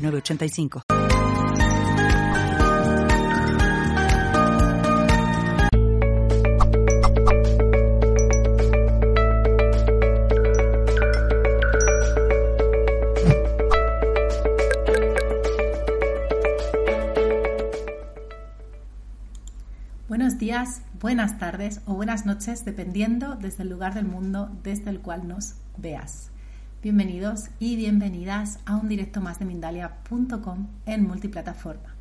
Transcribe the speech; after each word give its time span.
906985. 0.00 0.82
Buenos 20.08 20.38
días, 20.38 20.82
buenas 21.00 21.38
tardes 21.38 21.80
o 21.86 21.94
buenas 21.94 22.26
noches, 22.26 22.64
dependiendo 22.64 23.36
desde 23.36 23.62
el 23.62 23.68
lugar 23.68 23.94
del 23.94 24.06
mundo 24.06 24.50
desde 24.62 24.90
el 24.90 25.00
cual 25.00 25.28
nos 25.28 25.54
veas. 25.76 26.30
Bienvenidos 26.82 27.50
y 27.58 27.76
bienvenidas 27.76 28.58
a 28.64 28.74
un 28.74 28.88
directo 28.88 29.20
más 29.20 29.38
de 29.38 29.44
Mindalia.com 29.44 30.66
en 30.86 31.06
multiplataforma. 31.06 31.94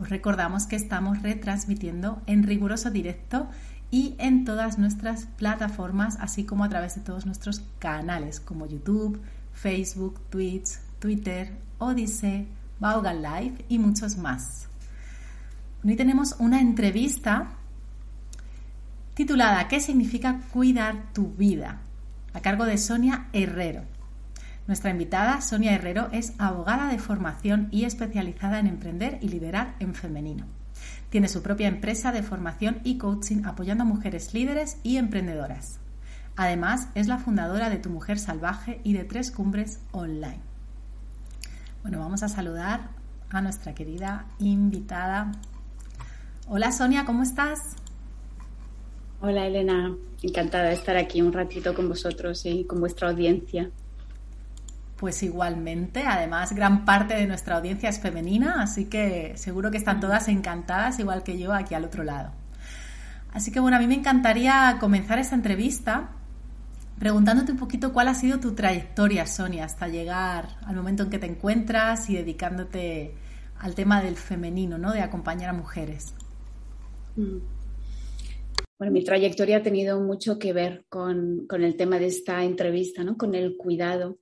Os 0.00 0.08
recordamos 0.08 0.66
que 0.66 0.74
estamos 0.74 1.22
retransmitiendo 1.22 2.20
en 2.26 2.42
riguroso 2.42 2.90
directo 2.90 3.48
y 3.92 4.16
en 4.18 4.44
todas 4.44 4.78
nuestras 4.80 5.26
plataformas, 5.26 6.16
así 6.20 6.42
como 6.42 6.64
a 6.64 6.68
través 6.68 6.96
de 6.96 7.02
todos 7.02 7.24
nuestros 7.24 7.62
canales 7.78 8.40
como 8.40 8.66
YouTube, 8.66 9.20
Facebook, 9.52 10.18
Twitch, 10.28 10.70
Twitter, 10.98 11.56
Odyssey, 11.78 12.48
Vaughan 12.80 13.22
Live 13.22 13.64
y 13.68 13.78
muchos 13.78 14.16
más. 14.16 14.66
Hoy 15.84 15.94
tenemos 15.94 16.34
una 16.40 16.60
entrevista 16.60 17.52
titulada 19.14 19.68
¿Qué 19.68 19.78
significa 19.78 20.40
cuidar 20.52 21.12
tu 21.12 21.28
vida? 21.28 21.80
a 22.36 22.40
cargo 22.40 22.66
de 22.66 22.76
Sonia 22.76 23.28
Herrero. 23.32 23.95
Nuestra 24.66 24.90
invitada, 24.90 25.40
Sonia 25.42 25.74
Herrero, 25.74 26.08
es 26.10 26.32
abogada 26.38 26.88
de 26.88 26.98
formación 26.98 27.68
y 27.70 27.84
especializada 27.84 28.58
en 28.58 28.66
emprender 28.66 29.18
y 29.20 29.28
liderar 29.28 29.76
en 29.78 29.94
femenino. 29.94 30.44
Tiene 31.08 31.28
su 31.28 31.40
propia 31.40 31.68
empresa 31.68 32.10
de 32.10 32.24
formación 32.24 32.80
y 32.82 32.98
coaching 32.98 33.44
apoyando 33.44 33.84
a 33.84 33.86
mujeres 33.86 34.34
líderes 34.34 34.78
y 34.82 34.96
emprendedoras. 34.96 35.78
Además, 36.34 36.88
es 36.96 37.06
la 37.06 37.18
fundadora 37.18 37.70
de 37.70 37.78
Tu 37.78 37.90
Mujer 37.90 38.18
Salvaje 38.18 38.80
y 38.82 38.92
de 38.92 39.04
Tres 39.04 39.30
Cumbres 39.30 39.80
Online. 39.92 40.40
Bueno, 41.82 42.00
vamos 42.00 42.24
a 42.24 42.28
saludar 42.28 42.90
a 43.30 43.40
nuestra 43.40 43.72
querida 43.72 44.26
invitada. 44.40 45.30
Hola 46.48 46.72
Sonia, 46.72 47.04
¿cómo 47.04 47.22
estás? 47.22 47.76
Hola 49.20 49.46
Elena, 49.46 49.96
encantada 50.22 50.64
de 50.64 50.74
estar 50.74 50.96
aquí 50.96 51.22
un 51.22 51.32
ratito 51.32 51.72
con 51.72 51.88
vosotros 51.88 52.44
y 52.44 52.64
con 52.64 52.80
vuestra 52.80 53.10
audiencia. 53.10 53.70
Pues 54.96 55.22
igualmente, 55.22 56.04
además 56.06 56.54
gran 56.54 56.84
parte 56.84 57.14
de 57.14 57.26
nuestra 57.26 57.56
audiencia 57.56 57.88
es 57.88 58.00
femenina, 58.00 58.62
así 58.62 58.86
que 58.86 59.34
seguro 59.36 59.70
que 59.70 59.76
están 59.76 60.00
todas 60.00 60.28
encantadas, 60.28 60.98
igual 60.98 61.22
que 61.22 61.38
yo, 61.38 61.52
aquí 61.52 61.74
al 61.74 61.84
otro 61.84 62.02
lado. 62.02 62.32
Así 63.32 63.52
que 63.52 63.60
bueno, 63.60 63.76
a 63.76 63.80
mí 63.80 63.86
me 63.86 63.94
encantaría 63.94 64.78
comenzar 64.80 65.18
esta 65.18 65.34
entrevista 65.34 66.12
preguntándote 66.98 67.52
un 67.52 67.58
poquito 67.58 67.92
cuál 67.92 68.08
ha 68.08 68.14
sido 68.14 68.40
tu 68.40 68.54
trayectoria, 68.54 69.26
Sonia, 69.26 69.64
hasta 69.64 69.88
llegar 69.88 70.56
al 70.64 70.76
momento 70.76 71.02
en 71.02 71.10
que 71.10 71.18
te 71.18 71.26
encuentras 71.26 72.08
y 72.08 72.14
dedicándote 72.14 73.14
al 73.58 73.74
tema 73.74 74.02
del 74.02 74.16
femenino, 74.16 74.78
¿no? 74.78 74.92
De 74.92 75.02
acompañar 75.02 75.50
a 75.50 75.52
mujeres. 75.52 76.14
Mm. 77.16 77.38
Bueno, 78.78 78.92
mi 78.92 79.04
trayectoria 79.04 79.58
ha 79.58 79.62
tenido 79.62 80.00
mucho 80.00 80.38
que 80.38 80.52
ver 80.52 80.84
con, 80.88 81.46
con, 81.46 81.64
el 81.64 81.76
tema 81.76 81.98
de 81.98 82.06
esta 82.06 82.44
entrevista, 82.44 83.04
¿no? 83.04 83.16
Con 83.16 83.34
el 83.34 83.56
cuidado, 83.56 84.18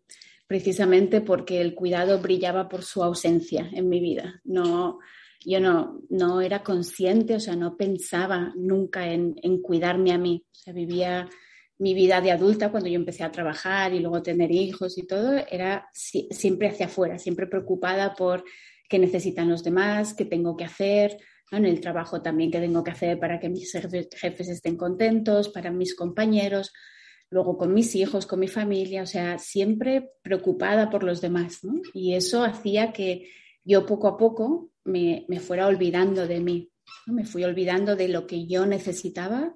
precisamente 0.46 1.20
porque 1.20 1.60
el 1.60 1.74
cuidado 1.74 2.18
brillaba 2.18 2.68
por 2.68 2.82
su 2.82 3.02
ausencia 3.02 3.68
en 3.72 3.88
mi 3.88 4.00
vida. 4.00 4.40
No, 4.44 4.98
yo 5.44 5.60
no, 5.60 6.00
no 6.08 6.40
era 6.40 6.62
consciente, 6.62 7.34
o 7.34 7.40
sea, 7.40 7.56
no 7.56 7.76
pensaba 7.76 8.52
nunca 8.56 9.10
en, 9.10 9.34
cuidarme 9.62 10.12
a 10.12 10.18
mí. 10.18 10.44
O 10.50 10.54
sea, 10.54 10.72
vivía 10.72 11.28
mi 11.78 11.94
vida 11.94 12.20
de 12.20 12.30
adulta 12.30 12.70
cuando 12.70 12.88
yo 12.88 12.96
empecé 12.96 13.24
a 13.24 13.32
trabajar 13.32 13.92
y 13.92 14.00
luego 14.00 14.22
tener 14.22 14.50
hijos 14.50 14.96
y 14.96 15.06
todo, 15.06 15.34
era 15.50 15.88
si, 15.92 16.28
siempre 16.30 16.68
hacia 16.68 16.86
afuera, 16.86 17.18
siempre 17.18 17.46
preocupada 17.46 18.14
por 18.14 18.44
qué 18.88 18.98
necesitan 18.98 19.48
los 19.48 19.64
demás, 19.64 20.14
qué 20.14 20.24
tengo 20.24 20.56
que 20.56 20.64
hacer, 20.64 21.18
en 21.50 21.66
el 21.66 21.80
trabajo 21.80 22.22
también 22.22 22.50
qué 22.50 22.60
tengo 22.60 22.82
que 22.82 22.90
hacer 22.90 23.18
para 23.18 23.38
que 23.38 23.48
mis 23.48 23.72
jefes 23.72 24.48
estén 24.48 24.76
contentos, 24.76 25.48
para 25.48 25.70
mis 25.70 25.94
compañeros, 25.94 26.72
luego 27.34 27.58
con 27.58 27.74
mis 27.74 27.96
hijos, 27.96 28.26
con 28.26 28.38
mi 28.38 28.46
familia, 28.46 29.02
o 29.02 29.06
sea, 29.06 29.40
siempre 29.40 30.12
preocupada 30.22 30.88
por 30.88 31.02
los 31.02 31.20
demás. 31.20 31.62
Y 31.92 32.14
eso 32.14 32.44
hacía 32.44 32.92
que 32.92 33.28
yo 33.64 33.84
poco 33.84 34.06
a 34.06 34.16
poco 34.16 34.70
me, 34.84 35.26
me 35.26 35.40
fuera 35.40 35.66
olvidando 35.66 36.28
de 36.28 36.38
mí, 36.38 36.70
me 37.06 37.24
fui 37.24 37.42
olvidando 37.42 37.96
de 37.96 38.06
lo 38.06 38.24
que 38.24 38.46
yo 38.46 38.66
necesitaba 38.66 39.52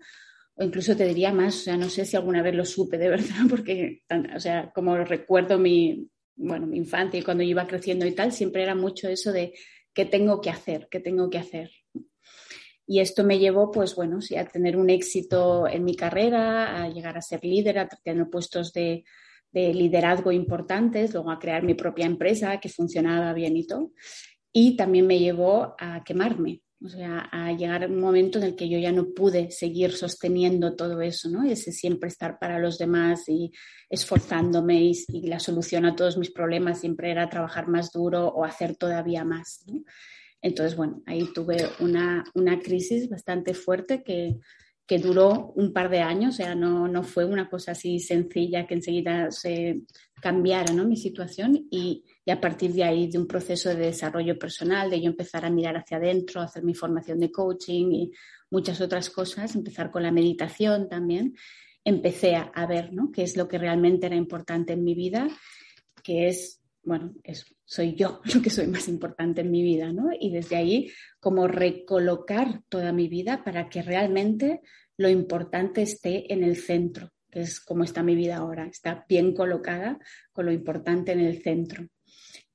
o 0.57 0.65
incluso 0.65 0.97
te 0.97 1.07
diría 1.07 1.33
más, 1.33 1.55
o 1.55 1.61
sea, 1.61 1.77
no 1.77 1.89
sé 1.89 2.05
si 2.05 2.17
alguna 2.17 2.43
vez 2.43 2.53
lo 2.53 2.65
supe 2.65 2.99
de 2.99 3.11
verdad, 3.11 3.47
porque, 3.49 4.03
o 4.35 4.41
sea, 4.41 4.73
como 4.75 4.97
recuerdo 4.97 5.57
mi, 5.57 6.11
bueno, 6.35 6.67
mi 6.67 6.79
infancia 6.79 7.21
y 7.21 7.23
cuando 7.23 7.45
iba 7.45 7.65
creciendo 7.69 8.05
y 8.07 8.13
tal, 8.13 8.33
siempre 8.33 8.65
era 8.65 8.75
mucho 8.75 9.09
eso 9.09 9.31
de 9.31 9.55
qué 9.95 10.05
tengo 10.05 10.41
que 10.41 10.51
hacer, 10.51 10.89
qué 10.91 10.99
tengo 10.99 11.31
que 11.31 11.39
hacer. 11.39 11.71
Y 12.91 13.01
esto 13.01 13.23
me 13.23 13.39
llevó, 13.39 13.71
pues 13.71 13.95
bueno, 13.95 14.23
sí, 14.23 14.35
a 14.37 14.47
tener 14.47 14.77
un 14.77 14.89
éxito 14.89 15.69
en 15.69 15.85
mi 15.85 15.95
carrera, 15.95 16.83
a 16.83 16.89
llegar 16.89 17.19
a 17.19 17.23
ser 17.23 17.45
líder, 17.45 17.79
a 17.79 17.87
tener 17.87 18.31
puestos 18.31 18.73
de, 18.73 19.05
de 19.53 19.75
liderazgo 19.75 20.33
importantes, 20.33 21.13
luego 21.13 21.31
a 21.31 21.39
crear 21.39 21.63
mi 21.63 21.75
propia 21.75 22.07
empresa 22.07 22.59
que 22.59 22.71
funcionaba 22.71 23.35
bien 23.35 23.59
y 23.59 23.67
todo. 23.67 23.93
Y 24.53 24.75
también 24.75 25.07
me 25.07 25.19
llevó 25.19 25.77
a 25.79 26.03
quemarme, 26.03 26.63
o 26.83 26.89
sea, 26.89 27.29
a 27.31 27.53
llegar 27.53 27.91
un 27.91 28.01
momento 28.01 28.39
en 28.39 28.45
el 28.45 28.57
que 28.57 28.69
yo 28.69 28.79
ya 28.79 28.93
no 28.93 29.13
pude 29.13 29.51
seguir 29.51 29.93
sosteniendo 29.93 30.75
todo 30.75 31.03
eso, 31.03 31.29
¿no? 31.29 31.45
Ese 31.45 31.73
siempre 31.73 32.09
estar 32.09 32.39
para 32.39 32.59
los 32.59 32.79
demás 32.79 33.29
y 33.29 33.53
esforzándome 33.91 34.81
y, 34.81 35.27
la 35.27 35.41
solución 35.41 35.85
a 35.85 35.95
todos 35.95 36.17
mis 36.17 36.31
problemas 36.31 36.81
siempre 36.81 37.11
era 37.11 37.29
trabajar 37.29 37.69
más 37.69 37.93
duro 37.93 38.29
o 38.29 38.45
hacer 38.45 38.77
todavía 38.77 39.25
más. 39.25 39.65
Entonces, 40.41 40.77
bueno, 40.77 41.03
ahí 41.07 41.29
tuve 41.35 41.57
una, 41.81 42.25
una 42.35 42.61
crisis 42.61 43.09
bastante 43.09 43.55
fuerte 43.55 44.03
que, 44.03 44.39
que, 44.87 44.99
duró 44.99 45.53
un 45.57 45.73
par 45.73 45.91
de 45.91 46.01
años, 46.01 46.35
o 46.35 46.37
sea, 46.37 46.55
no, 46.55 46.87
no 46.89 47.03
fue 47.03 47.25
una 47.25 47.49
cosa 47.49 47.73
así 47.73 47.99
sencilla 47.99 48.67
que 48.67 48.75
enseguida 48.75 49.31
se 49.31 49.83
cambiara, 50.21 50.73
¿no? 50.73 50.85
Mi 50.85 50.97
situación 50.97 51.67
y 51.71 52.05
y 52.29 52.31
a 52.31 52.43
partir 52.43 52.75
de 52.75 52.85
ahí 52.85 53.09
de 53.09 53.17
un 53.17 53.27
proceso 53.27 53.71
de 53.71 53.87
desarrollo 53.87 54.39
personal, 54.39 54.91
de 54.91 55.01
yo 55.01 55.07
empezar 55.07 55.47
a 55.47 55.51
mirar 55.51 55.79
hacia 55.79 55.97
adentro, 55.97 56.43
hacer 56.43 56.63
mi 56.63 56.75
formación 56.75 57.19
de 57.21 57.33
coaching 57.33 57.91
y 57.91 58.13
muchas 58.51 58.83
otras 58.83 59.09
cosas, 59.09 59.57
empezar 59.57 59.91
con 59.91 60.03
la 60.03 60.13
meditación 60.13 60.91
también, 60.91 61.35
empecé 61.83 62.37
a, 62.37 62.43
a 62.43 62.67
ver 62.67 62.93
¿no? 62.93 63.11
qué 63.11 63.23
es 63.23 63.39
lo 63.39 63.49
que 63.49 63.57
realmente 63.57 64.09
era 64.09 64.17
importante 64.17 64.75
en 64.75 64.85
mi 64.85 64.95
vida, 64.95 65.27
que 66.03 66.29
es, 66.29 66.61
bueno, 66.89 67.15
es, 67.23 67.47
soy 67.65 67.95
yo 67.95 68.21
lo 68.35 68.43
que 68.43 68.51
soy 68.51 68.67
más 68.67 68.89
importante 68.89 69.43
en 69.43 69.51
mi 69.51 69.63
vida, 69.63 69.93
¿no? 69.93 70.09
Y 70.19 70.31
desde 70.31 70.57
ahí, 70.57 70.91
como 71.21 71.47
recolocar 71.47 72.63
toda 72.69 72.93
mi 72.93 73.09
vida 73.09 73.45
para 73.45 73.69
que 73.69 73.83
realmente 73.83 74.63
lo 74.97 75.09
importante 75.09 75.83
esté 75.83 76.33
en 76.33 76.43
el 76.43 76.57
centro, 76.57 77.13
que 77.31 77.43
es 77.43 77.61
como 77.61 77.85
está 77.85 78.03
mi 78.03 78.17
vida 78.17 78.39
ahora, 78.39 78.67
está 78.67 79.05
bien 79.09 79.35
colocada 79.35 79.99
con 80.33 80.47
lo 80.47 80.53
importante 80.53 81.13
en 81.13 81.21
el 81.21 81.43
centro. 81.43 81.87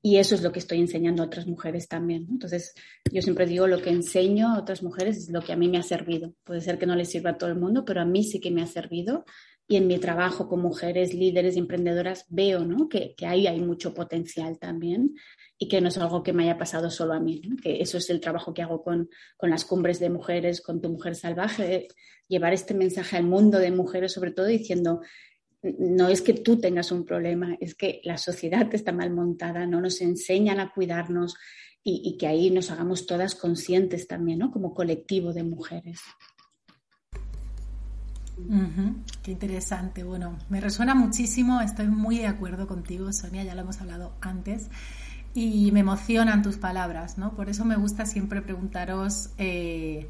Y 0.06 0.18
eso 0.18 0.34
es 0.34 0.42
lo 0.42 0.52
que 0.52 0.58
estoy 0.58 0.80
enseñando 0.80 1.22
a 1.22 1.26
otras 1.26 1.46
mujeres 1.46 1.88
también. 1.88 2.26
Entonces, 2.30 2.74
yo 3.10 3.22
siempre 3.22 3.46
digo, 3.46 3.66
lo 3.66 3.80
que 3.80 3.88
enseño 3.88 4.48
a 4.48 4.58
otras 4.58 4.82
mujeres 4.82 5.16
es 5.16 5.30
lo 5.30 5.40
que 5.40 5.54
a 5.54 5.56
mí 5.56 5.66
me 5.68 5.78
ha 5.78 5.82
servido. 5.82 6.34
Puede 6.44 6.60
ser 6.60 6.78
que 6.78 6.84
no 6.84 6.94
les 6.94 7.08
sirva 7.08 7.30
a 7.30 7.38
todo 7.38 7.48
el 7.48 7.58
mundo, 7.58 7.86
pero 7.86 8.02
a 8.02 8.04
mí 8.04 8.22
sí 8.22 8.38
que 8.38 8.50
me 8.50 8.62
ha 8.62 8.66
servido. 8.66 9.24
Y 9.66 9.76
en 9.76 9.86
mi 9.86 9.98
trabajo 9.98 10.48
con 10.48 10.60
mujeres 10.60 11.14
líderes 11.14 11.56
y 11.56 11.58
emprendedoras 11.58 12.26
veo 12.28 12.64
¿no? 12.64 12.88
que, 12.88 13.14
ahí 13.26 13.46
hay 13.46 13.60
mucho 13.60 13.94
potencial 13.94 14.58
también 14.58 15.14
y 15.58 15.68
que 15.68 15.80
no 15.80 15.88
es 15.88 15.96
algo 15.96 16.22
que 16.22 16.34
me 16.34 16.44
haya 16.44 16.58
pasado 16.58 16.90
solo 16.90 17.14
a 17.14 17.20
mí. 17.20 17.40
Que 17.62 17.80
eso 17.80 17.96
es 17.98 18.10
el 18.10 18.20
trabajo 18.20 18.52
que 18.52 18.62
hago 18.62 18.82
con, 18.82 19.08
con 19.36 19.50
las 19.50 19.64
cumbres 19.64 20.00
de 20.00 20.10
mujeres, 20.10 20.60
con 20.60 20.82
tu 20.82 20.90
mujer 20.90 21.14
salvaje, 21.16 21.88
llevar 22.28 22.52
este 22.52 22.74
mensaje 22.74 23.16
al 23.16 23.24
mundo 23.24 23.58
de 23.58 23.70
mujeres, 23.70 24.12
sobre 24.12 24.32
todo 24.32 24.46
diciendo, 24.46 25.00
no 25.78 26.08
es 26.08 26.20
que 26.20 26.34
tú 26.34 26.58
tengas 26.58 26.92
un 26.92 27.04
problema, 27.04 27.56
es 27.60 27.74
que 27.74 28.00
la 28.04 28.18
sociedad 28.18 28.72
está 28.74 28.92
mal 28.92 29.10
montada, 29.10 29.66
no 29.66 29.80
nos 29.80 30.00
enseñan 30.00 30.60
a 30.60 30.72
cuidarnos 30.72 31.36
y, 31.86 32.16
que 32.16 32.26
ahí 32.26 32.50
nos 32.50 32.70
hagamos 32.70 33.06
todas 33.06 33.34
conscientes 33.34 34.08
también, 34.08 34.38
¿no? 34.38 34.50
Como 34.50 34.72
colectivo 34.72 35.34
de 35.34 35.42
mujeres. 35.42 36.00
Qué 39.22 39.30
interesante. 39.30 40.04
Bueno, 40.04 40.36
me 40.48 40.60
resuena 40.60 40.94
muchísimo, 40.94 41.60
estoy 41.60 41.86
muy 41.88 42.18
de 42.18 42.26
acuerdo 42.26 42.66
contigo, 42.66 43.12
Sonia, 43.12 43.44
ya 43.44 43.54
lo 43.54 43.62
hemos 43.62 43.80
hablado 43.80 44.14
antes, 44.20 44.68
y 45.34 45.70
me 45.72 45.80
emocionan 45.80 46.42
tus 46.42 46.56
palabras, 46.56 47.16
¿no? 47.16 47.34
Por 47.34 47.48
eso 47.48 47.64
me 47.64 47.76
gusta 47.76 48.06
siempre 48.06 48.42
preguntaros 48.42 49.30
eh, 49.38 50.08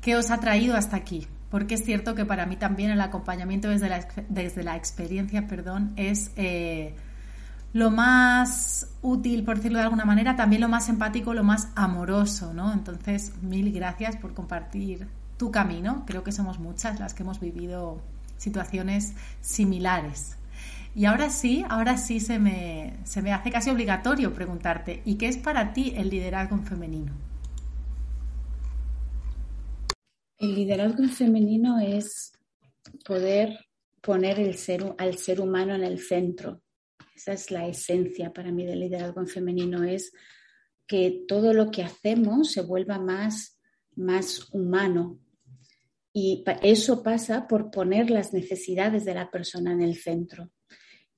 qué 0.00 0.16
os 0.16 0.30
ha 0.30 0.38
traído 0.38 0.76
hasta 0.76 0.96
aquí, 0.96 1.26
porque 1.50 1.74
es 1.74 1.84
cierto 1.84 2.14
que 2.14 2.24
para 2.24 2.46
mí 2.46 2.56
también 2.56 2.90
el 2.90 3.00
acompañamiento 3.00 3.68
desde 3.68 3.88
la, 3.88 4.76
experiencia, 4.76 5.46
perdón, 5.48 5.92
es 5.96 6.32
eh, 6.36 6.94
lo 7.72 7.90
más 7.90 8.88
útil, 9.02 9.44
por 9.44 9.56
decirlo 9.56 9.78
de 9.78 9.84
alguna 9.84 10.04
manera, 10.04 10.36
también 10.36 10.62
lo 10.62 10.68
más 10.68 10.88
empático, 10.88 11.34
lo 11.34 11.44
más 11.44 11.68
amoroso, 11.74 12.52
¿no? 12.54 12.72
Entonces, 12.72 13.32
mil 13.42 13.72
gracias 13.72 14.16
por 14.16 14.34
compartir 14.34 15.08
tu 15.36 15.50
camino. 15.50 16.04
Creo 16.06 16.24
que 16.24 16.32
somos 16.32 16.58
muchas 16.58 17.00
las 17.00 17.14
que 17.14 17.22
hemos 17.22 17.40
vivido 17.40 18.00
situaciones 18.36 19.14
similares. 19.40 20.36
Y 20.94 21.04
ahora 21.04 21.28
sí, 21.28 21.64
ahora 21.68 21.98
sí 21.98 22.20
se 22.20 22.38
me, 22.38 22.96
se 23.04 23.20
me 23.20 23.32
hace 23.32 23.50
casi 23.50 23.70
obligatorio 23.70 24.32
preguntarte, 24.32 25.02
¿y 25.04 25.16
qué 25.16 25.28
es 25.28 25.36
para 25.36 25.74
ti 25.74 25.92
el 25.96 26.08
liderazgo 26.08 26.56
femenino? 26.58 27.12
El 30.38 30.54
liderazgo 30.54 31.06
femenino 31.08 31.78
es 31.80 32.32
poder 33.04 33.58
poner 34.00 34.38
el 34.38 34.56
ser, 34.56 34.94
al 34.98 35.18
ser 35.18 35.40
humano 35.40 35.74
en 35.74 35.82
el 35.82 35.98
centro. 35.98 36.62
Esa 37.14 37.32
es 37.32 37.50
la 37.50 37.66
esencia 37.66 38.32
para 38.32 38.52
mí 38.52 38.64
del 38.64 38.80
liderazgo 38.80 39.26
femenino, 39.26 39.82
es 39.82 40.12
que 40.86 41.24
todo 41.26 41.52
lo 41.52 41.70
que 41.70 41.82
hacemos 41.82 42.52
se 42.52 42.62
vuelva 42.62 42.98
más, 42.98 43.58
más 43.96 44.48
humano. 44.52 45.18
Y 46.18 46.42
eso 46.62 47.02
pasa 47.02 47.46
por 47.46 47.70
poner 47.70 48.08
las 48.08 48.32
necesidades 48.32 49.04
de 49.04 49.12
la 49.12 49.30
persona 49.30 49.72
en 49.72 49.82
el 49.82 49.96
centro 49.96 50.50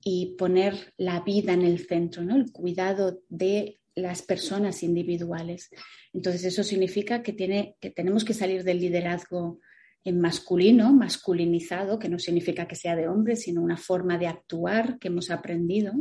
y 0.03 0.35
poner 0.37 0.93
la 0.97 1.21
vida 1.21 1.53
en 1.53 1.61
el 1.61 1.87
centro, 1.87 2.21
¿no? 2.21 2.35
el 2.35 2.51
cuidado 2.51 3.21
de 3.29 3.79
las 3.95 4.21
personas 4.23 4.83
individuales. 4.83 5.69
Entonces, 6.11 6.43
eso 6.43 6.63
significa 6.65 7.23
que, 7.23 7.31
tiene, 7.31 7.77
que 7.79 7.91
tenemos 7.91 8.25
que 8.25 8.33
salir 8.33 8.65
del 8.65 8.81
liderazgo 8.81 9.61
en 10.03 10.19
masculino, 10.19 10.91
masculinizado, 10.91 11.97
que 11.97 12.09
no 12.09 12.19
significa 12.19 12.67
que 12.67 12.75
sea 12.75 12.97
de 12.97 13.07
hombre, 13.07 13.37
sino 13.37 13.61
una 13.61 13.77
forma 13.77 14.17
de 14.17 14.27
actuar 14.27 14.99
que 14.99 15.07
hemos 15.07 15.31
aprendido, 15.31 15.93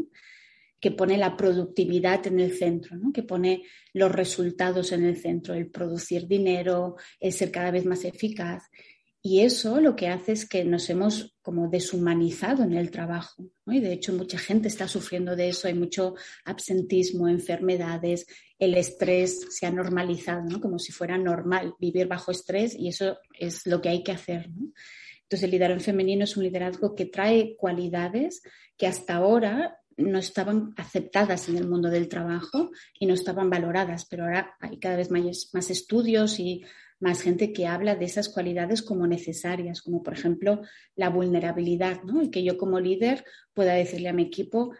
que 0.80 0.92
pone 0.92 1.18
la 1.18 1.36
productividad 1.36 2.26
en 2.26 2.40
el 2.40 2.52
centro, 2.52 2.96
¿no? 2.96 3.12
que 3.12 3.22
pone 3.22 3.64
los 3.92 4.12
resultados 4.12 4.92
en 4.92 5.04
el 5.04 5.16
centro, 5.16 5.54
el 5.54 5.70
producir 5.70 6.26
dinero, 6.28 6.96
el 7.20 7.32
ser 7.32 7.50
cada 7.50 7.70
vez 7.70 7.84
más 7.84 8.04
eficaz. 8.04 8.64
Y 9.20 9.40
eso 9.40 9.80
lo 9.80 9.96
que 9.96 10.08
hace 10.08 10.32
es 10.32 10.48
que 10.48 10.64
nos 10.64 10.88
hemos 10.90 11.36
como 11.42 11.68
deshumanizado 11.68 12.62
en 12.62 12.74
el 12.74 12.90
trabajo. 12.90 13.50
Y 13.66 13.80
de 13.80 13.92
hecho 13.92 14.12
mucha 14.12 14.38
gente 14.38 14.68
está 14.68 14.86
sufriendo 14.86 15.34
de 15.34 15.48
eso. 15.48 15.66
Hay 15.66 15.74
mucho 15.74 16.14
absentismo, 16.44 17.28
enfermedades, 17.28 18.26
el 18.58 18.74
estrés 18.76 19.46
se 19.50 19.66
ha 19.66 19.70
normalizado, 19.70 20.42
¿no? 20.44 20.60
como 20.60 20.78
si 20.78 20.92
fuera 20.92 21.18
normal 21.18 21.74
vivir 21.80 22.06
bajo 22.06 22.30
estrés 22.30 22.74
y 22.74 22.88
eso 22.88 23.18
es 23.38 23.66
lo 23.66 23.80
que 23.80 23.88
hay 23.88 24.02
que 24.02 24.12
hacer. 24.12 24.50
Entonces 25.22 25.44
el 25.44 25.50
liderazgo 25.50 25.84
femenino 25.84 26.24
es 26.24 26.36
un 26.36 26.44
liderazgo 26.44 26.94
que 26.94 27.06
trae 27.06 27.56
cualidades 27.56 28.42
que 28.76 28.86
hasta 28.86 29.16
ahora 29.16 29.78
no 29.96 30.18
estaban 30.18 30.72
aceptadas 30.76 31.48
en 31.48 31.58
el 31.58 31.68
mundo 31.68 31.90
del 31.90 32.08
trabajo 32.08 32.70
y 32.98 33.06
no 33.06 33.14
estaban 33.14 33.50
valoradas, 33.50 34.06
pero 34.08 34.24
ahora 34.24 34.56
hay 34.60 34.78
cada 34.78 34.96
vez 34.96 35.10
más, 35.10 35.50
más 35.52 35.70
estudios 35.70 36.38
y 36.38 36.62
más 37.00 37.22
gente 37.22 37.52
que 37.52 37.66
habla 37.66 37.94
de 37.96 38.04
esas 38.04 38.28
cualidades 38.28 38.82
como 38.82 39.06
necesarias, 39.06 39.82
como 39.82 40.02
por 40.02 40.14
ejemplo 40.14 40.62
la 40.96 41.10
vulnerabilidad, 41.10 42.02
¿no? 42.02 42.22
Y 42.22 42.30
que 42.30 42.42
yo 42.42 42.58
como 42.58 42.80
líder 42.80 43.24
pueda 43.54 43.74
decirle 43.74 44.08
a 44.08 44.12
mi 44.12 44.24
equipo, 44.24 44.72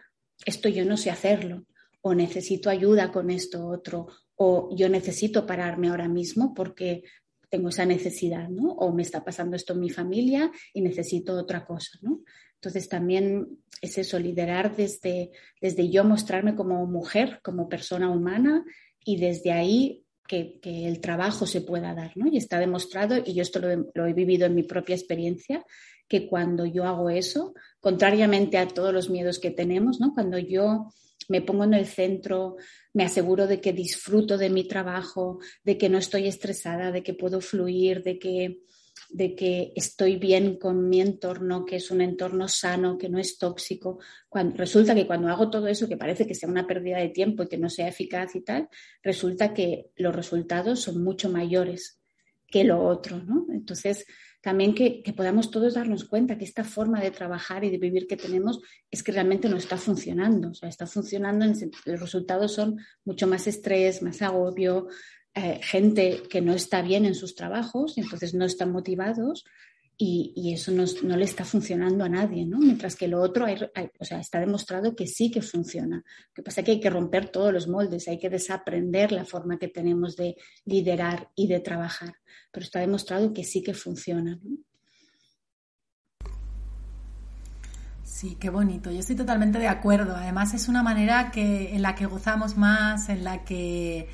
esto 0.45 0.69
yo 0.69 0.85
no 0.85 0.97
sé 0.97 1.09
hacerlo, 1.09 1.65
o 2.01 2.13
necesito 2.13 2.69
ayuda 2.69 3.11
con 3.11 3.29
esto 3.29 3.67
otro, 3.67 4.07
o 4.35 4.69
yo 4.75 4.89
necesito 4.89 5.45
pararme 5.45 5.89
ahora 5.89 6.07
mismo 6.07 6.53
porque 6.53 7.03
tengo 7.49 7.69
esa 7.69 7.85
necesidad, 7.85 8.47
¿no? 8.49 8.71
O 8.73 8.93
me 8.93 9.01
está 9.01 9.23
pasando 9.23 9.55
esto 9.55 9.73
en 9.73 9.79
mi 9.79 9.89
familia 9.89 10.51
y 10.73 10.81
necesito 10.81 11.33
otra 11.33 11.65
cosa, 11.65 11.97
¿no? 12.01 12.21
Entonces 12.55 12.89
también 12.89 13.47
es 13.81 13.97
eso, 13.97 14.19
liderar 14.19 14.75
desde, 14.75 15.31
desde 15.61 15.89
yo 15.89 16.03
mostrarme 16.03 16.55
como 16.55 16.85
mujer, 16.85 17.39
como 17.41 17.69
persona 17.69 18.11
humana 18.11 18.65
y 19.03 19.17
desde 19.17 19.51
ahí 19.51 20.05
que, 20.29 20.59
el 20.63 21.01
trabajo 21.01 21.47
se 21.47 21.61
pueda 21.61 21.95
dar, 21.95 22.15
¿no? 22.15 22.27
Y 22.31 22.37
está 22.37 22.59
demostrado, 22.59 23.17
y 23.17 23.33
yo 23.33 23.41
esto 23.41 23.59
lo 23.59 24.05
he, 24.05 24.13
vivido 24.13 24.45
en 24.45 24.53
mi 24.53 24.63
propia 24.63 24.95
experiencia, 24.95 25.65
que 26.07 26.27
cuando 26.27 26.65
yo 26.65 26.85
hago 26.85 27.09
eso, 27.09 27.53
contrariamente 27.79 28.57
a 28.57 28.67
todos 28.67 28.93
los 28.93 29.09
miedos 29.09 29.39
que 29.39 29.49
tenemos, 29.49 29.99
¿no? 29.99 30.13
Cuando 30.13 30.37
yo 30.37 30.93
me 31.29 31.41
pongo 31.41 31.63
en 31.63 31.73
el 31.73 31.87
centro, 31.87 32.57
me 32.93 33.03
aseguro 33.03 33.47
de 33.47 33.59
que 33.59 33.73
disfruto 33.73 34.37
de 34.37 34.51
mi 34.51 34.67
trabajo, 34.67 35.39
de 35.63 35.77
que 35.79 35.89
no 35.89 35.97
estoy 35.97 36.27
estresada, 36.27 36.91
de 36.91 37.01
que 37.01 37.15
puedo 37.15 37.41
fluir, 37.41 38.03
de 38.03 38.19
que 38.19 38.59
de 39.09 39.35
que 39.35 39.73
estoy 39.75 40.17
bien 40.17 40.57
con 40.57 40.87
mi 40.87 41.01
entorno, 41.01 41.65
que 41.65 41.77
es 41.77 41.91
un 41.91 42.01
entorno 42.01 42.47
sano, 42.47 42.97
que 42.97 43.09
no 43.09 43.19
es 43.19 43.37
tóxico. 43.37 43.99
Cuando, 44.27 44.55
resulta 44.57 44.93
que 44.93 45.07
cuando 45.07 45.29
hago 45.29 45.49
todo 45.49 45.67
eso, 45.67 45.87
que 45.87 45.97
parece 45.97 46.27
que 46.27 46.35
sea 46.35 46.49
una 46.49 46.67
pérdida 46.67 46.97
de 46.97 47.09
tiempo 47.09 47.43
y 47.43 47.47
que 47.47 47.57
no 47.57 47.69
sea 47.69 47.87
eficaz 47.87 48.35
y 48.35 48.41
tal, 48.41 48.69
resulta 49.01 49.53
que 49.53 49.91
los 49.95 50.15
resultados 50.15 50.81
son 50.81 51.03
mucho 51.03 51.29
mayores 51.29 51.99
que 52.47 52.63
lo 52.63 52.83
otro, 52.83 53.17
¿no? 53.23 53.45
Entonces, 53.51 54.05
también 54.41 54.73
que, 54.73 55.03
podamos 55.15 55.51
todos 55.51 55.73
darnos 55.73 56.05
cuenta 56.05 56.37
que 56.37 56.45
esta 56.45 56.63
forma 56.63 57.01
de 57.01 57.11
trabajar 57.11 57.65
y 57.65 57.69
de 57.69 57.77
vivir 57.77 58.07
que 58.07 58.15
tenemos 58.15 58.61
es 58.89 59.03
que 59.03 59.11
realmente 59.11 59.49
no 59.49 59.57
está 59.57 59.75
funcionando. 59.77 60.51
O 60.51 60.53
sea, 60.53 60.69
está 60.69 60.87
funcionando, 60.87 61.45
en, 61.45 61.53
los 61.85 61.99
resultados 61.99 62.53
son 62.53 62.77
mucho 63.03 63.27
más 63.27 63.47
estrés, 63.47 64.01
más 64.01 64.21
agobio, 64.21 64.87
eh, 65.35 65.59
gente 65.61 66.23
que 66.29 66.41
no 66.41 66.53
está 66.53 66.81
bien 66.81 67.05
en 67.05 67.15
sus 67.15 67.35
trabajos 67.35 67.97
y 67.97 68.01
entonces 68.01 68.33
no 68.33 68.45
están 68.45 68.71
motivados 68.71 69.45
y, 70.01 70.53
eso 70.53 70.71
no, 70.71 71.17
le 71.17 71.25
está 71.25 71.43
funcionando 71.43 72.05
a 72.05 72.09
nadie, 72.09 72.45
¿no? 72.45 72.57
Mientras 72.57 72.95
que 72.95 73.09
lo 73.09 73.21
otro, 73.21 73.45
o 73.99 74.05
sea, 74.05 74.21
está 74.21 74.39
demostrado 74.39 74.95
que 74.95 75.05
sí 75.07 75.29
que 75.29 75.41
funciona. 75.41 75.97
Lo 75.97 76.33
que 76.33 76.41
pasa 76.41 76.61
es 76.61 76.65
que 76.65 76.71
hay 76.71 76.79
que 76.79 76.89
romper 76.89 77.27
todos 77.27 77.51
los 77.51 77.67
moldes, 77.67 78.07
hay 78.07 78.17
que 78.17 78.29
desaprender 78.29 79.11
la 79.11 79.25
forma 79.25 79.59
que 79.59 79.67
tenemos 79.67 80.15
de 80.15 80.37
liderar 80.63 81.29
y 81.35 81.47
de 81.47 81.59
trabajar, 81.59 82.15
pero 82.49 82.63
está 82.63 82.79
demostrado 82.79 83.33
que 83.33 83.43
sí 83.43 83.61
que 83.61 83.73
funciona, 83.73 84.39
Sí, 88.03 88.35
qué 88.37 88.49
bonito. 88.49 88.91
Yo 88.91 88.99
estoy 88.99 89.15
totalmente 89.15 89.59
de 89.59 89.67
acuerdo. 89.67 90.13
Además 90.13 90.53
es 90.53 90.67
una 90.67 90.83
manera 90.83 91.31
que, 91.31 91.73
en 91.73 91.81
la 91.81 91.95
que 91.95 92.05
gozamos 92.05 92.57
más, 92.57 93.07
en 93.07 93.23
la 93.23 93.45
que 93.45 94.09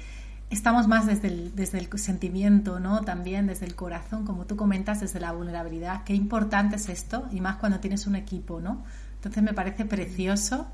estamos 0.50 0.88
más 0.88 1.06
desde 1.06 1.28
el, 1.28 1.56
desde 1.56 1.80
el 1.80 1.90
sentimiento, 1.98 2.80
¿no? 2.80 3.02
También 3.02 3.48
desde 3.48 3.66
el 3.66 3.76
corazón, 3.76 4.26
como 4.26 4.46
tú 4.46 4.56
comentas, 4.56 5.02
desde 5.02 5.20
la 5.20 5.32
vulnerabilidad. 5.32 6.04
Qué 6.04 6.14
importante 6.14 6.76
es 6.76 6.90
esto, 6.90 7.28
y 7.32 7.42
más 7.42 7.58
cuando 7.58 7.80
tienes 7.80 8.08
un 8.08 8.16
equipo, 8.16 8.62
¿no? 8.62 8.84
Entonces 9.16 9.44
me 9.44 9.54
parece 9.54 9.86
precioso 9.86 10.68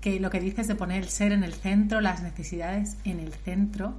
que 0.00 0.18
lo 0.18 0.30
que 0.30 0.40
dices 0.40 0.66
de 0.68 0.74
poner 0.74 1.02
el 1.02 1.08
ser 1.08 1.32
en 1.32 1.44
el 1.44 1.52
centro, 1.52 2.00
las 2.00 2.22
necesidades 2.22 2.96
en 3.04 3.20
el 3.20 3.34
centro. 3.34 3.94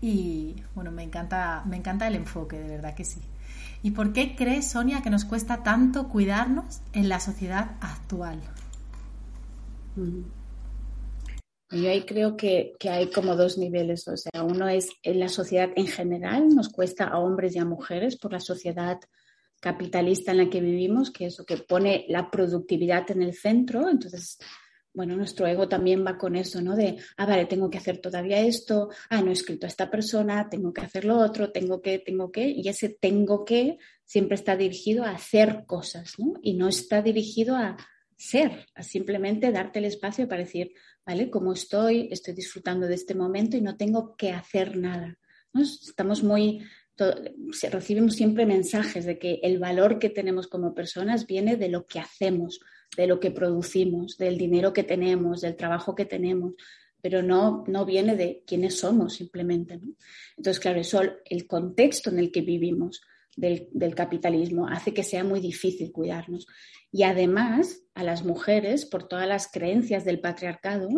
Y 0.00 0.56
bueno, 0.74 0.90
me 0.90 1.02
encanta, 1.02 1.62
me 1.66 1.76
encanta 1.76 2.06
el 2.08 2.14
enfoque, 2.14 2.58
de 2.58 2.68
verdad 2.68 2.94
que 2.94 3.04
sí. 3.04 3.20
¿Y 3.82 3.90
por 3.90 4.14
qué 4.14 4.34
crees, 4.34 4.70
Sonia, 4.70 5.02
que 5.02 5.10
nos 5.10 5.26
cuesta 5.26 5.62
tanto 5.62 6.08
cuidarnos 6.08 6.80
en 6.94 7.10
la 7.10 7.20
sociedad 7.20 7.72
actual? 7.80 8.40
Yo 11.74 11.90
ahí 11.90 12.02
creo 12.02 12.36
que, 12.36 12.74
hay 12.88 13.10
como 13.10 13.34
dos 13.34 13.58
niveles, 13.58 14.06
o 14.06 14.16
sea, 14.16 14.44
uno 14.44 14.68
es 14.68 14.90
en 15.02 15.18
la 15.18 15.28
sociedad 15.28 15.70
en 15.74 15.88
general, 15.88 16.48
nos 16.48 16.68
cuesta 16.68 17.06
a 17.08 17.18
hombres 17.18 17.56
y 17.56 17.58
a 17.58 17.64
mujeres 17.64 18.16
por 18.16 18.32
la 18.32 18.38
sociedad 18.38 19.00
capitalista 19.60 20.30
en 20.30 20.38
la 20.38 20.50
que 20.50 20.60
vivimos, 20.60 21.10
que 21.10 21.26
es 21.26 21.38
lo 21.38 21.44
que 21.44 21.56
pone 21.56 22.06
la 22.08 22.30
productividad 22.30 23.10
en 23.10 23.22
el 23.22 23.34
centro, 23.34 23.90
entonces, 23.90 24.38
bueno, 24.92 25.16
nuestro 25.16 25.48
ego 25.48 25.66
también 25.68 26.06
va 26.06 26.16
con 26.16 26.36
eso, 26.36 26.62
¿no? 26.62 26.76
De, 26.76 26.96
ah, 27.16 27.26
vale, 27.26 27.46
tengo 27.46 27.68
que 27.68 27.78
hacer 27.78 27.98
todavía 27.98 28.38
esto, 28.38 28.90
ah, 29.10 29.20
no 29.20 29.30
he 29.30 29.32
escrito 29.32 29.66
a 29.66 29.68
esta 29.68 29.90
persona, 29.90 30.48
tengo 30.48 30.72
que 30.72 30.82
hacer 30.82 31.04
lo 31.04 31.18
otro, 31.18 31.50
tengo 31.50 31.82
que, 31.82 31.98
tengo 31.98 32.30
que, 32.30 32.48
y 32.50 32.68
ese 32.68 32.88
tengo 32.88 33.44
que 33.44 33.78
siempre 34.04 34.36
está 34.36 34.56
dirigido 34.56 35.02
a 35.02 35.10
hacer 35.10 35.64
cosas, 35.66 36.18
¿no? 36.18 36.34
Y 36.40 36.54
no 36.54 36.68
está 36.68 37.02
dirigido 37.02 37.56
a 37.56 37.76
ser, 38.16 38.66
a 38.74 38.82
simplemente 38.82 39.50
darte 39.52 39.78
el 39.78 39.86
espacio 39.86 40.28
para 40.28 40.42
decir, 40.42 40.72
¿vale? 41.06 41.30
Como 41.30 41.52
estoy, 41.52 42.08
estoy 42.10 42.34
disfrutando 42.34 42.86
de 42.86 42.94
este 42.94 43.14
momento 43.14 43.56
y 43.56 43.60
no 43.60 43.76
tengo 43.76 44.16
que 44.16 44.32
hacer 44.32 44.76
nada. 44.76 45.18
Estamos 45.54 46.22
muy, 46.22 46.62
recibimos 47.70 48.14
siempre 48.14 48.46
mensajes 48.46 49.04
de 49.04 49.18
que 49.18 49.40
el 49.42 49.58
valor 49.58 49.98
que 49.98 50.10
tenemos 50.10 50.48
como 50.48 50.74
personas 50.74 51.26
viene 51.26 51.56
de 51.56 51.68
lo 51.68 51.86
que 51.86 52.00
hacemos, 52.00 52.60
de 52.96 53.06
lo 53.06 53.20
que 53.20 53.30
producimos, 53.30 54.16
del 54.16 54.38
dinero 54.38 54.72
que 54.72 54.84
tenemos, 54.84 55.40
del 55.40 55.56
trabajo 55.56 55.94
que 55.94 56.04
tenemos, 56.04 56.54
pero 57.00 57.22
no, 57.22 57.64
no 57.68 57.84
viene 57.84 58.16
de 58.16 58.42
quiénes 58.46 58.78
somos 58.78 59.14
simplemente. 59.14 59.78
Entonces, 60.36 60.60
claro, 60.60 60.80
eso, 60.80 61.02
el 61.24 61.46
contexto 61.46 62.10
en 62.10 62.18
el 62.18 62.32
que 62.32 62.40
vivimos 62.40 63.02
del, 63.36 63.94
capitalismo 63.94 64.68
hace 64.68 64.92
que 64.94 65.02
sea 65.02 65.24
muy 65.24 65.40
difícil 65.40 65.92
cuidarnos. 65.92 66.46
Y 66.90 67.02
además, 67.02 67.82
a 67.94 68.04
las 68.04 68.24
mujeres, 68.24 68.86
por 68.86 69.08
todas 69.08 69.26
las 69.26 69.50
creencias 69.50 70.04
del 70.04 70.20
patriarcado, 70.20 70.88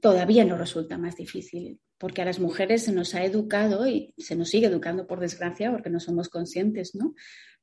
todavía 0.00 0.44
nos 0.44 0.58
resulta 0.58 0.98
más 0.98 1.16
difícil, 1.16 1.80
porque 1.98 2.22
a 2.22 2.24
las 2.24 2.38
mujeres 2.38 2.84
se 2.84 2.92
nos 2.92 3.14
ha 3.14 3.24
educado 3.24 3.86
y 3.86 4.14
se 4.18 4.36
nos 4.36 4.50
sigue 4.50 4.66
educando, 4.66 5.06
por 5.06 5.20
desgracia, 5.20 5.70
porque 5.70 5.90
no 5.90 6.00
somos 6.00 6.28
conscientes, 6.28 6.94
¿no? 6.94 7.14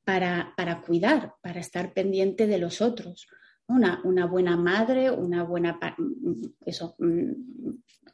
Para, 0.04 0.52
para 0.56 0.80
cuidar, 0.80 1.34
para 1.42 1.60
estar 1.60 1.92
pendiente 1.92 2.46
de 2.46 2.58
los 2.58 2.80
otros. 2.80 3.28
Una, 3.68 4.00
una 4.04 4.26
buena 4.26 4.56
madre, 4.56 5.10
una 5.10 5.44
buena 5.44 5.78
eso, 6.66 6.96
mm, 6.98 7.30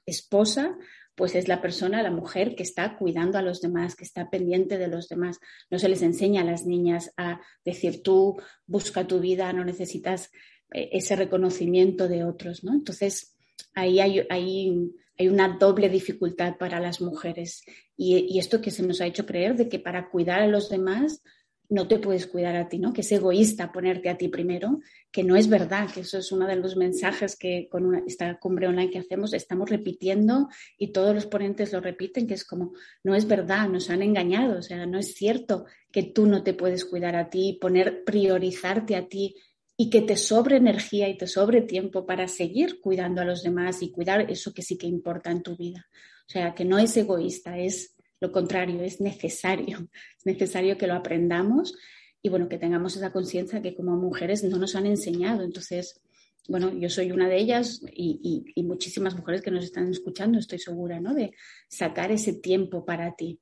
esposa, 0.05 0.77
pues 1.19 1.35
es 1.35 1.49
la 1.49 1.61
persona, 1.61 2.01
la 2.01 2.13
mujer 2.13 2.55
que 2.55 2.63
está 2.63 2.97
cuidando 2.97 3.39
a 3.39 3.43
los 3.43 3.61
demás, 3.61 3.97
que 3.97 4.05
está 4.05 4.31
pendiente 4.31 4.79
de 4.79 4.87
los 4.87 5.09
demás. 5.09 5.41
No 5.69 5.81
se 5.81 5.89
les 5.89 6.03
enseña 6.03 6.43
a 6.43 6.45
las 6.45 6.65
niñas 6.65 7.13
a 7.17 7.41
decir 7.65 8.05
tú 8.05 8.41
busca 8.69 9.05
tu 9.05 9.19
vida, 9.19 9.53
no 9.53 9.65
necesitas 9.65 10.31
eh, 10.73 10.91
ese 10.93 11.17
reconocimiento 11.17 12.07
de 12.07 12.23
otros, 12.23 12.63
¿no? 12.63 12.73
Entonces, 12.73 13.37
ahí 13.75 13.99
hay, 13.99 14.93
una 15.19 15.59
doble 15.59 15.89
dificultad 15.89 16.57
para 16.57 16.79
las 16.79 17.01
mujeres. 17.01 17.65
Y, 17.97 18.39
esto 18.39 18.61
que 18.61 18.71
se 18.71 18.85
nos 18.85 19.01
ha 19.01 19.07
hecho 19.07 19.27
creer 19.27 19.57
de 19.57 19.69
que 19.69 19.81
para 19.81 20.11
cuidar 20.11 20.41
a 20.41 20.47
los 20.47 20.71
demás 20.71 21.25
no 21.71 21.87
te 21.87 21.99
puedes 21.99 22.27
cuidar 22.27 22.57
a 22.57 22.69
ti, 22.69 22.79
¿no? 22.79 22.93
Que 22.93 23.03
es 23.03 23.13
egoísta 23.13 23.73
ponerte 23.73 24.09
a 24.09 24.17
ti 24.17 24.29
primero, 24.29 24.81
que 25.11 25.23
no 25.23 25.37
es 25.37 25.49
verdad, 25.49 25.89
que 25.93 26.01
eso 26.01 26.19
es 26.19 26.33
uno 26.33 26.47
de 26.47 26.57
los 26.57 26.77
mensajes 26.77 27.37
que 27.37 27.69
con 27.71 28.03
esta 28.07 28.39
cumbre 28.39 28.69
online 28.69 28.91
que 28.91 28.99
hacemos 28.99 29.35
estamos 29.35 29.69
repitiendo 29.69 30.49
y 30.79 30.93
todos 30.93 31.15
los 31.15 31.27
ponentes 31.27 31.73
lo 31.73 31.81
repiten, 31.81 32.27
que 32.27 32.35
es 32.35 32.45
como, 32.45 32.73
no 33.05 33.15
es 33.15 33.27
verdad, 33.27 33.69
nos 33.69 33.91
han 33.91 34.03
engañado, 34.03 34.59
o 34.59 34.63
sea, 34.63 34.87
no 34.87 34.99
es 34.99 35.15
cierto 35.15 35.67
que 35.93 36.05
tú 36.05 36.27
no 36.27 36.43
te 36.43 36.55
puedes 36.55 36.85
cuidar 36.85 37.17
a 37.17 37.29
ti, 37.29 37.59
poner, 37.61 38.03
priorizarte 38.05 38.97
a 38.97 39.07
ti 39.07 39.35
y 39.77 39.91
que 39.91 40.01
te 40.03 40.17
sobre 40.17 40.57
energía 40.57 41.09
y 41.09 41.17
te 41.19 41.27
sobre 41.27 41.61
tiempo 41.63 42.07
para 42.07 42.29
seguir 42.29 42.81
cuidando 42.81 43.21
a 43.21 43.25
los 43.25 43.43
demás 43.43 43.83
y 43.83 43.93
cuidar 43.93 44.31
eso 44.31 44.53
que 44.53 44.63
sí 44.63 44.79
que 44.79 44.87
importa 44.87 45.31
en 45.31 45.43
tu 45.43 45.57
vida. 45.57 45.87
O 46.27 46.31
sea, 46.31 46.55
que 46.55 46.65
no 46.65 46.79
es 46.79 46.97
egoísta, 46.97 47.59
es 47.59 47.95
lo 48.21 48.33
contrario, 48.33 48.83
es 48.83 49.01
necesario. 49.01 49.89
Es 50.17 50.27
necesario 50.27 50.77
que 50.77 50.87
lo 50.87 50.95
aprendamos 50.95 51.77
y 52.23 52.29
bueno, 52.29 52.49
que 52.49 52.59
tengamos 52.59 52.97
esa 52.97 53.13
conciencia 53.13 53.63
que 53.63 53.75
como 53.75 53.97
mujeres 53.97 54.43
no 54.45 54.59
nos 54.59 54.75
han 54.75 54.87
enseñado. 54.87 55.43
Entonces, 55.43 56.01
bueno, 56.49 56.73
yo 56.73 56.89
soy 56.89 57.13
una 57.13 57.29
de 57.29 57.39
ellas 57.39 57.81
y, 57.93 58.45
y, 58.55 58.63
muchísimas 58.63 59.15
mujeres 59.15 59.43
que 59.43 59.51
nos 59.51 59.65
están 59.65 59.91
escuchando, 59.91 60.39
estoy 60.39 60.59
segura, 60.59 60.99
¿no? 60.99 61.15
De 61.15 61.33
sacar 61.69 62.11
ese 62.11 62.33
tiempo 62.33 62.85
para 62.85 63.15
ti. 63.15 63.39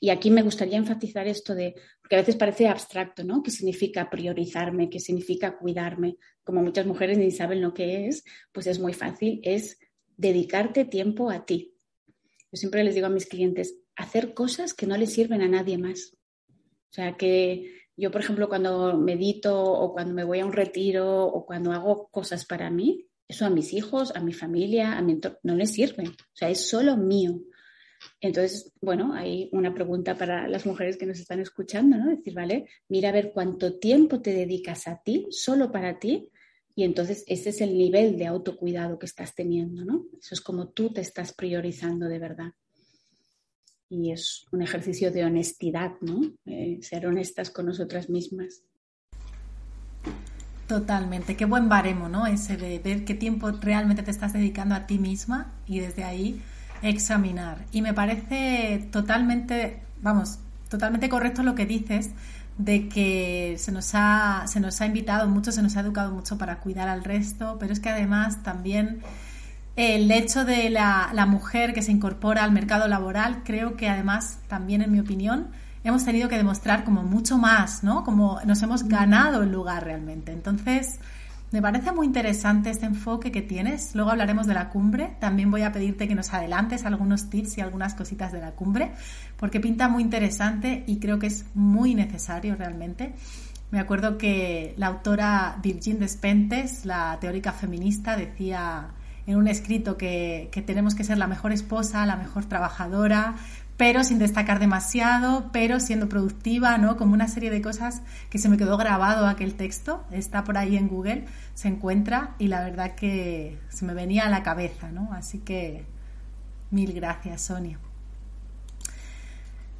Y 0.00 0.10
aquí 0.10 0.30
me 0.30 0.42
gustaría 0.42 0.76
enfatizar 0.76 1.26
esto 1.26 1.54
de, 1.54 1.74
porque 2.00 2.16
a 2.16 2.18
veces 2.18 2.36
parece 2.36 2.68
abstracto, 2.68 3.24
¿no? 3.24 3.42
¿Qué 3.42 3.50
significa 3.50 4.10
priorizarme? 4.10 4.90
¿Qué 4.90 5.00
significa 5.00 5.56
cuidarme? 5.56 6.16
Como 6.44 6.62
muchas 6.62 6.86
mujeres 6.86 7.16
ni 7.18 7.30
saben 7.30 7.62
lo 7.62 7.72
que 7.72 8.06
es, 8.08 8.24
pues 8.52 8.66
es 8.66 8.78
muy 8.78 8.92
fácil, 8.92 9.40
es 9.42 9.78
dedicarte 10.16 10.84
tiempo 10.84 11.30
a 11.30 11.46
ti. 11.46 11.74
Yo 12.52 12.56
siempre 12.56 12.84
les 12.84 12.94
digo 12.94 13.06
a 13.06 13.10
mis 13.10 13.26
clientes, 13.26 13.76
hacer 14.02 14.34
cosas 14.34 14.74
que 14.74 14.86
no 14.86 14.96
les 14.96 15.12
sirven 15.12 15.42
a 15.42 15.48
nadie 15.48 15.78
más. 15.78 16.12
O 16.48 16.94
sea, 16.94 17.16
que 17.16 17.86
yo, 17.96 18.10
por 18.10 18.20
ejemplo, 18.20 18.48
cuando 18.48 18.98
medito 18.98 19.62
o 19.62 19.92
cuando 19.92 20.12
me 20.12 20.24
voy 20.24 20.40
a 20.40 20.46
un 20.46 20.52
retiro 20.52 21.24
o 21.24 21.46
cuando 21.46 21.72
hago 21.72 22.08
cosas 22.08 22.44
para 22.44 22.70
mí, 22.70 23.06
eso 23.28 23.46
a 23.46 23.50
mis 23.50 23.72
hijos, 23.72 24.14
a 24.14 24.20
mi 24.20 24.32
familia, 24.32 24.98
a 24.98 25.02
mi 25.02 25.12
entorno, 25.12 25.38
no 25.42 25.54
les 25.54 25.72
sirve. 25.72 26.08
O 26.08 26.34
sea, 26.34 26.50
es 26.50 26.68
solo 26.68 26.96
mío. 26.96 27.40
Entonces, 28.20 28.72
bueno, 28.80 29.14
hay 29.14 29.48
una 29.52 29.72
pregunta 29.72 30.16
para 30.16 30.48
las 30.48 30.66
mujeres 30.66 30.96
que 30.96 31.06
nos 31.06 31.18
están 31.18 31.40
escuchando, 31.40 31.96
¿no? 31.96 32.10
Decir, 32.10 32.34
vale, 32.34 32.68
mira 32.88 33.10
a 33.10 33.12
ver 33.12 33.30
cuánto 33.32 33.78
tiempo 33.78 34.20
te 34.20 34.32
dedicas 34.32 34.88
a 34.88 35.00
ti, 35.02 35.28
solo 35.30 35.70
para 35.70 35.98
ti, 35.98 36.28
y 36.74 36.84
entonces 36.84 37.24
ese 37.28 37.50
es 37.50 37.60
el 37.60 37.76
nivel 37.76 38.16
de 38.16 38.26
autocuidado 38.26 38.98
que 38.98 39.06
estás 39.06 39.34
teniendo, 39.34 39.84
¿no? 39.84 40.06
Eso 40.18 40.34
es 40.34 40.40
como 40.40 40.70
tú 40.70 40.92
te 40.92 41.00
estás 41.00 41.32
priorizando 41.34 42.08
de 42.08 42.18
verdad. 42.18 42.52
Y 43.92 44.10
es 44.10 44.46
un 44.50 44.62
ejercicio 44.62 45.12
de 45.12 45.22
honestidad, 45.22 45.92
¿no? 46.00 46.22
Eh, 46.46 46.78
ser 46.80 47.06
honestas 47.06 47.50
con 47.50 47.66
nosotras 47.66 48.08
mismas. 48.08 48.62
Totalmente, 50.66 51.36
qué 51.36 51.44
buen 51.44 51.68
baremo, 51.68 52.08
¿no? 52.08 52.26
Ese 52.26 52.56
de 52.56 52.78
ver 52.78 53.04
qué 53.04 53.12
tiempo 53.12 53.50
realmente 53.50 54.02
te 54.02 54.10
estás 54.10 54.32
dedicando 54.32 54.74
a 54.74 54.86
ti 54.86 54.98
misma 54.98 55.52
y 55.66 55.80
desde 55.80 56.04
ahí 56.04 56.40
examinar. 56.80 57.66
Y 57.70 57.82
me 57.82 57.92
parece 57.92 58.88
totalmente, 58.90 59.82
vamos, 60.00 60.38
totalmente 60.70 61.10
correcto 61.10 61.42
lo 61.42 61.54
que 61.54 61.66
dices 61.66 62.12
de 62.56 62.88
que 62.88 63.56
se 63.58 63.72
nos 63.72 63.90
ha, 63.92 64.46
se 64.46 64.58
nos 64.58 64.80
ha 64.80 64.86
invitado 64.86 65.28
mucho, 65.28 65.52
se 65.52 65.62
nos 65.62 65.76
ha 65.76 65.80
educado 65.80 66.12
mucho 66.12 66.38
para 66.38 66.60
cuidar 66.60 66.88
al 66.88 67.04
resto, 67.04 67.58
pero 67.60 67.74
es 67.74 67.80
que 67.80 67.90
además 67.90 68.42
también 68.42 69.02
el 69.76 70.10
hecho 70.10 70.44
de 70.44 70.68
la, 70.70 71.26
mujer 71.26 71.72
que 71.72 71.82
se 71.82 71.92
incorpora 71.92 72.44
al 72.44 72.52
mercado 72.52 72.88
laboral, 72.88 73.42
creo 73.44 73.76
que 73.76 73.88
además 73.88 74.38
también, 74.48 74.82
en 74.82 74.92
mi 74.92 75.00
opinión, 75.00 75.48
hemos 75.84 76.04
tenido 76.04 76.28
que 76.28 76.36
demostrar 76.36 76.84
como 76.84 77.02
mucho 77.02 77.38
más, 77.38 77.82
¿no? 77.82 78.04
Como 78.04 78.40
nos 78.44 78.62
hemos 78.62 78.84
ganado 78.84 79.42
el 79.42 79.50
lugar 79.50 79.84
realmente. 79.84 80.32
Entonces, 80.32 80.98
me 81.52 81.60
parece 81.60 81.92
muy 81.92 82.06
interesante 82.06 82.70
este 82.70 82.86
enfoque 82.86 83.32
que 83.32 83.42
tienes. 83.42 83.94
Luego 83.94 84.10
hablaremos 84.10 84.46
de 84.46 84.54
la 84.54 84.68
cumbre. 84.68 85.16
También 85.20 85.50
voy 85.50 85.62
a 85.62 85.72
pedirte 85.72 86.08
que 86.08 86.14
nos 86.14 86.32
adelantes 86.32 86.84
algunos 86.84 87.30
tips 87.30 87.58
y 87.58 87.60
algunas 87.60 87.94
cositas 87.94 88.32
de 88.32 88.40
la 88.40 88.52
cumbre, 88.52 88.92
porque 89.36 89.60
pinta 89.60 89.88
muy 89.88 90.02
interesante 90.02 90.84
y 90.86 90.98
creo 90.98 91.18
que 91.18 91.26
es 91.26 91.46
muy 91.54 91.94
necesario 91.94 92.56
realmente. 92.56 93.14
Me 93.70 93.80
acuerdo 93.80 94.18
que 94.18 94.74
la 94.76 94.88
autora 94.88 95.58
Virgin 95.62 95.98
Despentes, 95.98 96.84
la 96.84 97.16
teórica 97.20 97.52
feminista, 97.52 98.16
decía 98.16 98.88
en 99.26 99.36
un 99.36 99.48
escrito 99.48 99.96
que, 99.96 100.48
que 100.52 100.62
tenemos 100.62 100.94
que 100.94 101.04
ser 101.04 101.18
la 101.18 101.26
mejor 101.26 101.52
esposa, 101.52 102.04
la 102.06 102.16
mejor 102.16 102.44
trabajadora, 102.46 103.36
pero 103.76 104.04
sin 104.04 104.18
destacar 104.18 104.58
demasiado, 104.60 105.50
pero 105.52 105.80
siendo 105.80 106.08
productiva, 106.08 106.78
¿no? 106.78 106.96
Como 106.96 107.14
una 107.14 107.28
serie 107.28 107.50
de 107.50 107.62
cosas 107.62 108.02
que 108.30 108.38
se 108.38 108.48
me 108.48 108.56
quedó 108.56 108.76
grabado 108.76 109.26
aquel 109.26 109.54
texto, 109.54 110.04
está 110.10 110.44
por 110.44 110.58
ahí 110.58 110.76
en 110.76 110.88
Google, 110.88 111.24
se 111.54 111.68
encuentra 111.68 112.34
y 112.38 112.48
la 112.48 112.62
verdad 112.62 112.94
que 112.94 113.58
se 113.70 113.84
me 113.84 113.94
venía 113.94 114.26
a 114.26 114.30
la 114.30 114.42
cabeza, 114.42 114.92
¿no? 114.92 115.12
Así 115.12 115.38
que 115.38 115.84
mil 116.70 116.92
gracias, 116.92 117.42
Sonia. 117.42 117.78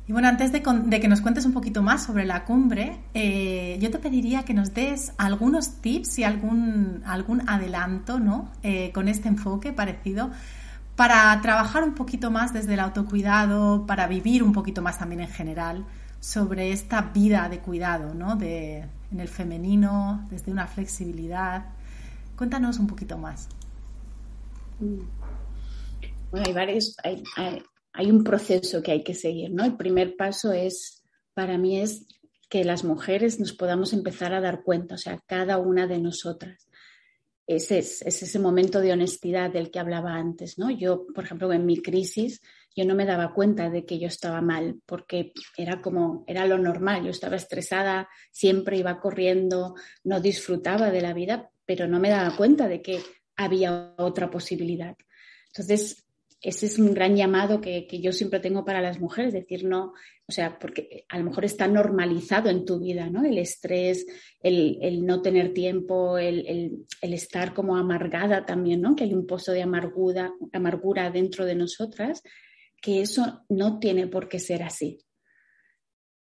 Y 0.08 0.12
bueno, 0.12 0.28
antes 0.28 0.50
de, 0.50 0.62
que 0.62 1.08
nos 1.08 1.20
cuentes 1.20 1.46
un 1.46 1.52
poquito 1.52 1.82
más 1.82 2.04
sobre 2.04 2.24
la 2.24 2.44
cumbre, 2.44 2.98
eh, 3.14 3.78
yo 3.80 3.90
te 3.90 3.98
pediría 3.98 4.44
que 4.44 4.52
nos 4.52 4.74
des 4.74 5.12
algunos 5.16 5.80
tips 5.80 6.18
y 6.18 6.24
algún, 6.24 7.02
algún 7.06 7.48
adelanto, 7.48 8.18
¿no? 8.18 8.50
Eh, 8.64 8.90
con 8.92 9.06
este 9.06 9.28
enfoque 9.28 9.72
parecido 9.72 10.30
para 10.96 11.40
trabajar 11.40 11.84
un 11.84 11.94
poquito 11.94 12.30
más 12.30 12.52
desde 12.52 12.74
el 12.74 12.80
autocuidado, 12.80 13.86
para 13.86 14.06
vivir 14.08 14.42
un 14.42 14.52
poquito 14.52 14.82
más 14.82 14.98
también 14.98 15.20
en 15.22 15.28
general 15.28 15.86
sobre 16.20 16.72
esta 16.72 17.00
vida 17.00 17.48
de 17.48 17.60
cuidado, 17.60 18.12
¿no? 18.12 18.36
De, 18.36 18.84
en 19.12 19.20
el 19.20 19.28
femenino, 19.28 20.26
desde 20.30 20.50
una 20.50 20.66
flexibilidad. 20.66 21.66
Cuéntanos 22.36 22.78
un 22.78 22.88
poquito 22.88 23.18
más. 23.18 23.48
Bueno, 24.78 26.46
hay 26.46 26.52
varios, 26.52 26.96
hay, 27.04 27.22
un 27.98 28.24
proceso 28.24 28.82
que 28.82 28.92
hay 28.92 29.04
que 29.04 29.14
seguir, 29.14 29.50
¿no? 29.50 29.64
El 29.64 29.76
primer 29.76 30.16
paso 30.16 30.52
es, 30.52 31.02
para 31.34 31.58
mí, 31.58 31.80
es 31.80 32.06
que 32.48 32.64
las 32.64 32.84
mujeres 32.84 33.40
nos 33.40 33.52
podamos 33.52 33.92
empezar 33.92 34.34
a 34.34 34.40
dar 34.40 34.62
cuenta, 34.62 34.96
o 34.96 34.98
sea, 34.98 35.18
cada 35.26 35.58
una 35.58 35.86
de 35.86 35.98
nosotras 35.98 36.68
es, 37.46 37.70
es, 37.70 38.02
ese 38.02 38.38
momento 38.38 38.80
de 38.80 38.92
honestidad 38.92 39.50
del 39.50 39.70
que 39.70 39.78
hablaba 39.78 40.14
antes, 40.14 40.58
¿no? 40.58 40.70
Yo, 40.70 41.06
por 41.14 41.24
ejemplo, 41.24 41.52
en 41.52 41.66
mi 41.66 41.80
crisis, 41.80 42.40
yo 42.74 42.84
no 42.84 42.94
me 42.94 43.04
daba 43.04 43.34
cuenta 43.34 43.68
de 43.70 43.84
que 43.84 43.98
yo 43.98 44.06
estaba 44.06 44.40
mal, 44.40 44.80
porque 44.86 45.32
era 45.56 45.80
como, 45.80 46.24
era 46.26 46.46
lo 46.46 46.58
normal, 46.58 47.04
yo 47.04 47.10
estaba 47.10 47.36
estresada, 47.36 48.08
siempre 48.30 48.78
iba 48.78 49.00
corriendo, 49.00 49.74
no 50.04 50.20
disfrutaba 50.20 50.90
de 50.90 51.02
la 51.02 51.12
vida, 51.12 51.50
pero 51.66 51.86
no 51.86 52.00
me 52.00 52.10
daba 52.10 52.36
cuenta 52.36 52.68
de 52.68 52.80
que 52.80 53.00
había 53.36 53.94
otra 53.98 54.30
posibilidad. 54.30 54.96
Entonces, 55.48 56.06
ese 56.42 56.66
es 56.66 56.78
un 56.78 56.92
gran 56.92 57.14
llamado 57.14 57.60
que, 57.60 57.86
que, 57.86 58.00
yo 58.00 58.12
siempre 58.12 58.40
tengo 58.40 58.64
para 58.64 58.80
las 58.80 58.98
mujeres, 58.98 59.32
decir 59.32 59.64
no, 59.64 59.92
o 60.26 60.32
sea, 60.32 60.58
porque 60.58 61.04
a 61.08 61.18
lo 61.18 61.24
mejor 61.24 61.44
está 61.44 61.68
normalizado 61.68 62.50
en 62.50 62.64
tu 62.64 62.80
vida, 62.80 63.08
¿no? 63.08 63.24
El 63.24 63.38
estrés, 63.38 64.04
el, 64.40 64.78
el 64.82 65.06
no 65.06 65.22
tener 65.22 65.54
tiempo, 65.54 66.18
el, 66.18 66.86
el, 67.00 67.14
estar 67.14 67.54
como 67.54 67.76
amargada 67.76 68.44
también, 68.44 68.80
¿no? 68.80 68.96
Que 68.96 69.04
hay 69.04 69.14
un 69.14 69.24
pozo 69.24 69.52
de 69.52 69.62
amargura, 69.62 70.32
amargura 70.52 71.10
dentro 71.10 71.44
de 71.44 71.54
nosotras, 71.54 72.22
que 72.80 73.02
eso 73.02 73.44
no 73.48 73.78
tiene 73.78 74.08
por 74.08 74.28
qué 74.28 74.40
ser 74.40 74.64
así. 74.64 74.98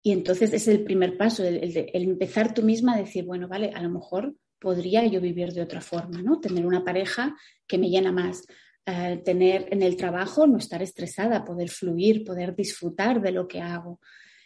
Y 0.01 0.13
entonces 0.13 0.51
es 0.51 0.67
el 0.67 0.83
primer 0.83 1.15
paso, 1.15 1.43
el 1.43 1.91
empezar 1.93 2.55
tú 2.55 2.63
misma 2.63 2.95
a 2.95 2.99
decir, 2.99 3.23
bueno, 3.23 3.47
vale, 3.47 3.71
a 3.75 3.83
lo 3.83 3.89
mejor 3.89 4.35
podría 4.59 5.05
yo 5.05 5.21
vivir 5.21 5.53
de 5.53 5.61
otra 5.61 5.81
forma, 5.81 6.23
¿no? 6.23 6.39
Tener 6.39 6.65
una 6.65 6.83
pareja 6.83 7.35
que 7.67 7.77
me 7.77 7.89
llena 7.89 8.11
más, 8.11 8.47
eh, 8.89 9.21
tener 9.25 9.67
en 9.71 9.83
el 9.83 9.97
trabajo, 9.97 10.47
no 10.47 10.57
estar 10.57 10.81
estresada, 10.81 11.43
poder 11.43 11.69
fluir, 11.69 12.23
poder 12.23 12.55
disfrutar 12.55 13.21
de 13.21 13.33
lo 13.33 13.45
que 13.45 13.59
hago. 13.59 13.99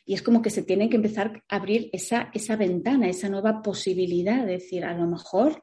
Y 0.04 0.16
es 0.16 0.24
como 0.24 0.42
que 0.42 0.50
se 0.50 0.64
tiene 0.64 0.90
que 0.90 0.96
empezar 0.96 1.44
a 1.48 1.56
abrir 1.58 1.92
esa, 1.94 2.32
esa 2.34 2.56
ventana, 2.56 3.08
esa 3.08 3.30
nueva 3.30 3.62
posibilidad, 3.62 4.44
de 4.46 4.54
decir, 4.54 4.84
a 4.84 4.98
lo 4.98 5.06
mejor 5.06 5.62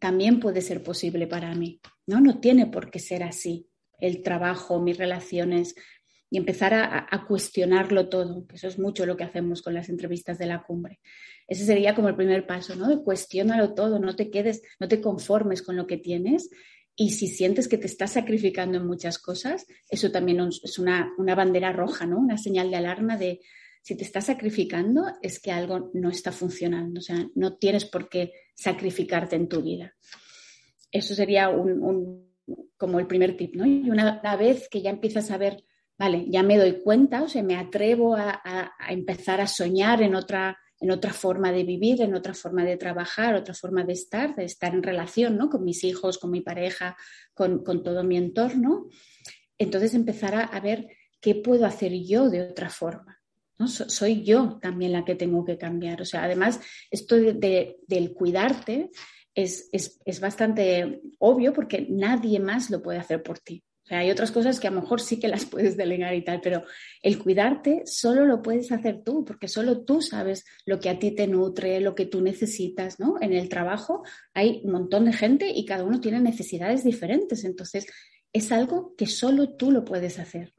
también 0.00 0.40
puede 0.40 0.62
ser 0.62 0.82
posible 0.82 1.28
para 1.28 1.54
mí, 1.54 1.80
¿no? 2.06 2.20
No 2.20 2.40
tiene 2.40 2.66
por 2.66 2.90
qué 2.90 2.98
ser 2.98 3.22
así 3.22 3.68
el 4.00 4.24
trabajo, 4.24 4.80
mis 4.80 4.98
relaciones, 4.98 5.76
y 6.30 6.36
empezar 6.36 6.74
a, 6.74 7.24
cuestionarlo 7.26 8.08
todo, 8.08 8.44
eso 8.52 8.68
es 8.68 8.78
mucho 8.78 9.06
lo 9.06 9.16
que 9.16 9.24
hacemos 9.24 9.62
con 9.62 9.72
las 9.74 9.88
entrevistas 9.88 10.38
de 10.38 10.46
la 10.46 10.62
cumbre. 10.62 11.00
Ese 11.46 11.64
sería 11.64 11.94
como 11.94 12.08
el 12.08 12.16
primer 12.16 12.46
paso, 12.46 12.76
¿no? 12.76 12.88
De 12.88 13.02
cuestionarlo 13.02 13.74
todo, 13.74 13.98
no 13.98 14.14
te 14.14 14.30
quedes, 14.30 14.62
no 14.78 14.88
te 14.88 15.00
conformes 15.00 15.62
con 15.62 15.76
lo 15.76 15.86
que 15.86 15.96
tienes. 15.96 16.50
Y 17.00 17.10
si 17.10 17.28
sientes 17.28 17.68
que 17.68 17.78
te 17.78 17.86
estás 17.86 18.14
sacrificando 18.14 18.78
en 18.78 18.86
muchas 18.86 19.18
cosas, 19.18 19.66
eso 19.88 20.10
también 20.10 20.40
es 20.40 20.78
una, 20.78 21.12
una 21.16 21.36
bandera 21.36 21.72
roja, 21.72 22.06
¿no? 22.06 22.18
Una 22.18 22.36
señal 22.36 22.70
de 22.70 22.76
alarma 22.76 23.16
de 23.16 23.40
si 23.82 23.96
te 23.96 24.02
estás 24.02 24.26
sacrificando 24.26 25.04
es 25.22 25.38
que 25.38 25.52
algo 25.52 25.90
no 25.94 26.10
está 26.10 26.32
funcionando. 26.32 26.98
O 26.98 27.02
sea, 27.02 27.24
no 27.36 27.56
tienes 27.56 27.84
por 27.84 28.08
qué 28.08 28.32
sacrificarte 28.54 29.36
en 29.36 29.48
tu 29.48 29.62
vida. 29.62 29.94
Eso 30.90 31.14
sería 31.14 31.50
un, 31.50 32.34
como 32.76 32.98
el 32.98 33.06
primer 33.06 33.36
tip, 33.36 33.54
¿no? 33.54 33.64
Y 33.64 33.88
una, 33.88 34.18
una 34.20 34.36
vez 34.36 34.68
que 34.68 34.82
ya 34.82 34.90
empiezas 34.90 35.30
a 35.30 35.38
ver 35.38 35.64
vale, 35.98 36.26
ya 36.28 36.42
me 36.42 36.56
doy 36.56 36.80
cuenta, 36.80 37.22
o 37.22 37.28
sea, 37.28 37.42
me 37.42 37.56
atrevo 37.56 38.14
a, 38.14 38.40
empezar 38.88 39.40
a 39.40 39.46
soñar 39.46 40.00
en 40.02 40.14
otra, 40.14 40.56
en 40.80 40.90
otra 40.90 41.12
forma 41.12 41.52
de 41.52 41.64
vivir, 41.64 42.00
en 42.02 42.14
otra 42.14 42.34
forma 42.34 42.64
de 42.64 42.76
trabajar, 42.76 43.34
otra 43.34 43.54
forma 43.54 43.84
de 43.84 43.94
estar, 43.94 44.34
de 44.36 44.44
estar 44.44 44.74
en 44.74 44.82
relación 44.82 45.36
¿no? 45.36 45.50
con 45.50 45.64
mis 45.64 45.84
hijos, 45.84 46.18
con 46.18 46.30
mi 46.30 46.40
pareja, 46.40 46.96
con, 47.34 47.64
todo 47.64 48.04
mi 48.04 48.16
entorno. 48.16 48.88
Entonces 49.58 49.94
empezar 49.94 50.34
a, 50.34 50.60
ver 50.60 50.88
qué 51.20 51.34
puedo 51.34 51.66
hacer 51.66 51.92
yo 51.92 52.30
de 52.30 52.42
otra 52.42 52.70
forma. 52.70 53.20
¿no? 53.58 53.66
soy 53.66 54.22
yo 54.22 54.58
también 54.62 54.92
la 54.92 55.04
que 55.04 55.16
tengo 55.16 55.44
que 55.44 55.58
cambiar. 55.58 56.00
O 56.00 56.04
sea, 56.04 56.24
además, 56.24 56.60
esto 56.90 57.16
del 57.16 58.14
cuidarte 58.14 58.90
es, 59.34 59.68
es 59.72 60.20
bastante 60.20 61.00
obvio 61.18 61.52
porque 61.52 61.86
nadie 61.90 62.38
más 62.38 62.70
lo 62.70 62.80
puede 62.80 62.98
hacer 62.98 63.22
por 63.22 63.40
ti 63.40 63.64
hay 63.90 64.10
otras 64.10 64.30
cosas 64.30 64.60
que 64.60 64.68
a 64.68 64.70
lo 64.70 64.80
mejor 64.80 65.00
sí 65.00 65.18
que 65.18 65.28
las 65.28 65.44
puedes 65.44 65.76
delegar 65.76 66.14
y 66.14 66.24
tal, 66.24 66.40
pero 66.40 66.64
el 67.02 67.18
cuidarte 67.18 67.82
solo 67.86 68.26
lo 68.26 68.42
puedes 68.42 68.70
hacer 68.72 69.02
tú, 69.04 69.24
porque 69.24 69.48
solo 69.48 69.84
tú 69.84 70.02
sabes 70.02 70.44
lo 70.66 70.80
que 70.80 70.90
a 70.90 70.98
ti 70.98 71.12
te 71.12 71.26
nutre, 71.26 71.80
lo 71.80 71.94
que 71.94 72.06
tú 72.06 72.20
necesitas, 72.20 73.00
¿no? 73.00 73.16
En 73.20 73.32
el 73.32 73.48
trabajo 73.48 74.02
hay 74.34 74.60
un 74.64 74.72
montón 74.72 75.04
de 75.04 75.12
gente 75.12 75.50
y 75.50 75.64
cada 75.64 75.84
uno 75.84 76.00
tiene 76.00 76.20
necesidades 76.20 76.84
diferentes, 76.84 77.44
entonces 77.44 77.86
es 78.32 78.52
algo 78.52 78.94
que 78.96 79.06
solo 79.06 79.56
tú 79.56 79.70
lo 79.70 79.84
puedes 79.84 80.18
hacer. 80.18 80.52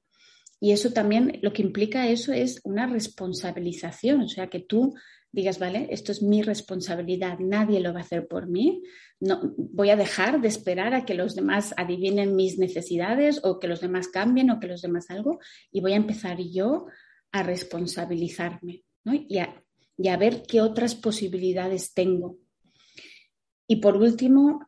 Y 0.61 0.71
eso 0.71 0.91
también, 0.91 1.39
lo 1.41 1.53
que 1.53 1.61
implica 1.61 2.09
eso 2.09 2.33
es 2.33 2.59
una 2.63 2.85
responsabilización, 2.85 4.21
o 4.21 4.27
sea, 4.27 4.47
que 4.47 4.59
tú 4.59 4.93
digas, 5.31 5.59
vale, 5.59 5.87
esto 5.91 6.11
es 6.11 6.21
mi 6.21 6.41
responsabilidad, 6.41 7.39
nadie 7.39 7.79
lo 7.79 7.93
va 7.93 7.99
a 7.99 8.03
hacer 8.03 8.27
por 8.27 8.47
mí, 8.47 8.83
no, 9.19 9.53
voy 9.57 9.89
a 9.89 9.95
dejar 9.95 10.41
de 10.41 10.47
esperar 10.47 10.93
a 10.93 11.05
que 11.05 11.13
los 11.13 11.35
demás 11.35 11.73
adivinen 11.77 12.35
mis 12.35 12.57
necesidades 12.57 13.41
o 13.43 13.59
que 13.59 13.67
los 13.67 13.81
demás 13.81 14.07
cambien 14.07 14.49
o 14.49 14.59
que 14.59 14.67
los 14.67 14.81
demás 14.81 15.09
algo 15.09 15.39
y 15.71 15.81
voy 15.81 15.93
a 15.93 15.97
empezar 15.97 16.37
yo 16.39 16.87
a 17.31 17.43
responsabilizarme 17.43 18.83
y, 19.27 19.37
a, 19.39 20.17
ver 20.17 20.43
qué 20.47 20.61
otras 20.61 20.95
posibilidades 20.95 21.93
tengo. 21.93 22.37
Y 23.67 23.77
por 23.77 23.97
último, 23.97 24.67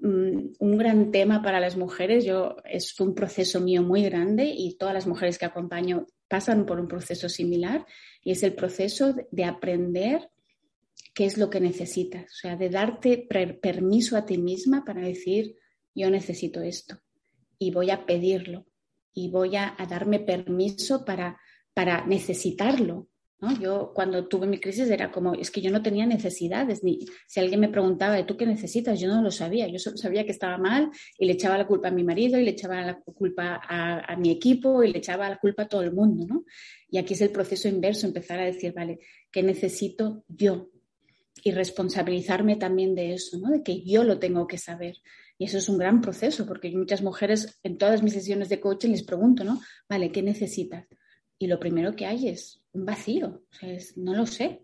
mm, 0.00 0.54
un 0.58 0.78
gran 0.78 1.10
tema 1.10 1.42
para 1.42 1.60
las 1.60 1.76
mujeres, 1.76 2.24
yo 2.24 2.56
es 2.64 2.98
un 3.00 3.14
proceso 3.14 3.60
mío 3.60 3.82
muy 3.82 4.02
grande 4.04 4.46
y 4.46 4.76
todas 4.78 4.94
las 4.94 5.06
mujeres 5.06 5.38
que 5.38 5.46
acompaño 5.46 6.06
pasan 6.28 6.66
por 6.66 6.78
un 6.78 6.88
proceso 6.88 7.28
similar 7.28 7.86
y 8.22 8.32
es 8.32 8.42
el 8.42 8.54
proceso 8.54 9.14
de 9.30 9.44
aprender 9.44 10.30
qué 11.14 11.24
es 11.24 11.38
lo 11.38 11.50
que 11.50 11.60
necesitas, 11.60 12.24
o 12.24 12.36
sea, 12.36 12.56
de 12.56 12.70
darte 12.70 13.26
permiso 13.60 14.16
a 14.16 14.26
ti 14.26 14.38
misma 14.38 14.84
para 14.84 15.02
decir, 15.02 15.56
yo 15.94 16.10
necesito 16.10 16.62
esto 16.62 17.00
y 17.58 17.72
voy 17.72 17.90
a 17.90 18.06
pedirlo 18.06 18.66
y 19.12 19.30
voy 19.30 19.56
a, 19.56 19.76
darme 19.88 20.20
permiso 20.20 21.04
para, 21.04 21.40
para 21.74 22.06
necesitarlo. 22.06 23.08
¿No? 23.40 23.58
Yo 23.60 23.92
cuando 23.94 24.26
tuve 24.26 24.46
mi 24.46 24.58
crisis 24.58 24.90
era 24.90 25.10
como, 25.10 25.34
es 25.34 25.50
que 25.50 25.60
yo 25.60 25.70
no 25.70 25.82
tenía 25.82 26.06
necesidades, 26.06 26.82
ni 26.82 27.00
si 27.26 27.40
alguien 27.40 27.60
me 27.60 27.68
preguntaba, 27.68 28.24
¿tú 28.26 28.36
qué 28.36 28.46
necesitas? 28.46 28.98
Yo 29.00 29.08
no 29.08 29.22
lo 29.22 29.30
sabía, 29.30 29.68
yo 29.68 29.78
solo 29.78 29.96
sabía 29.96 30.24
que 30.24 30.32
estaba 30.32 30.58
mal 30.58 30.90
y 31.18 31.26
le 31.26 31.32
echaba 31.32 31.58
la 31.58 31.66
culpa 31.66 31.88
a 31.88 31.92
mi 31.92 32.04
marido 32.04 32.38
y 32.38 32.44
le 32.44 32.50
echaba 32.50 32.82
la 32.82 32.98
culpa 33.00 33.60
a, 33.62 34.16
mi 34.16 34.30
equipo 34.30 34.82
y 34.82 34.92
le 34.92 34.98
echaba 34.98 35.28
la 35.28 35.38
culpa 35.38 35.62
a 35.62 35.68
todo 35.68 35.82
el 35.82 35.92
mundo. 35.92 36.26
¿no? 36.26 36.44
Y 36.90 36.98
aquí 36.98 37.14
es 37.14 37.20
el 37.20 37.30
proceso 37.30 37.68
inverso, 37.68 38.06
empezar 38.06 38.40
a 38.40 38.44
decir, 38.44 38.72
vale, 38.72 38.98
¿qué 39.30 39.42
necesito 39.42 40.24
yo? 40.28 40.70
y 41.44 41.52
responsabilizarme 41.52 42.56
también 42.56 42.96
de 42.96 43.14
eso, 43.14 43.38
¿no? 43.38 43.50
de 43.50 43.62
que 43.62 43.82
yo 43.84 44.02
lo 44.02 44.18
tengo 44.18 44.46
que 44.46 44.58
saber. 44.58 44.96
Y 45.38 45.44
eso 45.44 45.58
es 45.58 45.68
un 45.68 45.78
gran 45.78 46.00
proceso, 46.00 46.44
porque 46.46 46.70
muchas 46.72 47.00
mujeres 47.00 47.60
en 47.62 47.78
todas 47.78 48.02
mis 48.02 48.12
sesiones 48.12 48.48
de 48.48 48.58
coaching 48.58 48.90
les 48.90 49.04
pregunto, 49.04 49.44
¿no? 49.44 49.60
Vale, 49.88 50.10
¿qué 50.10 50.20
necesitas? 50.20 50.86
Y 51.38 51.46
lo 51.46 51.58
primero 51.58 51.94
que 51.94 52.06
hay 52.06 52.28
es 52.28 52.62
un 52.72 52.84
vacío, 52.84 53.42
o 53.50 53.54
sea, 53.54 53.70
es, 53.70 53.96
no 53.96 54.14
lo 54.14 54.26
sé. 54.26 54.62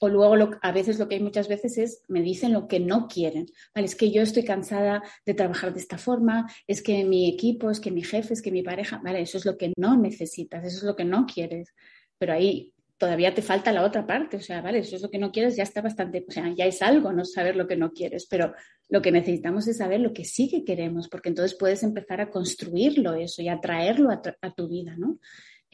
O 0.00 0.08
luego 0.08 0.56
a 0.60 0.72
veces 0.72 0.98
lo 0.98 1.08
que 1.08 1.16
hay 1.16 1.22
muchas 1.22 1.48
veces 1.48 1.78
es, 1.78 2.02
me 2.08 2.20
dicen 2.20 2.52
lo 2.52 2.68
que 2.68 2.80
no 2.80 3.08
quieren. 3.08 3.46
Vale, 3.74 3.86
es 3.86 3.94
que 3.94 4.10
yo 4.10 4.22
estoy 4.22 4.44
cansada 4.44 5.02
de 5.24 5.34
trabajar 5.34 5.72
de 5.72 5.80
esta 5.80 5.98
forma, 5.98 6.50
es 6.66 6.82
que 6.82 7.04
mi 7.04 7.28
equipo, 7.28 7.70
es 7.70 7.80
que 7.80 7.90
mi 7.90 8.02
jefe, 8.02 8.34
es 8.34 8.42
que 8.42 8.50
mi 8.50 8.62
pareja, 8.62 9.00
vale, 9.02 9.22
eso 9.22 9.38
es 9.38 9.46
lo 9.46 9.56
que 9.56 9.72
no 9.76 9.96
necesitas, 9.96 10.64
eso 10.64 10.78
es 10.78 10.82
lo 10.82 10.96
que 10.96 11.04
no 11.04 11.26
quieres. 11.26 11.74
Pero 12.18 12.34
ahí 12.34 12.74
todavía 12.98 13.34
te 13.34 13.42
falta 13.42 13.72
la 13.72 13.84
otra 13.84 14.06
parte. 14.06 14.36
O 14.36 14.40
sea, 14.40 14.62
vale, 14.62 14.78
eso 14.78 14.96
es 14.96 15.02
lo 15.02 15.10
que 15.10 15.18
no 15.18 15.32
quieres, 15.32 15.56
ya 15.56 15.62
está 15.62 15.80
bastante, 15.82 16.24
o 16.26 16.30
sea, 16.30 16.52
ya 16.54 16.66
es 16.66 16.82
algo 16.82 17.12
no 17.12 17.24
saber 17.24 17.56
lo 17.56 17.66
que 17.66 17.76
no 17.76 17.92
quieres, 17.92 18.26
pero 18.26 18.54
lo 18.88 19.02
que 19.02 19.12
necesitamos 19.12 19.66
es 19.68 19.78
saber 19.78 20.00
lo 20.00 20.12
que 20.12 20.24
sí 20.24 20.48
que 20.48 20.64
queremos, 20.64 21.08
porque 21.08 21.28
entonces 21.28 21.56
puedes 21.58 21.82
empezar 21.82 22.20
a 22.20 22.30
construirlo 22.30 23.14
eso 23.14 23.42
y 23.42 23.48
a 23.48 23.60
traerlo 23.60 24.10
a, 24.10 24.54
tu 24.54 24.68
vida, 24.68 24.96
¿no? 24.96 25.18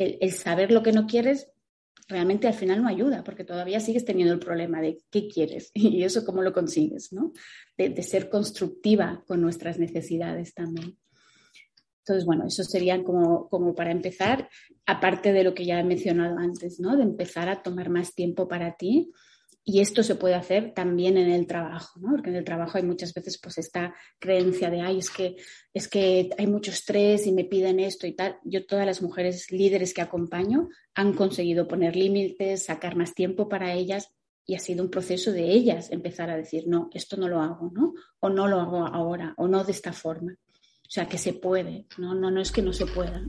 El, 0.04 0.32
saber 0.32 0.72
lo 0.72 0.82
que 0.82 0.92
no 0.92 1.06
quieres 1.06 1.48
realmente 2.08 2.48
al 2.48 2.54
final 2.54 2.82
no 2.82 2.88
ayuda, 2.88 3.22
porque 3.22 3.44
todavía 3.44 3.78
sigues 3.78 4.04
teniendo 4.04 4.34
el 4.34 4.40
problema 4.40 4.80
de 4.80 4.98
qué 5.10 5.28
quieres 5.28 5.70
y 5.74 6.02
eso 6.02 6.24
cómo 6.24 6.42
lo 6.42 6.52
consigues, 6.52 7.12
¿no? 7.12 7.32
de 7.76 8.02
ser 8.02 8.28
constructiva 8.28 9.24
con 9.26 9.40
nuestras 9.40 9.78
necesidades 9.78 10.52
también. 10.52 10.98
Entonces, 12.10 12.26
bueno, 12.26 12.46
eso 12.46 12.64
sería 12.64 13.02
como, 13.04 13.48
como 13.48 13.74
para 13.74 13.92
empezar, 13.92 14.48
aparte 14.86 15.32
de 15.32 15.44
lo 15.44 15.54
que 15.54 15.64
ya 15.64 15.78
he 15.78 15.84
mencionado 15.84 16.38
antes, 16.38 16.80
¿no? 16.80 16.96
De 16.96 17.04
empezar 17.04 17.48
a 17.48 17.62
tomar 17.62 17.88
más 17.88 18.14
tiempo 18.14 18.48
para 18.48 18.74
ti. 18.76 19.12
Y 19.72 19.78
esto 19.78 20.02
se 20.02 20.16
puede 20.16 20.34
hacer 20.34 20.72
también 20.74 21.16
en 21.16 21.30
el 21.30 21.46
trabajo, 21.46 22.00
¿no? 22.00 22.10
Porque 22.10 22.30
en 22.30 22.34
el 22.34 22.44
trabajo 22.44 22.76
hay 22.76 22.82
muchas 22.82 23.14
veces 23.14 23.38
pues 23.38 23.56
esta 23.56 23.94
creencia 24.18 24.68
de, 24.68 24.80
ay, 24.80 24.98
es 24.98 25.10
que, 25.10 25.36
es 25.72 25.86
que 25.86 26.28
hay 26.36 26.48
mucho 26.48 26.72
estrés 26.72 27.24
y 27.24 27.30
me 27.30 27.44
piden 27.44 27.78
esto 27.78 28.08
y 28.08 28.12
tal. 28.12 28.36
Yo 28.42 28.66
todas 28.66 28.84
las 28.84 29.00
mujeres 29.00 29.52
líderes 29.52 29.94
que 29.94 30.02
acompaño 30.02 30.70
han 30.92 31.12
conseguido 31.12 31.68
poner 31.68 31.94
límites, 31.94 32.64
sacar 32.64 32.96
más 32.96 33.14
tiempo 33.14 33.48
para 33.48 33.72
ellas 33.72 34.10
y 34.44 34.56
ha 34.56 34.58
sido 34.58 34.82
un 34.82 34.90
proceso 34.90 35.30
de 35.30 35.44
ellas 35.52 35.92
empezar 35.92 36.30
a 36.30 36.36
decir, 36.36 36.64
no, 36.66 36.90
esto 36.92 37.16
no 37.16 37.28
lo 37.28 37.40
hago, 37.40 37.70
¿no? 37.72 37.94
O 38.18 38.28
no 38.28 38.48
lo 38.48 38.58
hago 38.58 38.84
ahora, 38.84 39.34
o 39.36 39.46
no 39.46 39.62
de 39.62 39.70
esta 39.70 39.92
forma. 39.92 40.32
O 40.32 40.90
sea, 40.90 41.06
que 41.06 41.16
se 41.16 41.32
puede, 41.32 41.86
no, 41.96 42.12
no, 42.16 42.28
no 42.32 42.40
es 42.40 42.50
que 42.50 42.60
no 42.60 42.72
se 42.72 42.86
pueda. 42.86 43.22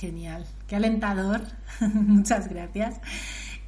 Genial, 0.00 0.46
qué 0.66 0.76
alentador, 0.76 1.42
muchas 1.92 2.48
gracias. 2.48 3.02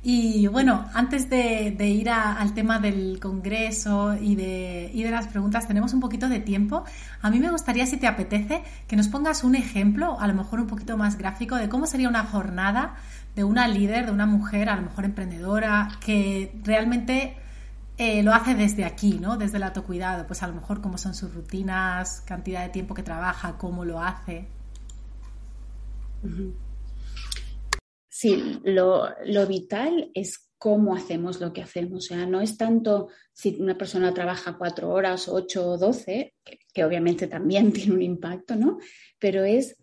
Y 0.09 0.47
bueno, 0.47 0.88
antes 0.95 1.29
de, 1.29 1.75
ir 1.81 2.11
al 2.11 2.55
tema 2.55 2.79
del 2.79 3.19
Congreso 3.19 4.14
y 4.14 4.37
de, 4.37 4.88
y 4.95 5.03
de 5.03 5.11
las 5.11 5.27
preguntas, 5.27 5.66
tenemos 5.66 5.95
un 5.95 5.99
poquito 5.99 6.29
de 6.29 6.38
tiempo. 6.38 6.85
A 7.23 7.29
mí 7.29 7.40
me 7.40 7.51
gustaría, 7.51 7.87
si 7.87 7.97
te 7.97 8.07
apetece, 8.07 8.62
que 8.87 8.95
nos 8.95 9.09
pongas 9.09 9.42
un 9.42 9.57
ejemplo, 9.57 10.16
a 10.21 10.29
lo 10.29 10.35
mejor 10.35 10.61
un 10.61 10.69
poquito 10.69 10.97
más 10.97 11.19
gráfico, 11.19 11.57
de 11.57 11.69
cómo 11.69 11.88
sería 11.88 12.09
una 12.09 12.23
jornada 12.23 12.95
de 13.35 13.42
una 13.42 13.66
líder, 13.66 14.07
de 14.07 14.12
una 14.12 14.27
mujer, 14.27 14.69
a 14.69 14.77
lo 14.77 14.83
mejor 14.83 15.07
emprendedora, 15.07 15.88
que 15.99 16.57
realmente 16.62 17.37
eh, 17.99 18.23
lo 18.23 18.33
hace 18.33 18.55
desde 18.55 18.85
aquí, 18.85 19.19
¿no? 19.21 19.37
Desde 19.37 19.57
el 19.57 19.64
autocuidado, 19.64 20.25
pues 20.29 20.40
a 20.45 20.47
lo 20.47 20.55
mejor 20.55 20.81
cómo 20.81 20.99
son 20.99 21.16
sus 21.16 21.35
rutinas, 21.35 22.23
cantidad 22.25 22.62
de 22.62 22.69
tiempo 22.69 22.95
que 22.95 23.03
trabaja, 23.03 23.59
cómo 23.59 23.85
lo 23.85 24.01
hace. 24.01 24.47
Sí, 28.18 28.62
lo, 28.64 29.14
vital 29.46 30.11
es 30.14 30.48
cómo 30.57 30.96
hacemos 30.96 31.38
lo 31.38 31.52
que 31.52 31.61
hacemos. 31.61 32.07
O 32.07 32.09
sea, 32.09 32.24
no 32.24 32.40
es 32.40 32.57
tanto 32.57 33.09
si 33.35 33.61
una 33.61 33.76
persona 33.76 34.14
trabaja 34.14 34.57
cuatro 34.57 34.88
horas, 34.88 35.29
ocho 35.29 35.68
o 35.68 35.76
doce, 35.76 36.35
que, 36.72 36.83
obviamente 36.83 37.26
también 37.26 37.72
tiene 37.74 37.92
un 37.92 38.00
impacto, 38.00 38.57
¿no? 38.57 38.79
Pero 39.18 39.44
es 39.44 39.76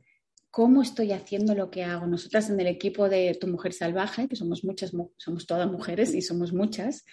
cómo 0.49 0.81
estoy 0.81 1.11
haciendo 1.11 1.53
lo 1.53 1.69
que 1.69 1.83
hago. 1.83 2.07
Nosotras 2.07 2.49
en 2.49 2.59
el 2.59 2.65
equipo 2.65 3.07
de 3.07 3.37
Tu 3.39 3.45
Mujer 3.45 3.71
Salvaje, 3.71 4.27
que 4.27 4.35
somos 4.35 4.63
muchas, 4.63 4.93
somos 5.17 5.45
todas 5.45 5.71
mujeres 5.71 6.15
y 6.15 6.23
somos 6.23 6.53
muchas, 6.53 7.05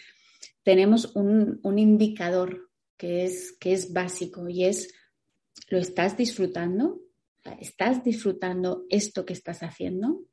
tenemos 0.62 1.14
un, 1.16 1.61
un 1.62 1.78
indicador 1.78 2.70
que 2.96 3.26
es, 3.26 3.54
que 3.61 3.74
es 3.74 3.92
básico 3.92 4.48
y 4.48 4.64
es, 4.64 4.94
¿lo 5.68 5.76
estás 5.76 6.16
disfrutando? 6.16 6.98
¿Estás 7.61 8.02
disfrutando 8.04 8.87
esto 8.88 9.26
que 9.26 9.35
estás 9.35 9.62
haciendo? 9.62 10.24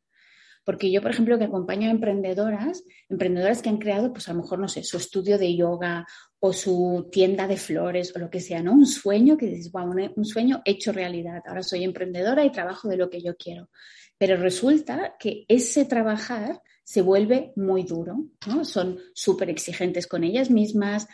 Porque 0.67 0.91
yo, 0.91 1.01
por 1.01 1.11
ejemplo, 1.11 1.37
que 1.37 1.45
acompaño 1.45 1.87
a 1.87 1.91
emprendedoras, 1.91 2.83
emprendedoras 3.07 3.61
que 3.61 3.69
han 3.69 3.77
creado, 3.77 4.11
pues 4.11 4.27
a 4.27 4.33
lo 4.33 4.41
mejor, 4.41 4.59
no 4.59 4.67
sé, 4.67 4.83
su 4.83 4.97
estudio 4.97 5.37
de 5.37 5.55
yoga 5.55 6.05
o 6.41 6.51
su 6.51 7.07
tienda 7.09 7.47
de 7.47 7.55
flores 7.55 8.13
o 8.13 8.19
lo 8.19 8.29
que 8.29 8.41
sea, 8.41 8.61
¿no? 8.61 8.73
Un 8.73 8.85
sueño 8.85 9.37
que 9.37 9.45
dices, 9.45 9.71
wow, 9.71 9.89
un 10.13 10.25
sueño 10.25 10.61
hecho 10.65 10.91
realidad. 10.91 11.41
Ahora 11.47 11.63
soy 11.63 11.85
emprendedora 11.85 12.43
y 12.43 12.51
trabajo 12.51 12.89
de 12.89 12.97
lo 12.97 13.09
que 13.09 13.21
yo 13.21 13.37
quiero. 13.37 13.69
Pero 14.17 14.35
resulta 14.35 15.15
que 15.17 15.45
ese 15.47 15.85
trabajar 15.85 16.61
se 16.83 17.01
vuelve 17.01 17.53
muy 17.55 17.83
duro, 17.83 18.25
¿no? 18.45 18.65
Son 18.65 18.99
súper 19.13 19.49
exigentes 19.49 20.05
con 20.05 20.25
ellas 20.25 20.51
mismas, 20.51 21.07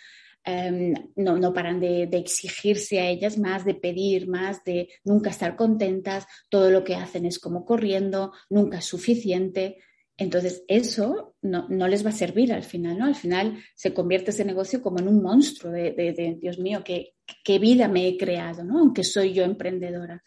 Em, 0.45 0.93
no, 1.15 1.37
no, 1.37 1.53
paran 1.53 1.79
de, 1.79 2.03
exigirse 2.11 2.99
a 2.99 3.09
ellas 3.09 3.37
más, 3.37 3.63
de 3.63 3.75
pedir 3.75 4.27
más, 4.27 4.63
de 4.65 4.89
nunca 5.05 5.29
estar 5.29 5.55
contentas, 5.55 6.25
todo 6.49 6.69
lo 6.69 6.83
que 6.83 6.95
hacen 6.95 7.25
es 7.25 7.39
como 7.39 7.63
corriendo, 7.65 8.33
nunca 8.49 8.79
es 8.79 8.85
suficiente. 8.85 9.77
Entonces, 10.17 10.63
eso 10.67 11.35
no, 11.41 11.87
les 11.87 12.05
va 12.05 12.09
a 12.09 12.13
servir 12.13 12.51
al 12.51 12.63
final, 12.63 12.97
¿no? 12.97 13.05
Al 13.05 13.15
final 13.15 13.57
se 13.73 13.93
convierte 13.93 14.31
ese 14.31 14.45
negocio 14.45 14.81
como 14.81 14.99
en 14.99 15.07
un 15.07 15.23
monstruo 15.23 15.71
de, 15.71 16.37
Dios 16.39 16.59
mío, 16.59 16.83
¿qué, 16.83 17.13
qué 17.43 17.57
vida 17.57 17.87
me 17.87 18.07
he 18.07 18.17
creado, 18.17 18.63
¿no? 18.63 18.79
Aunque 18.79 19.03
soy 19.03 19.33
yo 19.33 19.43
emprendedora. 19.43 20.23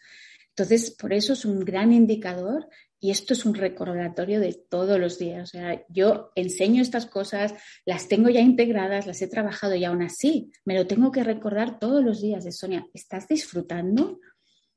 Entonces, 0.57 0.89
por 0.89 1.13
eso 1.13 1.33
es 1.33 1.45
un 1.45 1.59
gran 1.59 1.93
indicador 1.93 2.67
y 2.99 3.11
esto 3.11 3.33
es 3.33 3.45
un 3.45 3.53
recordatorio 3.53 4.39
de 4.39 4.53
todos 4.53 4.99
los 4.99 5.19
días. 5.19 5.43
O 5.43 5.51
sea, 5.51 5.85
yo 5.87 6.31
enseño 6.33 6.81
estas 6.81 7.05
cosas, 7.05 7.53
las 7.85 8.07
tengo 8.07 8.29
ya 8.29 8.41
integradas, 8.41 9.05
las 9.05 9.21
he 9.21 9.27
trabajado 9.27 9.75
y 9.75 9.85
aún 9.85 10.01
así 10.01 10.51
me 10.65 10.73
lo 10.73 10.87
tengo 10.87 11.11
que 11.11 11.23
recordar 11.23 11.77
todos 11.77 12.03
los 12.03 12.23
días 12.23 12.43
de 12.43 12.51
Sonia, 12.51 12.87
¿estás 12.91 13.27
disfrutando 13.27 14.19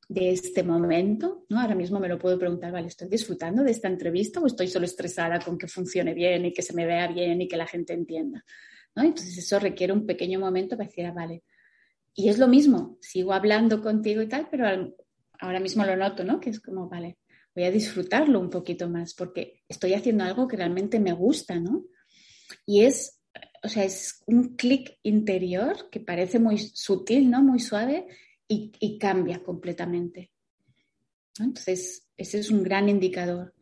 de 0.07 0.33
este 0.33 0.63
momento? 0.63 1.47
¿No? 1.49 1.59
Ahora 1.59 1.75
mismo 1.75 1.99
me 1.99 2.09
lo 2.09 2.19
puedo 2.19 2.39
preguntar, 2.39 2.73
vale, 2.73 2.89
¿estoy 2.89 3.09
disfrutando 3.09 3.63
de 3.63 3.71
esta 3.71 3.89
entrevista 3.89 4.39
o 4.39 4.47
estoy 4.47 4.69
solo 4.69 4.85
estresada 4.85 5.39
con 5.41 5.57
que 5.57 5.67
funcione 5.67 6.13
bien 6.13 6.45
y 6.45 6.53
que 6.53 6.61
se 6.61 6.75
me 6.75 6.85
vea 6.85 7.07
bien 7.07 7.41
y 7.41 7.49
que 7.49 7.57
la 7.57 7.67
gente 7.67 7.95
entienda? 7.95 8.45
¿No? 8.95 9.03
Entonces 9.03 9.39
eso 9.39 9.59
requiere 9.59 9.95
un 9.95 10.05
pequeño 10.05 10.41
momento 10.41 10.77
para 10.77 10.89
decir, 10.89 11.07
ah, 11.07 11.13
vale. 11.13 11.43
Y 12.15 12.29
es 12.29 12.39
lo 12.39 12.49
mismo, 12.49 12.99
sigo 13.01 13.33
hablando 13.33 13.81
contigo 13.81 14.21
y 14.21 14.29
tal, 14.29 14.49
pero 14.51 14.93
ahora 15.41 15.61
mismo 15.61 15.85
lo 15.85 15.97
noto, 15.97 16.25
¿no? 16.25 16.39
Que 16.39 16.51
es 16.51 16.61
como, 16.61 16.89
vale, 16.89 17.19
voy 17.55 17.65
a 17.65 17.71
disfrutarlo 17.71 18.39
un 18.39 18.51
poquito 18.51 18.89
más 18.89 19.15
porque 19.15 19.63
estoy 19.69 19.95
haciendo 19.95 20.25
algo 20.25 20.47
que 20.47 20.57
realmente 20.57 21.01
me 21.01 21.13
gusta, 21.13 21.59
¿no? 21.59 21.87
Y 22.67 22.85
es, 22.85 23.21
o 23.63 23.69
sea, 23.69 23.85
es 23.85 24.23
un 24.27 24.57
clic 24.57 24.99
interior 25.03 25.89
que 25.91 26.01
parece 26.01 26.39
muy 26.39 26.59
sutil, 26.59 27.31
¿no? 27.31 27.43
Muy 27.43 27.61
suave 27.61 28.07
y, 28.47 28.99
cambia 28.99 29.43
completamente. 29.43 30.33
Entonces, 31.39 32.09
ese 32.17 32.41
es 32.41 32.51
un 32.51 32.63
gran 32.63 32.89
indicador. 32.89 33.55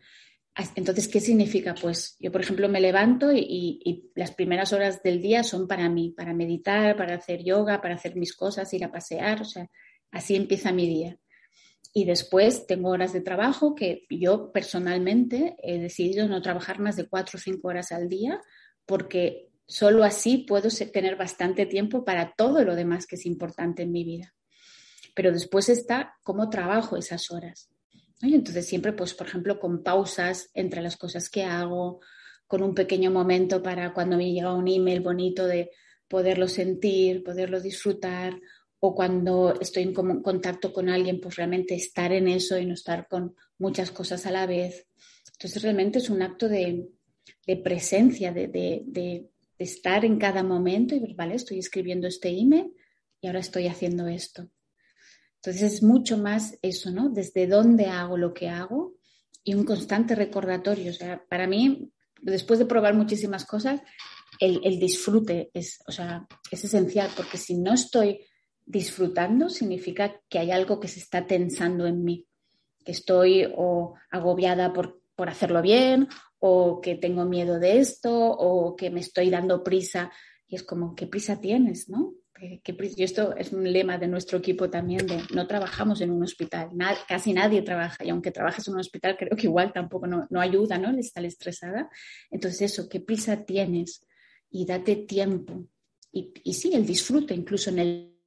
Entonces, 0.74 1.06
¿qué 1.06 1.20
significa? 1.20 1.74
Pues 1.80 2.16
yo, 2.18 2.32
por 2.32 2.40
ejemplo, 2.40 2.68
me 2.68 2.80
levanto 2.80 3.30
y, 3.30 3.80
y, 3.84 4.10
las 4.16 4.32
primeras 4.32 4.72
horas 4.72 5.02
del 5.02 5.20
día 5.20 5.44
son 5.44 5.68
para 5.68 5.88
mí, 5.88 6.10
para 6.16 6.34
meditar, 6.34 6.96
para 6.96 7.14
hacer 7.14 7.44
yoga, 7.44 7.80
para 7.80 7.94
hacer 7.94 8.16
mis 8.16 8.34
cosas, 8.34 8.72
ir 8.72 8.84
a 8.84 8.90
pasear, 8.90 9.42
o 9.42 9.44
sea, 9.44 9.70
así 10.10 10.34
empieza 10.34 10.72
mi 10.72 10.88
día. 10.88 11.18
Y 11.98 12.04
después 12.04 12.64
tengo 12.68 12.90
horas 12.90 13.12
de 13.12 13.20
trabajo 13.20 13.74
que 13.74 14.06
yo 14.08 14.52
personalmente 14.52 15.56
he 15.60 15.80
decidido 15.80 16.28
no 16.28 16.40
trabajar 16.40 16.78
más 16.78 16.94
de 16.94 17.08
cuatro 17.08 17.38
o 17.38 17.40
cinco 17.40 17.66
horas 17.66 17.90
al 17.90 18.08
día 18.08 18.40
porque 18.86 19.48
solo 19.66 20.04
así 20.04 20.44
puedo 20.46 20.68
tener 20.92 21.16
bastante 21.16 21.66
tiempo 21.66 22.04
para 22.04 22.34
todo 22.36 22.62
lo 22.62 22.76
demás 22.76 23.04
que 23.08 23.16
es 23.16 23.26
importante 23.26 23.82
en 23.82 23.90
mi 23.90 24.04
vida. 24.04 24.32
Pero 25.16 25.32
después 25.32 25.68
está 25.68 26.14
cómo 26.22 26.48
trabajo 26.50 26.96
esas 26.96 27.32
horas. 27.32 27.68
Entonces 28.22 28.68
siempre, 28.68 28.92
pues, 28.92 29.12
por 29.12 29.26
ejemplo, 29.26 29.58
con 29.58 29.82
pausas 29.82 30.50
entre 30.54 30.82
las 30.82 30.96
cosas 30.96 31.28
que 31.28 31.42
hago, 31.42 31.98
con 32.46 32.62
un 32.62 32.76
pequeño 32.76 33.10
momento 33.10 33.60
para 33.60 33.92
cuando 33.92 34.16
me 34.16 34.30
llega 34.30 34.54
un 34.54 34.68
email 34.68 35.00
bonito 35.00 35.48
de 35.48 35.72
poderlo 36.06 36.46
sentir, 36.46 37.24
poderlo 37.24 37.60
disfrutar, 37.60 38.38
o 38.80 38.94
cuando 38.94 39.54
estoy 39.60 39.82
en 39.84 39.94
contacto 39.94 40.72
con 40.72 40.88
alguien, 40.88 41.20
pues 41.20 41.36
realmente 41.36 41.74
estar 41.74 42.12
en 42.12 42.28
eso 42.28 42.58
y 42.58 42.66
no 42.66 42.74
estar 42.74 43.08
con 43.08 43.34
muchas 43.58 43.90
cosas 43.90 44.24
a 44.26 44.30
la 44.30 44.46
vez. 44.46 44.86
Entonces 45.32 45.62
realmente 45.62 45.98
es 45.98 46.10
un 46.10 46.22
acto 46.22 46.48
de, 46.48 46.88
presencia, 47.62 48.32
de, 48.32 49.28
estar 49.58 50.04
en 50.04 50.18
cada 50.18 50.44
momento 50.44 50.94
y 50.94 51.00
ver, 51.00 51.14
vale, 51.14 51.34
estoy 51.34 51.58
escribiendo 51.58 52.06
este 52.06 52.28
email 52.28 52.72
y 53.20 53.26
ahora 53.26 53.40
estoy 53.40 53.66
haciendo 53.66 54.06
esto. 54.06 54.48
Entonces 55.36 55.74
es 55.74 55.82
mucho 55.82 56.18
más 56.18 56.56
eso, 56.62 56.90
¿no? 56.90 57.08
Desde 57.08 57.46
dónde 57.48 57.86
hago 57.86 58.16
lo 58.16 58.32
que 58.32 58.48
hago 58.48 58.94
y 59.42 59.54
un 59.54 59.64
constante 59.64 60.14
recordatorio. 60.14 60.90
O 60.90 60.94
sea, 60.94 61.24
para 61.28 61.48
mí, 61.48 61.90
después 62.20 62.58
de 62.60 62.66
probar 62.66 62.94
muchísimas 62.94 63.44
cosas, 63.44 63.80
el, 64.40 64.60
el 64.62 64.78
disfrute 64.78 65.50
es, 65.52 65.80
o 65.88 65.92
sea, 65.92 66.26
es 66.50 66.64
esencial 66.64 67.10
porque 67.16 67.38
si 67.38 67.56
no 67.56 67.74
estoy 67.74 68.20
disfrutando 68.68 69.48
significa 69.48 70.20
que 70.28 70.38
hay 70.38 70.50
algo 70.50 70.78
que 70.78 70.88
se 70.88 71.00
está 71.00 71.26
tensando 71.26 71.86
en 71.86 72.04
mí, 72.04 72.26
que 72.84 72.92
estoy 72.92 73.50
agobiada 74.10 74.72
por, 74.72 75.00
por 75.16 75.30
hacerlo 75.30 75.62
bien 75.62 76.06
o 76.38 76.80
que 76.80 76.94
tengo 76.96 77.24
miedo 77.24 77.58
de 77.58 77.78
esto 77.78 78.12
o 78.14 78.76
que 78.76 78.90
me 78.90 79.00
estoy 79.00 79.30
dando 79.30 79.64
prisa. 79.64 80.12
Y 80.46 80.56
es 80.56 80.62
como, 80.62 80.94
¿qué 80.94 81.06
prisa 81.06 81.40
tienes? 81.40 81.88
¿no? 81.88 82.14
¿Qué, 82.34 82.76
Y 82.96 83.02
esto 83.02 83.34
es 83.36 83.52
un 83.52 83.70
lema 83.72 83.96
de 83.96 84.06
nuestro 84.06 84.38
equipo 84.38 84.68
también, 84.68 85.06
de 85.06 85.22
no 85.34 85.46
trabajamos 85.46 86.02
en 86.02 86.10
un 86.10 86.22
hospital, 86.22 86.68
casi 87.08 87.32
nadie 87.32 87.62
trabaja 87.62 88.04
y 88.04 88.10
aunque 88.10 88.30
trabajes 88.30 88.68
en 88.68 88.74
un 88.74 88.80
hospital 88.80 89.16
creo 89.18 89.36
que 89.36 89.46
igual 89.46 89.72
tampoco 89.72 90.06
no, 90.06 90.26
no 90.30 90.40
ayuda, 90.40 90.78
¿no? 90.78 90.90
El 90.90 90.98
estar 90.98 91.24
estresada. 91.24 91.88
Entonces 92.30 92.72
eso, 92.72 92.88
¿qué 92.88 93.00
prisa 93.00 93.44
tienes? 93.44 94.06
Y 94.50 94.66
date 94.66 94.94
tiempo. 94.96 95.66
Y, 96.12 96.32
y 96.44 96.52
sí, 96.52 96.72
el 96.74 96.86
disfrute 96.86 97.34
incluso 97.34 97.70
en 97.70 97.78
el 97.80 98.17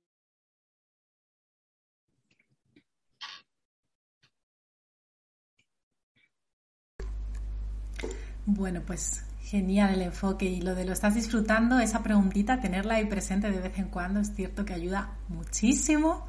Bueno, 8.53 8.81
pues 8.85 9.23
genial 9.43 9.93
el 9.93 10.01
enfoque 10.01 10.45
y 10.45 10.59
lo 10.59 10.75
de 10.75 10.83
lo 10.83 10.91
estás 10.91 11.15
disfrutando, 11.15 11.79
esa 11.79 12.03
preguntita, 12.03 12.59
tenerla 12.59 12.95
ahí 12.95 13.05
presente 13.05 13.49
de 13.49 13.61
vez 13.61 13.79
en 13.79 13.85
cuando, 13.85 14.19
es 14.19 14.35
cierto 14.35 14.65
que 14.65 14.73
ayuda 14.73 15.11
muchísimo. 15.29 16.27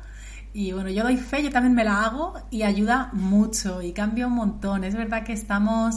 Y 0.53 0.71
bueno, 0.71 0.89
yo 0.91 1.03
doy 1.03 1.17
fe, 1.17 1.43
yo 1.43 1.51
también 1.51 1.75
me 1.75 1.83
la 1.83 2.05
hago 2.05 2.35
y 2.49 2.63
ayuda 2.63 3.11
mucho 3.13 3.83
y 3.83 3.93
cambia 3.93 4.29
un 4.29 4.35
montón. 4.35 4.85
Es 4.85 4.95
verdad 4.95 5.25
que 5.25 5.33
estamos 5.33 5.97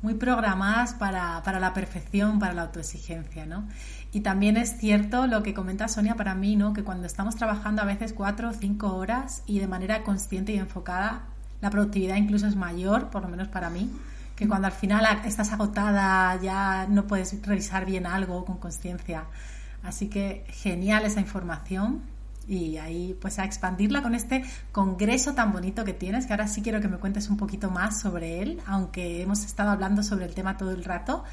muy 0.00 0.14
programadas 0.14 0.94
para, 0.94 1.42
para 1.42 1.60
la 1.60 1.74
perfección, 1.74 2.38
para 2.38 2.54
la 2.54 2.62
autoexigencia, 2.62 3.44
¿no? 3.44 3.68
Y 4.10 4.20
también 4.20 4.56
es 4.56 4.78
cierto 4.78 5.26
lo 5.26 5.42
que 5.42 5.52
comenta 5.52 5.86
Sonia 5.86 6.14
para 6.14 6.34
mí, 6.34 6.56
¿no? 6.56 6.72
Que 6.72 6.82
cuando 6.82 7.06
estamos 7.06 7.36
trabajando 7.36 7.82
a 7.82 7.84
veces 7.84 8.14
cuatro 8.14 8.48
o 8.48 8.52
cinco 8.54 8.96
horas 8.96 9.42
y 9.44 9.58
de 9.58 9.66
manera 9.66 10.02
consciente 10.02 10.52
y 10.52 10.56
enfocada, 10.56 11.26
la 11.60 11.68
productividad 11.68 12.16
incluso 12.16 12.46
es 12.46 12.56
mayor, 12.56 13.10
por 13.10 13.20
lo 13.20 13.28
menos 13.28 13.48
para 13.48 13.68
mí 13.68 13.90
que 14.38 14.46
cuando 14.46 14.68
al 14.68 14.72
final 14.72 15.04
estás 15.24 15.52
agotada 15.52 16.40
ya 16.40 16.86
no 16.88 17.08
puedes 17.08 17.42
revisar 17.42 17.84
bien 17.84 18.06
algo 18.06 18.44
con 18.44 18.58
conciencia. 18.58 19.24
Así 19.82 20.08
que 20.08 20.44
genial 20.48 21.04
esa 21.04 21.20
información 21.20 22.02
y 22.46 22.76
ahí 22.76 23.18
pues 23.20 23.40
a 23.40 23.44
expandirla 23.44 24.00
con 24.00 24.14
este 24.14 24.44
congreso 24.70 25.34
tan 25.34 25.52
bonito 25.52 25.84
que 25.84 25.92
tienes, 25.92 26.26
que 26.26 26.34
ahora 26.34 26.46
sí 26.46 26.62
quiero 26.62 26.80
que 26.80 26.86
me 26.86 26.98
cuentes 26.98 27.28
un 27.28 27.36
poquito 27.36 27.68
más 27.68 28.00
sobre 28.00 28.40
él, 28.40 28.60
aunque 28.64 29.22
hemos 29.22 29.44
estado 29.44 29.70
hablando 29.70 30.04
sobre 30.04 30.26
el 30.26 30.34
tema 30.34 30.56
todo 30.56 30.70
el 30.70 30.84
rato. 30.84 31.24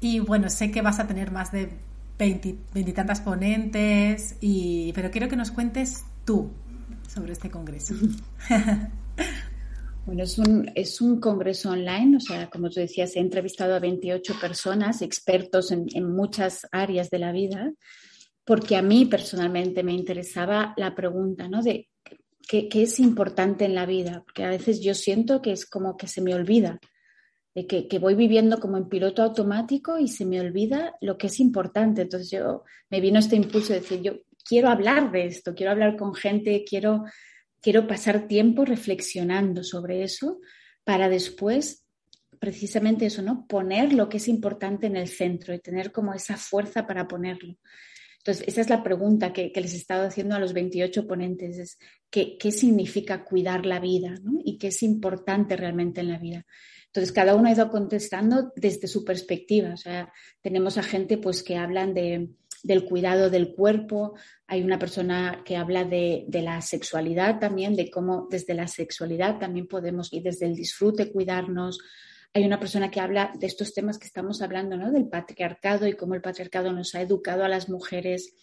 Y 0.00 0.18
bueno, 0.18 0.50
sé 0.50 0.72
que 0.72 0.82
vas 0.82 0.98
a 0.98 1.06
tener 1.06 1.30
más 1.30 1.52
de 1.52 1.78
veintitantas 2.18 3.20
ponentes, 3.20 4.34
y, 4.40 4.92
pero 4.94 5.12
quiero 5.12 5.28
que 5.28 5.36
nos 5.36 5.52
cuentes 5.52 6.04
tú 6.24 6.50
sobre 7.06 7.32
este 7.32 7.48
congreso. 7.48 7.94
Bueno, 10.06 10.24
es 10.24 10.38
un, 10.38 10.70
es 10.74 11.00
un 11.00 11.20
congreso 11.20 11.70
online, 11.70 12.16
o 12.16 12.20
sea, 12.20 12.48
como 12.48 12.70
tú 12.70 12.80
decías, 12.80 13.14
he 13.16 13.20
entrevistado 13.20 13.74
a 13.74 13.80
28 13.80 14.34
personas, 14.40 15.02
expertos 15.02 15.70
en, 15.70 15.86
en 15.94 16.10
muchas 16.10 16.66
áreas 16.72 17.10
de 17.10 17.18
la 17.18 17.32
vida, 17.32 17.72
porque 18.44 18.76
a 18.76 18.82
mí 18.82 19.04
personalmente 19.06 19.82
me 19.82 19.92
interesaba 19.92 20.74
la 20.76 20.94
pregunta, 20.94 21.48
¿no? 21.48 21.62
De 21.62 21.88
qué, 22.48 22.68
qué, 22.68 22.82
es 22.82 22.98
importante 22.98 23.66
en 23.66 23.74
la 23.74 23.86
vida, 23.86 24.22
porque 24.24 24.42
a 24.42 24.50
veces 24.50 24.80
yo 24.80 24.94
siento 24.94 25.42
que 25.42 25.52
es 25.52 25.66
como 25.66 25.96
que 25.96 26.08
se 26.08 26.22
me 26.22 26.34
olvida, 26.34 26.80
de 27.54 27.66
que, 27.66 27.86
que, 27.86 27.98
voy 27.98 28.14
viviendo 28.14 28.58
como 28.58 28.76
en 28.76 28.88
piloto 28.88 29.22
automático 29.22 29.98
y 29.98 30.08
se 30.08 30.24
me 30.24 30.40
olvida 30.40 30.96
lo 31.00 31.18
que 31.18 31.26
es 31.26 31.40
importante. 31.40 32.02
Entonces 32.02 32.30
yo 32.30 32.64
me 32.88 33.00
vino 33.00 33.18
este 33.18 33.36
impulso 33.36 33.72
de 33.72 33.80
decir, 33.80 34.00
yo 34.02 34.14
quiero 34.44 34.68
hablar 34.68 35.12
de 35.12 35.26
esto, 35.26 35.54
quiero 35.54 35.72
hablar 35.72 35.96
con 35.96 36.14
gente, 36.14 36.64
quiero 36.68 37.04
quiero 37.60 37.86
pasar 37.86 38.26
tiempo 38.26 38.64
reflexionando 38.64 39.62
sobre 39.62 40.02
eso 40.02 40.40
para 40.84 41.08
después 41.08 41.84
precisamente 42.40 43.06
eso, 43.06 43.22
¿no? 43.22 43.46
Poner 43.46 43.92
lo 43.92 44.08
que 44.08 44.16
es 44.16 44.26
importante 44.26 44.86
en 44.86 44.96
el 44.96 45.08
centro 45.08 45.54
y 45.54 45.60
tener 45.60 45.92
como 45.92 46.14
esa 46.14 46.36
fuerza 46.36 46.86
para 46.86 47.06
ponerlo. 47.06 47.56
Entonces, 48.18 48.48
esa 48.48 48.60
es 48.62 48.70
la 48.70 48.82
pregunta 48.82 49.32
que, 49.32 49.52
les 49.54 49.74
he 49.74 49.76
estado 49.76 50.06
haciendo 50.06 50.34
a 50.34 50.38
los 50.38 50.52
28 50.52 51.06
ponentes, 51.06 51.58
es 51.58 51.78
¿qué, 52.10 52.36
significa 52.50 53.24
cuidar 53.24 53.64
la 53.66 53.78
vida 53.78 54.14
y 54.44 54.58
qué 54.58 54.68
es 54.68 54.82
importante 54.82 55.56
realmente 55.56 56.00
en 56.00 56.08
la 56.08 56.18
vida? 56.18 56.46
Entonces, 56.86 57.12
cada 57.12 57.34
uno 57.34 57.48
ha 57.48 57.52
ido 57.52 57.70
contestando 57.70 58.52
desde 58.56 58.88
su 58.88 59.04
perspectiva. 59.04 59.72
O 59.72 59.76
sea, 59.76 60.12
tenemos 60.40 60.76
a 60.76 60.82
gente 60.82 61.18
pues, 61.18 61.42
que 61.42 61.56
hablan 61.56 61.94
de, 61.94 62.30
del 62.62 62.84
cuidado 62.84 63.30
del 63.30 63.52
cuerpo, 63.52 64.14
hay 64.46 64.62
una 64.62 64.78
persona 64.78 65.42
que 65.44 65.56
habla 65.56 65.84
de, 65.84 66.24
de, 66.28 66.42
la 66.42 66.60
sexualidad 66.60 67.38
también, 67.38 67.76
de 67.76 67.90
cómo 67.90 68.28
desde 68.30 68.54
la 68.54 68.68
sexualidad 68.68 69.38
también 69.38 69.66
podemos 69.66 70.12
y 70.12 70.20
desde 70.20 70.46
el 70.46 70.54
disfrute 70.54 71.12
cuidarnos, 71.12 71.78
hay 72.32 72.44
una 72.44 72.60
persona 72.60 72.90
que 72.90 73.00
habla 73.00 73.32
de 73.38 73.46
estos 73.46 73.74
temas 73.74 73.98
que 73.98 74.06
estamos 74.06 74.40
hablando, 74.40 74.76
¿no? 74.76 74.92
Del 74.92 75.08
patriarcado 75.08 75.86
y 75.86 75.94
cómo 75.94 76.14
el 76.14 76.20
patriarcado 76.20 76.72
nos 76.72 76.94
ha 76.94 77.02
educado 77.02 77.44
a 77.44 77.48
las 77.48 77.68
mujeres, 77.68 78.34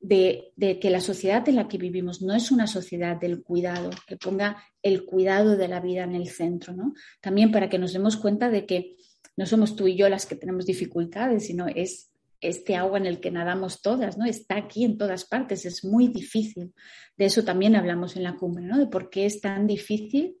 de, 0.00 0.78
que 0.80 0.90
la 0.90 1.00
sociedad 1.00 1.48
en 1.48 1.56
la 1.56 1.68
que 1.68 1.78
vivimos 1.78 2.22
no 2.22 2.34
es 2.34 2.50
una 2.50 2.66
sociedad 2.66 3.16
del 3.16 3.42
cuidado, 3.42 3.90
que 4.06 4.16
ponga 4.16 4.62
el 4.82 5.04
cuidado 5.04 5.56
de 5.56 5.68
la 5.68 5.80
vida 5.80 6.04
en 6.04 6.14
el 6.14 6.28
centro, 6.28 6.74
¿no? 6.74 6.94
También 7.20 7.50
para 7.50 7.68
que 7.68 7.78
nos 7.78 7.92
demos 7.92 8.16
cuenta 8.16 8.50
de 8.50 8.66
que 8.66 8.96
no 9.36 9.46
somos 9.46 9.76
tú 9.76 9.86
y 9.86 9.96
yo 9.96 10.08
las 10.08 10.26
que 10.26 10.36
tenemos 10.36 10.66
dificultades, 10.66 11.46
sino 11.46 11.66
es 11.66 12.10
este 12.40 12.76
agua 12.76 12.98
en 12.98 13.06
el 13.06 13.20
que 13.20 13.30
nadamos 13.30 13.80
todas, 13.80 14.18
¿no? 14.18 14.24
Está 14.24 14.56
aquí 14.56 14.84
en 14.84 14.98
todas 14.98 15.24
partes, 15.24 15.64
es 15.64 15.84
muy 15.84 16.08
difícil. 16.08 16.72
De 17.16 17.26
eso 17.26 17.44
también 17.44 17.76
hablamos 17.76 18.16
en 18.16 18.22
la 18.22 18.36
cumbre, 18.36 18.64
¿no? 18.64 18.78
De 18.78 18.86
por 18.86 19.10
qué 19.10 19.26
es 19.26 19.40
tan 19.40 19.66
difícil 19.66 20.36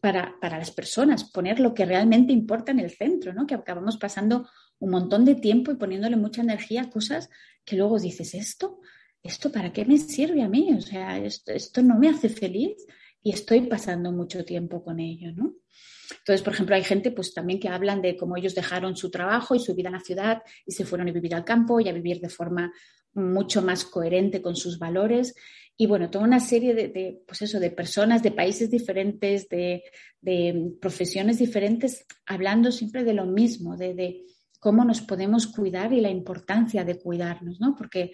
para, 0.00 0.36
las 0.40 0.70
personas, 0.70 1.30
poner 1.30 1.60
lo 1.60 1.74
que 1.74 1.84
realmente 1.84 2.32
importa 2.32 2.72
en 2.72 2.80
el 2.80 2.90
centro, 2.90 3.32
¿no? 3.32 3.46
Que 3.46 3.54
acabamos 3.54 3.98
pasando 3.98 4.48
un 4.78 4.90
montón 4.90 5.24
de 5.24 5.34
tiempo 5.34 5.70
y 5.70 5.76
poniéndole 5.76 6.16
mucha 6.16 6.42
energía 6.42 6.82
a 6.82 6.90
cosas 6.90 7.28
que 7.64 7.76
luego 7.76 7.98
dices, 7.98 8.34
esto, 8.34 8.80
esto 9.22 9.52
para 9.52 9.72
qué 9.72 9.84
me 9.84 9.98
sirve 9.98 10.42
a 10.42 10.48
mí, 10.48 10.72
o 10.72 10.80
sea, 10.80 11.18
esto, 11.18 11.52
esto 11.52 11.82
no 11.82 11.98
me 11.98 12.08
hace 12.08 12.28
feliz 12.30 12.86
y 13.22 13.32
estoy 13.32 13.62
pasando 13.62 14.10
mucho 14.12 14.44
tiempo 14.44 14.82
con 14.82 15.00
ello, 15.00 15.32
¿no? 15.32 15.54
Entonces, 16.18 16.42
por 16.42 16.52
ejemplo, 16.54 16.74
hay 16.74 16.84
gente 16.84 17.10
pues 17.10 17.32
también 17.32 17.60
que 17.60 17.68
hablan 17.68 18.02
de 18.02 18.16
cómo 18.16 18.36
ellos 18.36 18.54
dejaron 18.54 18.96
su 18.96 19.10
trabajo 19.10 19.54
y 19.54 19.60
su 19.60 19.74
vida 19.74 19.88
en 19.88 19.94
la 19.94 20.00
ciudad 20.00 20.42
y 20.66 20.72
se 20.72 20.84
fueron 20.84 21.08
a 21.08 21.12
vivir 21.12 21.34
al 21.34 21.44
campo 21.44 21.80
y 21.80 21.88
a 21.88 21.92
vivir 21.92 22.20
de 22.20 22.28
forma 22.28 22.72
mucho 23.12 23.62
más 23.62 23.84
coherente 23.84 24.40
con 24.40 24.56
sus 24.56 24.78
valores 24.78 25.34
y 25.80 25.86
bueno, 25.86 26.10
toda 26.10 26.26
una 26.26 26.40
serie 26.40 26.74
de, 26.74 27.22
pues 27.26 27.40
eso, 27.40 27.58
de 27.58 27.70
personas 27.70 28.22
de 28.22 28.32
países 28.32 28.70
diferentes, 28.70 29.48
de, 29.48 29.82
profesiones 30.78 31.38
diferentes, 31.38 32.04
hablando 32.26 32.70
siempre 32.70 33.02
de 33.02 33.14
lo 33.14 33.24
mismo, 33.24 33.78
de, 33.78 34.26
cómo 34.58 34.84
nos 34.84 35.00
podemos 35.00 35.46
cuidar 35.46 35.94
y 35.94 36.02
la 36.02 36.10
importancia 36.10 36.84
de 36.84 36.98
cuidarnos, 36.98 37.60
¿no? 37.60 37.74
Porque 37.74 38.12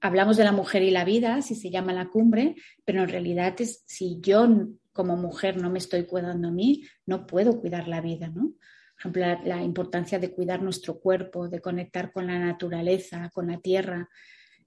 hablamos 0.00 0.36
de 0.36 0.44
la 0.44 0.52
mujer 0.52 0.84
y 0.84 0.92
la 0.92 1.04
vida, 1.04 1.42
si 1.42 1.56
se 1.56 1.70
llama 1.70 1.92
la 1.92 2.08
cumbre, 2.08 2.54
pero 2.84 3.02
en 3.02 3.08
realidad 3.08 3.60
es 3.60 3.82
si 3.84 4.20
yo 4.20 4.46
como 4.92 5.16
mujer 5.16 5.60
no 5.60 5.70
me 5.70 5.78
estoy 5.78 6.04
cuidando 6.04 6.48
a 6.48 6.52
mí, 6.52 6.84
no 7.06 7.26
puedo 7.26 7.60
cuidar 7.60 7.88
la 7.88 8.00
vida, 8.00 8.28
¿no? 8.28 8.54
Por 9.02 9.18
ejemplo, 9.18 9.48
la 9.48 9.62
importancia 9.62 10.18
de 10.18 10.32
cuidar 10.32 10.62
nuestro 10.62 11.00
cuerpo, 11.00 11.48
de 11.48 11.60
conectar 11.60 12.12
con 12.12 12.26
la 12.26 12.38
naturaleza, 12.38 13.30
con 13.32 13.48
la 13.48 13.58
tierra, 13.58 14.08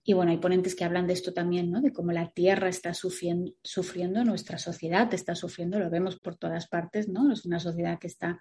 y 0.08 0.14
bueno, 0.14 0.32
hay 0.32 0.38
ponentes 0.38 0.76
que 0.76 0.84
hablan 0.84 1.08
de 1.08 1.14
esto 1.14 1.34
también, 1.34 1.72
¿no? 1.72 1.82
De 1.82 1.92
cómo 1.92 2.12
la 2.12 2.30
tierra 2.30 2.70
está 2.70 2.94
sufriendo, 2.94 3.54
sufriendo 3.64 4.24
nuestra 4.24 4.60
sociedad, 4.60 5.12
está 5.16 5.34
sufriendo, 5.34 5.80
lo 5.80 5.90
vemos 5.90 6.20
por 6.20 6.36
todas 6.36 6.68
partes, 6.68 7.08
¿no? 7.10 7.34
Es 7.34 7.44
una 7.44 7.60
sociedad 7.60 7.98
que 7.98 8.06
está, 8.06 8.40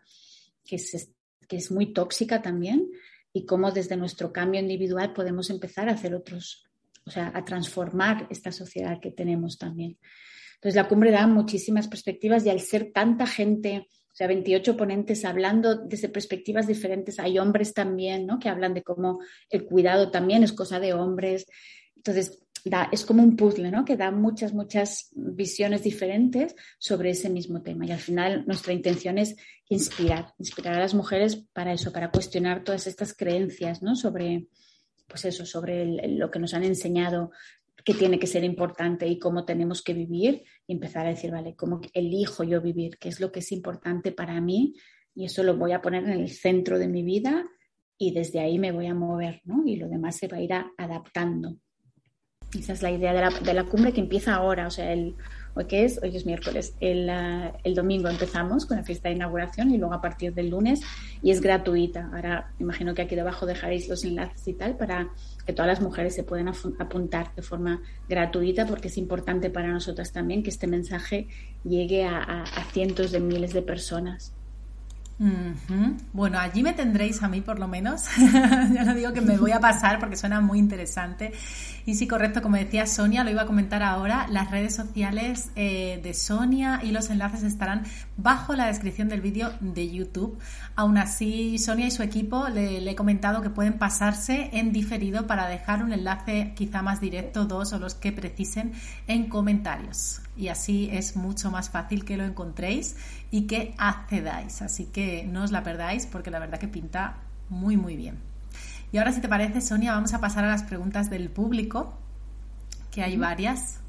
que 0.63 0.77
es, 0.77 1.11
que 1.49 1.57
es 1.57 1.73
muy 1.73 1.95
tóxica 1.95 2.43
también 2.43 2.91
y 3.33 3.47
cómo 3.47 3.73
desde 3.73 3.97
nuestro 3.97 4.31
cambio 4.31 4.61
individual 4.61 5.15
podemos 5.15 5.49
empezar 5.49 5.89
a 5.89 5.93
hacer 5.93 6.15
otros, 6.15 6.67
o 7.07 7.11
sea, 7.11 7.33
a 7.35 7.47
transformar 7.47 8.27
esta 8.29 8.53
sociedad 8.53 9.01
que 9.01 9.11
tenemos 9.11 9.57
también. 9.57 9.99
Entonces, 10.65 10.77
la 10.77 10.89
cumbre 10.89 11.11
da 11.11 11.27
muchísimas 11.27 11.89
perspectivas 11.89 12.47
y 12.47 12.49
al 12.49 12.61
ser 12.61 12.91
tanta 12.91 13.27
gente 13.27 13.87
o 14.15 14.17
sea, 14.17 14.29
28 14.29 14.77
ponentes 14.77 15.25
hablando 15.25 15.75
desde 15.75 16.09
perspectivas 16.09 16.69
diferentes. 16.69 17.19
Hay 17.19 17.39
hombres 17.41 17.75
también, 17.75 18.27
¿no? 18.27 18.39
Que 18.39 18.49
hablan 18.49 18.73
de 18.73 18.85
cómo 18.85 19.19
el 19.51 19.67
cuidado 19.67 20.13
también 20.13 20.45
es 20.45 20.53
cosa 20.53 20.79
de 20.79 20.95
hombres. 20.95 21.47
Entonces, 21.97 22.41
es 22.93 23.05
como 23.05 23.23
un 23.23 23.37
puzzle, 23.37 23.71
¿no? 23.71 23.85
Que 23.85 23.97
da 23.97 24.11
muchas, 24.11 24.55
muchas 24.55 25.11
visiones 25.15 25.83
diferentes 25.83 26.55
sobre 26.79 27.11
ese 27.11 27.29
mismo 27.29 27.61
tema. 27.61 27.85
Y 27.85 27.91
al 27.91 27.99
final 27.99 28.45
nuestra 28.47 28.73
intención 28.73 29.19
es 29.19 29.37
inspirar, 29.69 30.33
inspirar 30.39 30.77
a 30.77 30.81
las 30.81 30.95
mujeres 30.95 31.45
para 31.53 31.73
eso, 31.73 31.93
para 31.93 32.11
cuestionar 32.11 32.65
todas 32.65 32.87
estas 32.87 33.15
creencias, 33.15 33.83
¿no? 33.83 33.97
Sobre, 33.97 34.47
pues 35.09 35.25
eso, 35.25 35.45
sobre 35.45 36.09
lo 36.09 36.31
que 36.31 36.39
nos 36.39 36.55
han 36.55 36.65
enseñado 36.65 37.33
qué 37.85 37.95
tiene 37.95 38.19
que 38.19 38.27
ser 38.27 38.45
importante 38.45 39.07
y 39.09 39.19
cómo 39.19 39.45
tenemos 39.45 39.83
que 39.83 39.95
vivir 39.95 40.43
y 40.67 40.73
empezar 40.73 41.07
a 41.07 41.11
decir, 41.11 41.31
vale, 41.31 41.57
cómo 41.57 41.81
elijo 41.93 42.45
yo 42.45 42.61
vivir, 42.61 42.99
qué 42.99 43.09
es 43.09 43.21
lo 43.21 43.33
que 43.33 43.41
es 43.41 43.53
importante 43.53 44.13
para 44.13 44.41
mí 44.41 44.75
y 45.15 45.25
eso 45.25 45.43
lo 45.43 45.57
voy 45.57 45.73
a 45.73 45.81
poner 45.81 46.05
en 46.05 46.11
el 46.11 46.31
centro 46.31 46.79
de 46.79 46.89
mi 46.89 47.03
vida 47.03 47.45
y 47.99 48.13
desde 48.13 48.41
ahí 48.41 48.59
me 48.59 48.73
voy 48.73 48.87
a 48.87 48.95
mover, 48.95 49.41
¿no? 49.45 49.63
Y 49.67 49.77
lo 49.77 49.89
demás 49.89 50.17
se 50.17 50.29
va 50.29 50.39
a 50.39 50.43
ir 50.43 50.53
adaptando. 50.77 51.57
Esa 52.55 52.73
es 52.73 52.83
la 52.83 52.91
idea 52.91 53.13
de 53.13 53.21
la, 53.21 53.31
de 53.31 53.55
la 53.55 53.65
cumbre 53.65 53.93
que 53.93 54.01
empieza 54.01 54.35
ahora, 54.35 54.67
o 54.67 54.71
sea, 54.71 54.93
el, 54.93 55.15
hoy 55.55 55.65
que 55.67 55.85
es, 55.85 56.01
hoy 56.03 56.17
es 56.17 56.27
miércoles, 56.27 56.75
el, 56.81 57.09
el, 57.09 57.75
domingo 57.75 58.09
empezamos 58.09 58.67
con 58.67 58.77
la 58.77 58.83
fiesta 58.83 59.09
de 59.09 59.17
inauguración 59.17 59.71
y 59.71 59.79
luego 59.79 59.95
a 59.95 60.01
partir 60.01 60.35
del 60.35 60.51
lunes 60.51 60.81
y 61.23 61.31
es 61.31 61.41
gratuita. 61.41 62.11
Ahora 62.13 62.53
imagino 62.59 62.95
que 62.95 63.03
aquí 63.03 63.15
debajo 63.15 63.47
dejaréis 63.47 63.89
los 63.89 64.05
enlaces 64.05 64.47
y 64.49 64.55
tal 64.55 64.77
para 64.77 65.09
que 65.47 65.53
todas 65.53 65.69
las 65.69 65.81
mujeres 65.81 66.15
se 66.15 66.23
puedan 66.23 66.49
apuntar 66.49 67.35
de 67.35 67.43
forma 67.43 67.83
gratuita 68.09 68.67
porque 68.67 68.89
es 68.89 68.99
importante 68.99 69.51
para 69.51 69.69
nosotras 69.69 70.13
también 70.13 70.43
que 70.43 70.51
este 70.51 70.67
mensaje 70.67 71.29
llegue 71.65 72.05
a 72.05 72.45
cientos 72.73 73.13
de 73.13 73.21
miles 73.21 73.53
de 73.53 73.63
personas. 73.63 74.35
Bueno, 76.13 76.39
allí 76.39 76.63
me 76.63 76.73
tendréis 76.73 77.23
a 77.23 77.29
mí 77.29 77.41
por 77.41 77.59
lo 77.59 77.69
menos. 77.69 78.05
ya 78.73 78.85
no 78.85 78.95
digo 78.95 79.13
que 79.13 79.21
me 79.21 79.39
voy 79.39 79.53
a 79.53 79.61
pasar 79.61 80.01
porque 80.01 80.17
suena 80.17 80.41
muy 80.41 80.59
interesante. 80.59 81.33
Y 81.87 81.95
sí, 81.95 82.07
correcto, 82.07 82.41
como 82.43 82.57
decía 82.57 82.87
Sonia, 82.87 83.25
lo 83.25 83.31
iba 83.31 83.43
a 83.43 83.47
comentar 83.47 83.83
ahora, 83.83 84.27
las 84.31 84.51
redes 84.51 84.75
sociales 84.75 85.51
eh, 85.55 86.01
de 86.03 86.15
Sonia 86.15 86.81
y 86.83 86.93
los 86.93 87.11
enlaces 87.11 87.43
estarán 87.43 87.85
bajo 88.17 88.55
la 88.55 88.67
descripción 88.67 89.09
del 89.09 89.21
vídeo 89.21 89.53
de 89.61 89.91
YouTube. 89.91 90.39
Aún 90.77 90.97
así, 90.97 91.59
Sonia 91.59 91.87
y 91.87 91.91
su 91.91 92.03
equipo 92.03 92.49
le, 92.49 92.81
le, 92.81 92.91
he 92.93 92.95
comentado 92.97 93.43
que 93.43 93.51
pueden 93.51 93.75
pasarse 93.75 94.51
en 94.55 94.73
diferido 94.73 95.27
para 95.27 95.47
dejar 95.47 95.85
un 95.85 95.93
enlace 95.93 96.53
quizá 96.57 96.83
más 96.83 97.01
directo, 97.01 97.45
dos 97.45 97.73
o 97.73 97.79
los 97.79 97.95
que 97.95 98.13
precisen 98.13 98.73
en 99.07 99.29
comentarios. 99.29 100.24
Y 100.37 100.49
así 100.49 100.89
es 100.93 101.17
mucho 101.17 101.51
más 101.51 101.71
fácil 101.71 102.05
que 102.05 102.17
lo 102.17 102.25
encontréis 102.25 102.97
y 103.31 103.47
que 103.47 103.75
accedáis. 103.79 104.63
Así 104.63 104.87
que 104.87 105.25
no 105.25 105.45
os 105.45 105.53
la 105.53 105.63
perdáis 105.63 106.07
porque 106.07 106.31
la 106.31 106.39
verdad 106.39 106.59
que 106.59 106.69
pinta 106.69 107.19
muy 107.49 107.77
muy 107.77 107.97
bien. 107.97 108.19
Y 108.93 108.99
ahora 108.99 109.13
si 109.13 109.21
te 109.21 109.29
parece, 109.29 109.61
Sonia, 109.61 109.93
vamos 109.93 110.15
a 110.15 110.21
pasar 110.21 110.45
a 110.45 110.49
las 110.49 110.63
preguntas 110.63 111.11
del 111.11 111.31
público, 111.31 111.99
que 112.91 113.03
hay 113.03 113.17
varias 113.17 113.81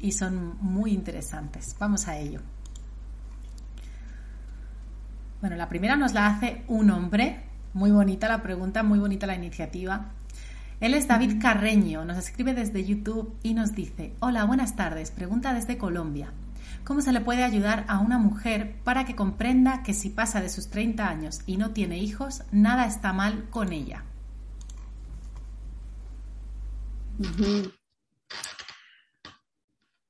y 0.00 0.12
son 0.12 0.56
muy 0.60 0.92
interesantes. 0.92 1.74
Vamos 1.78 2.08
a 2.08 2.18
ello. 2.18 2.40
Bueno, 5.40 5.56
la 5.56 5.68
primera 5.68 5.96
nos 5.96 6.12
la 6.12 6.26
hace 6.26 6.64
un 6.68 6.90
hombre. 6.90 7.44
Muy 7.74 7.90
bonita 7.90 8.28
la 8.28 8.42
pregunta, 8.42 8.82
muy 8.82 8.98
bonita 8.98 9.26
la 9.26 9.34
iniciativa. 9.34 10.12
Él 10.80 10.94
es 10.94 11.08
David 11.08 11.40
Carreño, 11.42 12.04
nos 12.04 12.18
escribe 12.18 12.54
desde 12.54 12.84
YouTube 12.84 13.36
y 13.42 13.54
nos 13.54 13.74
dice, 13.74 14.14
hola, 14.20 14.44
buenas 14.44 14.76
tardes, 14.76 15.10
pregunta 15.10 15.52
desde 15.52 15.76
Colombia. 15.76 16.32
¿Cómo 16.84 17.00
se 17.00 17.12
le 17.12 17.20
puede 17.20 17.42
ayudar 17.42 17.84
a 17.88 17.98
una 17.98 18.16
mujer 18.18 18.76
para 18.84 19.04
que 19.04 19.16
comprenda 19.16 19.82
que 19.82 19.92
si 19.92 20.08
pasa 20.08 20.40
de 20.40 20.48
sus 20.48 20.68
30 20.70 21.08
años 21.08 21.40
y 21.46 21.56
no 21.56 21.72
tiene 21.72 21.98
hijos, 21.98 22.44
nada 22.52 22.86
está 22.86 23.12
mal 23.12 23.50
con 23.50 23.72
ella? 23.72 24.04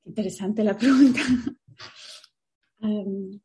Interesante 0.04 0.62
la 0.62 0.76
pregunta. 0.76 1.20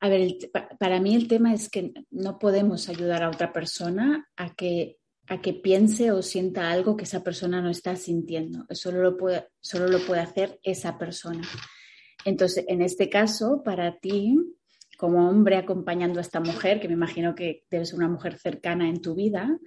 a 0.00 0.08
ver, 0.08 0.36
para 0.78 1.00
mí 1.00 1.14
el 1.14 1.28
tema 1.28 1.54
es 1.54 1.70
que 1.70 1.94
no 2.10 2.38
podemos 2.38 2.90
ayudar 2.90 3.22
a 3.22 3.30
otra 3.30 3.54
persona 3.54 4.28
a 4.36 4.54
que, 4.54 4.98
a 5.28 5.40
que 5.40 5.52
piense 5.52 6.12
o 6.12 6.22
sienta 6.22 6.70
algo 6.70 6.96
que 6.96 7.04
esa 7.04 7.24
persona 7.24 7.60
no 7.60 7.70
está 7.70 7.96
sintiendo. 7.96 8.64
Solo 8.70 9.02
lo 9.02 9.16
puede, 9.16 9.48
solo 9.60 9.88
lo 9.88 9.98
puede 10.00 10.20
hacer 10.20 10.60
esa 10.62 10.98
persona. 10.98 11.42
Entonces, 12.24 12.64
en 12.68 12.82
este 12.82 13.08
caso, 13.08 13.62
para 13.64 13.98
ti, 13.98 14.36
como 14.96 15.28
hombre 15.28 15.56
acompañando 15.56 16.18
a 16.18 16.22
esta 16.22 16.40
mujer, 16.40 16.80
que 16.80 16.88
me 16.88 16.94
imagino 16.94 17.34
que 17.34 17.64
debe 17.70 17.84
ser 17.84 17.96
una 17.96 18.08
mujer 18.08 18.38
cercana 18.38 18.88
en 18.88 19.00
tu 19.00 19.14
vida, 19.14 19.58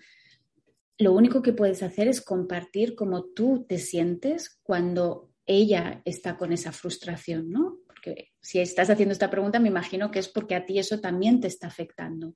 lo 0.97 1.13
único 1.13 1.41
que 1.41 1.53
puedes 1.53 1.81
hacer 1.83 2.07
es 2.07 2.21
compartir 2.21 2.95
cómo 2.95 3.23
tú 3.23 3.65
te 3.67 3.77
sientes 3.77 4.59
cuando 4.63 5.31
ella 5.45 6.01
está 6.05 6.37
con 6.37 6.51
esa 6.51 6.71
frustración, 6.71 7.49
¿no? 7.49 7.77
Porque 7.87 8.31
si 8.41 8.59
estás 8.59 8.89
haciendo 8.89 9.13
esta 9.13 9.29
pregunta, 9.29 9.59
me 9.59 9.69
imagino 9.69 10.11
que 10.11 10.19
es 10.19 10.27
porque 10.27 10.55
a 10.55 10.65
ti 10.65 10.77
eso 10.77 10.99
también 10.99 11.39
te 11.39 11.47
está 11.47 11.67
afectando. 11.67 12.35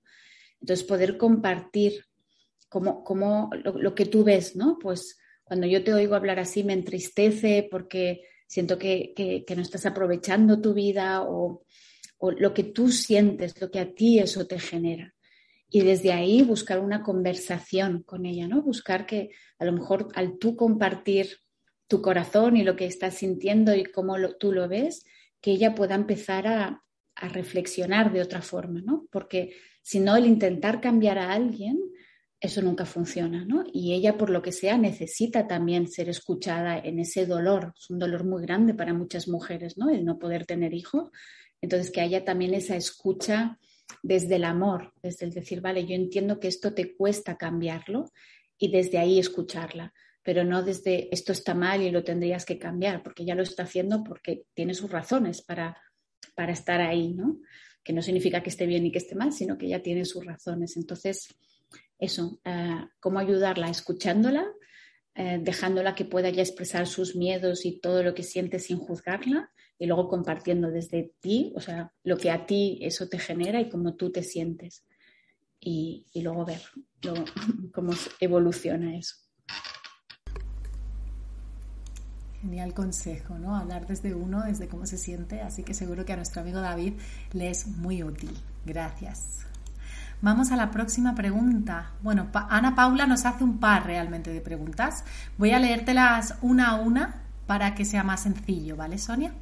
Entonces, 0.61 0.85
poder 0.85 1.17
compartir 1.17 2.05
como, 2.73 3.03
como 3.03 3.51
lo, 3.53 3.93
que 3.93 4.07
tú 4.07 4.23
ves, 4.23 4.55
¿no? 4.55 4.79
Pues 4.81 5.19
cuando 5.43 5.67
yo 5.67 5.83
te 5.83 5.93
oigo 5.93 6.15
hablar 6.15 6.39
así 6.39 6.63
me 6.63 6.73
entristece 6.73 7.67
porque 7.69 8.23
siento 8.47 8.79
que, 8.79 9.13
que, 9.15 9.55
no 9.55 9.61
estás 9.61 9.85
aprovechando 9.85 10.59
tu 10.59 10.73
vida 10.73 11.21
o, 11.21 11.63
o 12.17 12.31
lo 12.31 12.51
que 12.55 12.63
tú 12.63 12.89
sientes, 12.89 13.61
lo 13.61 13.69
que 13.69 13.77
a 13.77 13.93
ti 13.93 14.17
eso 14.17 14.47
te 14.47 14.57
genera 14.57 15.13
y 15.69 15.81
desde 15.81 16.13
ahí 16.13 16.41
buscar 16.41 16.79
una 16.79 17.03
conversación 17.03 18.01
con 18.01 18.25
ella, 18.25 18.47
¿no? 18.47 18.63
Buscar 18.63 19.05
que 19.05 19.29
a 19.59 19.65
lo 19.65 19.71
mejor 19.71 20.07
al 20.15 20.39
tú 20.39 20.55
compartir 20.55 21.37
tu 21.87 22.01
corazón 22.01 22.57
y 22.57 22.63
lo 22.63 22.75
que 22.75 22.87
estás 22.87 23.13
sintiendo 23.13 23.75
y 23.75 23.83
cómo 23.83 24.15
tú 24.39 24.51
lo 24.51 24.67
ves, 24.67 25.05
que 25.41 25.51
ella 25.51 25.75
pueda 25.75 25.93
empezar 25.93 26.47
a, 26.47 26.83
a, 27.13 27.27
reflexionar 27.27 28.11
de 28.11 28.23
otra 28.23 28.41
forma, 28.41 28.81
¿no? 28.81 29.05
Porque 29.11 29.53
si 29.83 29.99
no, 29.99 30.15
el 30.15 30.25
intentar 30.25 30.81
cambiar 30.81 31.19
a 31.19 31.33
alguien, 31.33 31.79
eso 32.43 32.61
nunca 32.61 32.85
funciona, 32.85 33.45
¿no? 33.45 33.63
Y 33.71 33.93
ella, 33.93 34.17
por 34.17 34.29
lo 34.29 34.41
que 34.41 34.51
sea, 34.51 34.77
necesita 34.77 35.47
también 35.47 35.87
ser 35.87 36.09
escuchada 36.09 36.77
en 36.77 36.99
ese 36.99 37.25
dolor. 37.25 37.73
Es 37.79 37.89
un 37.89 37.99
dolor 37.99 38.25
muy 38.25 38.41
grande 38.41 38.73
para 38.73 38.93
muchas 38.93 39.29
mujeres, 39.29 39.77
¿no? 39.77 39.89
El 39.89 40.03
no 40.03 40.19
poder 40.19 40.45
tener 40.45 40.73
hijos. 40.73 41.09
Entonces, 41.61 41.89
que 41.89 42.01
haya 42.01 42.25
también 42.25 42.53
esa 42.53 42.75
escucha 42.75 43.57
desde 44.01 44.35
el 44.35 44.43
amor, 44.43 44.91
desde 45.01 45.25
el 45.25 45.31
decir, 45.31 45.61
vale, 45.61 45.85
yo 45.85 45.95
entiendo 45.95 46.41
que 46.41 46.49
esto 46.49 46.73
te 46.73 46.97
cuesta 46.97 47.37
cambiarlo 47.37 48.11
y 48.57 48.69
desde 48.69 48.97
ahí 48.97 49.19
escucharla, 49.19 49.93
pero 50.21 50.43
no 50.43 50.63
desde 50.63 51.07
esto 51.15 51.31
está 51.31 51.53
mal 51.53 51.81
y 51.81 51.91
lo 51.91 52.03
tendrías 52.03 52.43
que 52.43 52.59
cambiar, 52.59 53.03
porque 53.03 53.23
ya 53.23 53.35
lo 53.35 53.43
está 53.43 53.63
haciendo 53.63 54.03
porque 54.03 54.43
tiene 54.53 54.73
sus 54.73 54.91
razones 54.91 55.41
para, 55.41 55.81
para 56.35 56.51
estar 56.51 56.81
ahí, 56.81 57.13
¿no? 57.13 57.39
Que 57.85 57.93
no 57.93 58.01
significa 58.01 58.43
que 58.43 58.49
esté 58.49 58.65
bien 58.65 58.85
y 58.85 58.91
que 58.91 58.97
esté 58.97 59.15
mal, 59.15 59.31
sino 59.31 59.57
que 59.57 59.69
ya 59.69 59.81
tiene 59.81 60.03
sus 60.03 60.25
razones. 60.25 60.75
Entonces, 60.75 61.33
eso, 61.97 62.39
uh, 62.45 62.87
cómo 62.99 63.19
ayudarla 63.19 63.69
escuchándola, 63.69 64.45
eh, 65.15 65.39
dejándola 65.41 65.93
que 65.93 66.05
pueda 66.05 66.29
ya 66.31 66.41
expresar 66.41 66.87
sus 66.87 67.15
miedos 67.15 67.65
y 67.65 67.79
todo 67.79 68.01
lo 68.01 68.15
que 68.15 68.23
siente 68.23 68.57
sin 68.57 68.79
juzgarla 68.79 69.51
y 69.77 69.85
luego 69.85 70.07
compartiendo 70.07 70.71
desde 70.71 71.13
ti, 71.19 71.53
o 71.55 71.61
sea, 71.61 71.93
lo 72.03 72.17
que 72.17 72.31
a 72.31 72.45
ti 72.45 72.79
eso 72.81 73.07
te 73.07 73.19
genera 73.19 73.61
y 73.61 73.69
cómo 73.69 73.95
tú 73.95 74.11
te 74.11 74.23
sientes. 74.23 74.85
Y, 75.59 76.07
luego 76.15 76.45
ver 76.45 76.61
cómo 77.73 77.93
evoluciona 78.19 78.97
eso. 78.97 79.15
Genial 82.41 82.73
consejo, 82.73 83.37
¿no? 83.37 83.55
Hablar 83.55 83.87
desde 83.87 84.13
uno, 84.13 84.43
desde 84.43 84.67
cómo 84.67 84.85
se 84.85 84.97
siente, 84.97 85.41
así 85.41 85.63
que 85.63 85.73
seguro 85.73 86.05
que 86.05 86.13
a 86.13 86.17
nuestro 86.17 86.41
amigo 86.41 86.59
David 86.59 86.93
le 87.31 87.49
es 87.49 87.67
muy 87.67 88.03
útil. 88.03 88.31
Gracias. 88.65 89.45
Vamos 90.23 90.53
a 90.53 90.55
la 90.55 90.71
próxima 90.71 91.13
pregunta. 91.15 91.91
Bueno, 92.01 92.29
Ana 92.49 92.75
Paula 92.75 93.05
nos 93.05 93.25
hace 93.25 93.43
un 93.43 93.57
par 93.57 93.85
realmente 93.85 94.31
de 94.31 94.39
preguntas. 94.39 95.03
Voy 95.37 95.51
a 95.51 95.59
leértelas 95.59 96.35
una 96.41 96.69
a 96.69 96.75
una 96.75 97.23
para 97.45 97.75
que 97.75 97.83
sea 97.83 98.05
más 98.05 98.21
sencillo, 98.21 98.77
¿vale, 98.77 98.97
Sonia? 98.97 99.33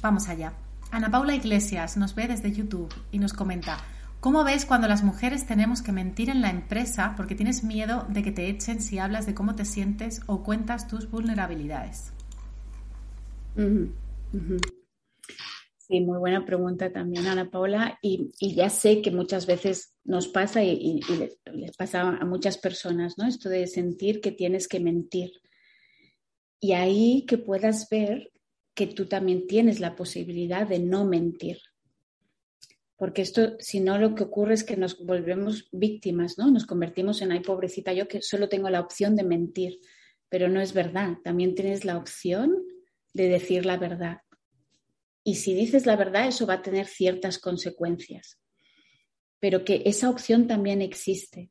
Vamos 0.00 0.30
allá. 0.30 0.54
Ana 0.90 1.10
Paula 1.10 1.34
Iglesias 1.34 1.98
nos 1.98 2.14
ve 2.14 2.28
desde 2.28 2.50
YouTube 2.50 2.88
y 3.12 3.18
nos 3.18 3.34
comenta, 3.34 3.76
¿cómo 4.20 4.42
ves 4.42 4.64
cuando 4.64 4.88
las 4.88 5.02
mujeres 5.02 5.46
tenemos 5.46 5.82
que 5.82 5.92
mentir 5.92 6.30
en 6.30 6.40
la 6.40 6.48
empresa 6.48 7.12
porque 7.14 7.34
tienes 7.34 7.62
miedo 7.62 8.06
de 8.08 8.22
que 8.22 8.32
te 8.32 8.48
echen 8.48 8.80
si 8.80 8.98
hablas 8.98 9.26
de 9.26 9.34
cómo 9.34 9.54
te 9.54 9.66
sientes 9.66 10.22
o 10.24 10.44
cuentas 10.44 10.88
tus 10.88 11.10
vulnerabilidades? 11.10 12.10
Sí, 15.86 16.00
muy 16.00 16.18
buena 16.18 16.44
pregunta 16.44 16.92
también, 16.92 17.28
Ana 17.28 17.48
Paula. 17.48 17.96
Y, 18.02 18.32
ya 18.40 18.70
sé 18.70 19.02
que 19.02 19.12
muchas 19.12 19.46
veces 19.46 19.94
nos 20.02 20.26
pasa 20.26 20.64
y, 20.64 21.00
les, 21.16 21.76
pasa 21.76 22.00
a 22.00 22.24
muchas 22.24 22.58
personas, 22.58 23.16
¿no? 23.18 23.28
Esto 23.28 23.48
de 23.48 23.68
sentir 23.68 24.20
que 24.20 24.32
tienes 24.32 24.66
que 24.66 24.80
mentir. 24.80 25.30
Y 26.58 26.72
ahí 26.72 27.24
que 27.28 27.38
puedas 27.38 27.88
ver 27.88 28.32
que 28.74 28.88
tú 28.88 29.06
también 29.06 29.46
tienes 29.46 29.78
la 29.78 29.94
posibilidad 29.94 30.66
de 30.66 30.80
no 30.80 31.04
mentir. 31.04 31.58
Porque 32.96 33.22
esto, 33.22 33.56
si 33.60 33.78
no, 33.78 33.96
lo 33.96 34.16
que 34.16 34.24
ocurre 34.24 34.54
es 34.54 34.64
que 34.64 34.76
nos 34.76 34.98
volvemos 34.98 35.68
víctimas, 35.70 36.36
¿no? 36.36 36.50
Nos 36.50 36.66
convertimos 36.66 37.22
en, 37.22 37.30
ay, 37.30 37.40
pobrecita, 37.40 37.92
yo 37.92 38.08
que 38.08 38.22
solo 38.22 38.48
tengo 38.48 38.70
la 38.70 38.80
opción 38.80 39.14
de 39.14 39.22
mentir. 39.22 39.78
Pero 40.28 40.48
no 40.48 40.60
es 40.60 40.72
verdad. 40.72 41.18
También 41.22 41.54
tienes 41.54 41.84
la 41.84 41.96
opción 41.96 42.56
de 43.14 43.28
decir 43.28 43.64
la 43.64 43.76
verdad. 43.76 44.18
Y 45.28 45.34
si 45.34 45.54
dices 45.54 45.86
la 45.86 45.96
verdad, 45.96 46.28
eso 46.28 46.46
va 46.46 46.54
a 46.54 46.62
tener 46.62 46.86
ciertas 46.86 47.40
consecuencias. 47.40 48.38
Pero 49.40 49.64
que 49.64 49.82
esa 49.84 50.08
opción 50.08 50.46
también 50.46 50.80
existe. 50.80 51.50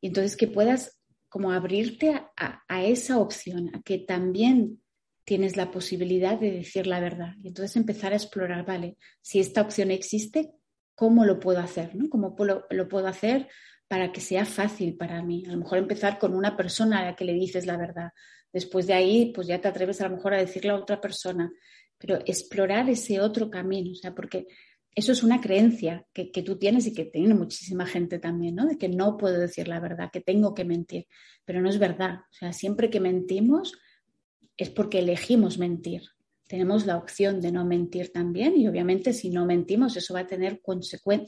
Y 0.00 0.06
entonces 0.06 0.36
que 0.36 0.46
puedas 0.46 1.00
como 1.28 1.50
abrirte 1.50 2.14
a, 2.36 2.82
esa 2.84 3.18
opción, 3.18 3.74
a 3.74 3.82
que 3.82 3.98
también 3.98 4.80
tienes 5.24 5.56
la 5.56 5.72
posibilidad 5.72 6.38
de 6.38 6.52
decir 6.52 6.86
la 6.86 7.00
verdad. 7.00 7.34
Y 7.42 7.48
entonces 7.48 7.74
empezar 7.74 8.12
a 8.12 8.16
explorar, 8.16 8.64
vale, 8.64 8.96
si 9.20 9.40
esta 9.40 9.62
opción 9.62 9.90
existe, 9.90 10.52
¿cómo 10.94 11.24
lo 11.24 11.40
puedo 11.40 11.58
hacer? 11.58 11.96
¿no? 11.96 12.08
¿Cómo 12.08 12.36
lo, 12.38 12.88
puedo 12.88 13.08
hacer 13.08 13.48
para 13.88 14.12
que 14.12 14.20
sea 14.20 14.44
fácil 14.44 14.96
para 14.96 15.24
mí? 15.24 15.44
A 15.48 15.50
lo 15.50 15.58
mejor 15.58 15.78
empezar 15.78 16.20
con 16.20 16.36
una 16.36 16.56
persona 16.56 17.00
a 17.00 17.04
la 17.06 17.16
que 17.16 17.24
le 17.24 17.34
dices 17.34 17.66
la 17.66 17.76
verdad. 17.76 18.12
Después 18.52 18.86
de 18.86 18.94
ahí, 18.94 19.32
pues 19.34 19.48
ya 19.48 19.60
te 19.60 19.66
atreves 19.66 20.00
a 20.00 20.08
lo 20.08 20.14
mejor 20.14 20.34
a 20.34 20.38
decirle 20.38 20.70
a 20.70 20.76
otra 20.76 21.00
persona. 21.00 21.50
Pero 21.98 22.18
explorar 22.26 22.88
ese 22.88 23.20
otro 23.20 23.50
camino, 23.50 23.92
o 23.92 23.94
sea, 23.94 24.14
porque 24.14 24.46
eso 24.94 25.12
es 25.12 25.22
una 25.22 25.40
creencia 25.40 26.06
que, 26.12 26.30
que, 26.30 26.42
tú 26.42 26.56
tienes 26.58 26.86
y 26.86 26.94
que 26.94 27.04
tiene 27.04 27.34
muchísima 27.34 27.86
gente 27.86 28.18
también, 28.18 28.54
¿no? 28.54 28.66
De 28.66 28.78
que 28.78 28.88
no 28.88 29.16
puedo 29.16 29.38
decir 29.38 29.68
la 29.68 29.80
verdad, 29.80 30.10
que 30.12 30.20
tengo 30.20 30.54
que 30.54 30.64
mentir. 30.64 31.06
Pero 31.44 31.60
no 31.60 31.68
es 31.68 31.78
verdad. 31.78 32.20
O 32.30 32.34
sea, 32.34 32.52
siempre 32.52 32.90
que 32.90 33.00
mentimos, 33.00 33.74
es 34.58 34.70
porque 34.70 34.98
elegimos 34.98 35.58
mentir. 35.58 36.02
Tenemos 36.48 36.86
la 36.86 36.96
opción 36.96 37.40
de 37.40 37.52
no 37.52 37.64
mentir 37.64 38.10
también 38.10 38.58
y 38.58 38.66
obviamente 38.66 39.12
si 39.12 39.30
no 39.30 39.46
mentimos 39.46 39.96
eso 39.96 40.14
va 40.14 40.20
a 40.20 40.26
tener 40.26 40.60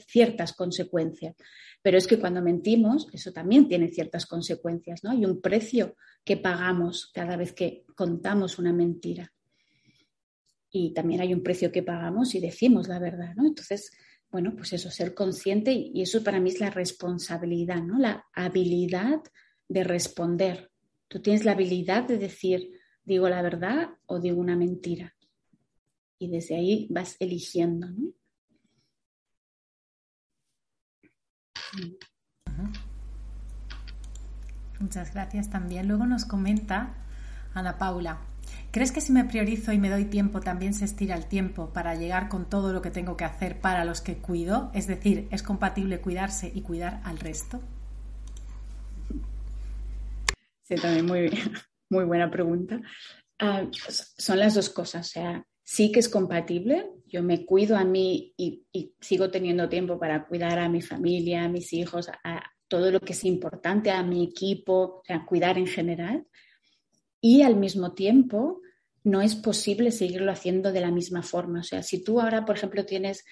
ciertas 0.07 0.53
consecuencias. 0.53 1.35
Pero 1.81 1.97
es 1.97 2.07
que 2.07 2.19
cuando 2.19 2.41
mentimos 2.41 3.07
eso 3.13 3.31
también 3.31 3.67
tiene 3.67 3.87
ciertas 3.89 4.25
consecuencias, 4.25 5.03
¿no? 5.03 5.11
Hay 5.11 5.23
un 5.23 5.39
precio 5.39 5.95
que 6.25 6.37
pagamos 6.37 7.11
cada 7.13 7.37
vez 7.37 7.53
que 7.53 7.85
contamos 7.95 8.59
una 8.59 8.73
mentira. 8.73 9.31
Y 10.71 10.93
también 10.93 11.21
hay 11.21 11.33
un 11.33 11.43
precio 11.43 11.71
que 11.71 11.83
pagamos 11.83 12.29
si 12.29 12.39
decimos 12.39 12.87
la 12.87 12.99
verdad, 12.99 13.35
¿no? 13.35 13.45
Entonces, 13.45 13.91
bueno, 14.31 14.53
pues 14.55 14.71
eso, 14.73 14.89
ser 14.89 15.13
consciente 15.13 15.73
y 15.73 16.01
eso 16.01 16.23
para 16.23 16.39
mí 16.39 16.49
es 16.49 16.59
la 16.61 16.69
responsabilidad, 16.69 17.83
¿no? 17.83 17.99
La 17.99 18.25
habilidad 18.33 19.19
de 19.67 19.83
responder. 19.83 20.71
Tú 21.09 21.21
tienes 21.21 21.43
la 21.43 21.51
habilidad 21.51 22.07
de 22.07 22.17
decir, 22.17 22.71
digo 23.03 23.27
la 23.27 23.41
verdad 23.41 23.89
o 24.05 24.19
digo 24.19 24.39
una 24.39 24.55
mentira. 24.55 25.13
Y 26.17 26.29
desde 26.29 26.55
ahí 26.55 26.87
vas 26.89 27.17
eligiendo. 27.19 27.87
Muchas 34.79 35.13
gracias 35.13 35.49
también. 35.49 35.87
Luego 35.87 36.05
nos 36.05 36.25
comenta 36.25 36.95
Ana 37.53 37.77
Paula. 37.77 38.30
¿Crees 38.71 38.93
que 38.93 39.01
si 39.01 39.11
me 39.11 39.25
priorizo 39.25 39.73
y 39.73 39.77
me 39.77 39.89
doy 39.89 40.05
tiempo 40.05 40.39
también 40.39 40.73
se 40.73 40.85
estira 40.85 41.15
el 41.17 41.25
tiempo 41.25 41.73
para 41.73 41.95
llegar 41.95 42.29
con 42.29 42.49
todo 42.49 42.71
lo 42.71 42.81
que 42.81 42.89
tengo 42.89 43.17
que 43.17 43.25
hacer 43.25 43.59
para 43.59 43.83
los 43.83 43.99
que 43.99 44.17
cuido? 44.17 44.71
Es 44.73 44.87
decir, 44.87 45.27
¿es 45.29 45.43
compatible 45.43 45.99
cuidarse 45.99 46.49
y 46.55 46.61
cuidar 46.61 47.01
al 47.03 47.19
resto? 47.19 47.59
Sí, 50.63 50.75
también 50.75 51.05
muy 51.05 51.29
muy 51.89 52.05
buena 52.05 52.31
pregunta. 52.31 52.81
Ah, 53.39 53.67
son 53.71 54.39
las 54.39 54.53
dos 54.53 54.69
cosas, 54.69 55.07
o 55.07 55.11
sea, 55.11 55.45
sí 55.61 55.91
que 55.91 55.99
es 55.99 56.07
compatible. 56.07 56.91
Yo 57.07 57.23
me 57.23 57.45
cuido 57.45 57.75
a 57.75 57.83
mí 57.83 58.33
y, 58.37 58.63
sigo 59.01 59.29
teniendo 59.29 59.67
tiempo 59.67 59.99
para 59.99 60.25
cuidar 60.25 60.59
a 60.59 60.69
mi 60.69 60.81
familia, 60.81 61.43
a 61.43 61.49
mis 61.49 61.73
hijos, 61.73 62.07
a 62.23 62.41
todo 62.69 62.89
lo 62.89 63.01
que 63.01 63.11
es 63.11 63.25
importante, 63.25 63.91
a 63.91 64.01
mi 64.01 64.23
equipo, 64.23 65.03
o 65.05 65.25
cuidar 65.25 65.57
en 65.57 65.67
general. 65.67 66.25
Y 67.21 67.43
al 67.43 67.55
mismo 67.55 67.93
tiempo, 67.93 68.61
no 69.03 69.21
es 69.21 69.35
posible 69.35 69.91
seguirlo 69.91 70.31
haciendo 70.31 70.71
de 70.71 70.81
la 70.81 70.91
misma 70.91 71.23
forma. 71.23 71.61
O 71.61 71.63
sea, 71.63 71.83
si 71.83 72.03
tú 72.03 72.19
ahora, 72.19 72.45
por 72.45 72.55
ejemplo, 72.55 72.85
tienes, 72.85 73.23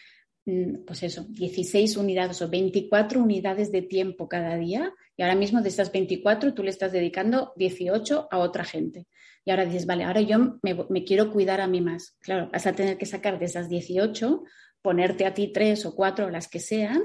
mm, 0.46 0.86
pues 0.86 1.04
eso, 1.04 1.26
16 1.30 1.98
unidades 1.98 2.42
o 2.42 2.50
24 2.50 3.22
unidades 3.22 3.72
de 3.72 3.82
tiempo 3.82 4.28
cada 4.28 4.58
día, 4.58 4.94
y 5.16 5.22
ahora 5.22 5.36
mismo 5.36 5.62
de 5.62 5.70
esas 5.70 5.92
24 5.92 6.54
tú 6.54 6.64
le 6.64 6.70
estás 6.70 6.92
dedicando 6.92 7.54
18 7.58 8.28
a 8.32 8.40
otra 8.40 8.64
gente. 8.64 9.08
Y 9.46 9.52
ahora 9.52 9.66
dices, 9.66 9.86
vale, 9.86 10.04
ahora 10.04 10.22
yo 10.22 10.60
me, 10.62 11.04
quiero 11.04 11.32
cuidar 11.32 11.62
a 11.62 11.68
mí 11.68 11.82
más. 11.82 12.16
Claro, 12.20 12.50
vas 12.52 12.68
a 12.68 12.74
tener 12.74 12.98
que 12.98 13.06
sacar 13.06 13.40
de 13.40 13.46
esas 13.46 13.70
18, 13.70 14.44
ponerte 14.82 15.26
a 15.26 15.34
ti 15.34 15.52
tres 15.52 15.86
o 15.86 15.96
cuatro, 15.96 16.30
las 16.30 16.48
que 16.48 16.60
sean. 16.60 17.02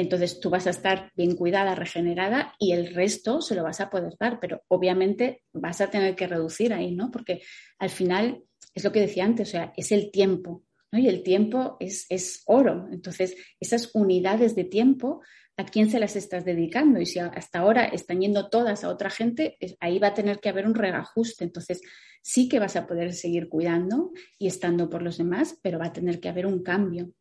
Entonces 0.00 0.40
tú 0.40 0.50
vas 0.50 0.66
a 0.66 0.70
estar 0.70 1.10
bien 1.16 1.34
cuidada, 1.36 1.74
regenerada 1.74 2.54
y 2.58 2.72
el 2.72 2.94
resto 2.94 3.40
se 3.40 3.54
lo 3.54 3.62
vas 3.62 3.80
a 3.80 3.88
poder 3.88 4.14
dar. 4.20 4.38
Pero 4.40 4.62
obviamente 4.68 5.42
vas 5.54 5.80
a 5.80 5.88
tener 5.88 6.14
que 6.14 6.26
reducir 6.26 6.74
ahí, 6.74 6.94
¿no? 6.94 7.10
Porque 7.10 7.40
al 7.78 7.88
final 7.88 8.42
es 8.74 8.84
lo 8.84 8.92
que 8.92 9.00
decía 9.00 9.24
antes, 9.24 9.48
o 9.48 9.50
sea, 9.52 9.72
es 9.74 9.92
el 9.92 10.10
tiempo, 10.10 10.64
¿no? 10.92 10.98
Y 10.98 11.08
el 11.08 11.22
tiempo 11.22 11.78
es, 11.80 12.04
es 12.10 12.42
oro. 12.44 12.88
Entonces, 12.92 13.36
esas 13.58 13.90
unidades 13.94 14.54
de 14.54 14.64
tiempo, 14.64 15.22
¿a 15.56 15.64
quién 15.64 15.88
se 15.88 15.98
las 15.98 16.14
estás 16.14 16.44
dedicando? 16.44 17.00
Y 17.00 17.06
si 17.06 17.18
hasta 17.18 17.60
ahora 17.60 17.86
están 17.86 18.20
yendo 18.20 18.50
todas 18.50 18.84
a 18.84 18.90
otra 18.90 19.08
gente, 19.08 19.56
ahí 19.80 19.98
va 19.98 20.08
a 20.08 20.14
tener 20.14 20.40
que 20.40 20.50
haber 20.50 20.66
un 20.66 20.74
reajuste. 20.74 21.44
Entonces, 21.44 21.80
sí 22.20 22.50
que 22.50 22.58
vas 22.58 22.76
a 22.76 22.86
poder 22.86 23.14
seguir 23.14 23.48
cuidando 23.48 24.12
y 24.38 24.46
estando 24.46 24.90
por 24.90 25.00
los 25.00 25.16
demás, 25.16 25.58
pero 25.62 25.78
va 25.78 25.86
a 25.86 25.92
tener 25.94 26.20
que 26.20 26.28
haber 26.28 26.44
un 26.44 26.62
cambio. 26.62 27.14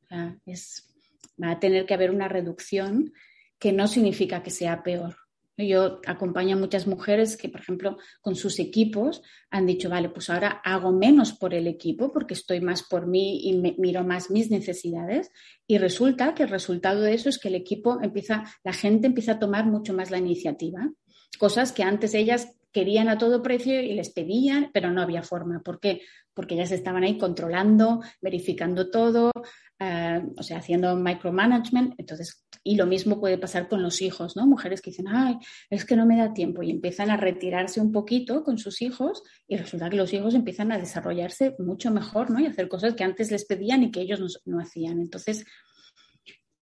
es, 0.46 0.95
va 1.42 1.52
a 1.52 1.60
tener 1.60 1.86
que 1.86 1.94
haber 1.94 2.12
una 2.12 2.28
reducción 2.28 3.14
que 3.60 3.72
no 3.72 3.88
significa 3.88 4.44
que 4.44 4.52
sea 4.52 4.84
peor. 4.84 5.16
Yo 5.58 6.02
acompaño 6.06 6.58
a 6.58 6.60
muchas 6.60 6.86
mujeres 6.86 7.38
que, 7.38 7.48
por 7.48 7.62
ejemplo, 7.62 7.98
con 8.20 8.36
sus 8.36 8.60
equipos 8.60 9.22
han 9.50 9.66
dicho, 9.66 9.90
vale, 9.90 10.10
pues 10.10 10.30
ahora 10.30 10.62
hago 10.66 10.92
menos 10.92 11.32
por 11.32 11.54
el 11.54 11.68
equipo 11.68 12.12
porque 12.12 12.34
estoy 12.34 12.60
más 12.60 12.84
por 12.84 13.08
mí 13.08 13.40
y 13.48 13.54
miro 13.78 14.04
más 14.04 14.30
mis 14.30 14.52
necesidades. 14.52 15.32
Y 15.66 15.78
resulta 15.78 16.34
que 16.34 16.44
el 16.44 16.50
resultado 16.50 17.02
de 17.02 17.14
eso 17.14 17.30
es 17.30 17.38
que 17.38 17.48
el 17.48 17.56
equipo 17.56 18.02
empieza, 18.02 18.44
la 18.66 18.74
gente 18.74 19.08
empieza 19.08 19.34
a 19.34 19.40
tomar 19.40 19.66
mucho 19.66 19.94
más 19.94 20.12
la 20.12 20.18
iniciativa. 20.18 20.92
Cosas 21.40 21.72
que 21.72 21.84
antes 21.84 22.14
ellas 22.14 22.58
querían 22.74 23.08
a 23.08 23.18
todo 23.18 23.42
precio 23.42 23.80
y 23.80 23.94
les 23.94 24.10
pedían, 24.10 24.72
pero 24.74 24.92
no 24.92 25.02
había 25.02 25.24
forma. 25.24 25.62
¿Por 25.64 25.80
qué? 25.80 26.02
Porque 26.36 26.54
ellas 26.54 26.72
estaban 26.72 27.04
ahí 27.04 27.18
controlando, 27.18 28.02
verificando 28.22 28.92
todo, 28.92 29.32
eh, 29.80 30.22
o 30.38 30.44
sea, 30.44 30.60
haciendo 30.60 30.96
micromanagement. 30.96 31.96
Entonces, 31.98 32.46
y 32.64 32.78
lo 32.78 32.86
mismo 32.88 33.20
puede 33.20 33.38
pasar 33.38 33.68
con 33.68 33.84
los 33.84 34.02
hijos, 34.02 34.36
¿no? 34.36 34.48
Mujeres 34.48 34.82
que 34.82 34.90
dicen, 34.90 35.08
ay, 35.08 35.38
es 35.70 35.86
que 35.86 35.96
no 35.96 36.06
me 36.06 36.18
da 36.18 36.34
tiempo 36.34 36.64
y 36.64 36.72
empiezan 36.72 37.12
a 37.12 37.18
retirarse 37.18 37.82
un 37.82 37.92
poquito 37.92 38.44
con 38.44 38.58
sus 38.58 38.82
hijos 38.82 39.22
y 39.48 39.58
resulta 39.58 39.90
que 39.90 39.98
los 39.98 40.12
hijos 40.14 40.34
empiezan 40.34 40.72
a 40.72 40.80
desarrollarse 40.80 41.56
mucho 41.60 41.92
mejor, 41.92 42.32
¿no? 42.32 42.40
Y 42.40 42.48
hacer 42.48 42.68
cosas 42.68 42.96
que 42.96 43.04
antes 43.04 43.32
les 43.32 43.46
pedían 43.46 43.84
y 43.84 43.92
que 43.92 44.02
ellos 44.02 44.42
no, 44.46 44.60
hacían. 44.60 45.00
Entonces, 45.00 45.46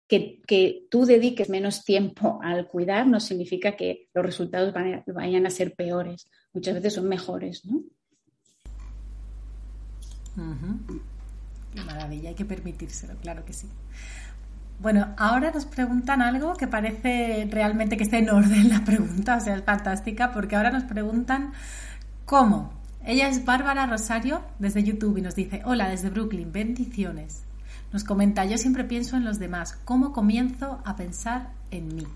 que, 0.09 0.41
que, 0.47 0.87
tú 0.91 1.05
dediques 1.05 1.51
menos 1.51 1.85
tiempo 1.85 2.39
al 2.43 2.69
cuidar 2.69 3.07
no 3.07 3.21
significa 3.21 3.77
que 3.77 4.09
los 4.15 4.25
resultados 4.25 4.73
vayan 5.07 5.47
a 5.47 5.51
ser 5.51 5.75
peores. 5.75 6.31
Muchas 6.53 6.75
veces 6.75 6.95
son 6.95 7.09
mejores, 7.09 7.65
¿no? 7.65 7.83
Qué 10.35 11.83
maravilla, 11.83 12.30
hay 12.30 12.35
que 12.35 12.45
permitírselo, 12.45 13.16
claro 13.16 13.45
que 13.45 13.53
sí. 13.53 13.68
Bueno, 14.78 15.14
ahora 15.16 15.53
nos 15.53 15.64
preguntan 15.64 16.22
algo 16.22 16.55
que 16.55 16.66
parece 16.66 17.49
realmente 17.51 17.97
que 17.97 18.03
esté 18.03 18.18
en 18.18 18.30
orden 18.30 18.68
la 18.68 18.85
pregunta, 18.85 19.37
o 19.37 19.41
sea, 19.41 19.55
es 19.55 19.62
fantástica, 19.62 20.33
porque 20.33 20.57
ahora 20.57 20.70
nos 20.70 20.85
preguntan 20.85 21.53
cómo. 22.24 22.72
Ella 23.05 23.28
es 23.28 23.45
Bárbara 23.45 23.87
Rosario 23.87 24.43
desde 24.59 24.83
YouTube 24.83 25.18
y 25.18 25.22
nos 25.22 25.35
dice, 25.35 25.62
hola 25.64 25.89
desde 25.89 26.11
Brooklyn, 26.11 26.53
bendiciones. 26.53 27.45
Nos 27.93 28.05
comenta, 28.05 28.45
yo 28.45 28.59
siempre 28.59 28.85
pienso 28.85 29.16
en 29.16 29.24
los 29.24 29.39
demás, 29.39 29.74
¿cómo 29.85 30.12
comienzo 30.12 30.83
a 30.85 30.97
pensar 30.97 31.53
en 31.70 31.95
mí? 31.95 32.07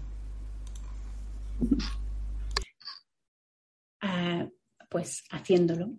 Ah, 4.01 4.47
pues 4.89 5.25
haciéndolo. 5.31 5.91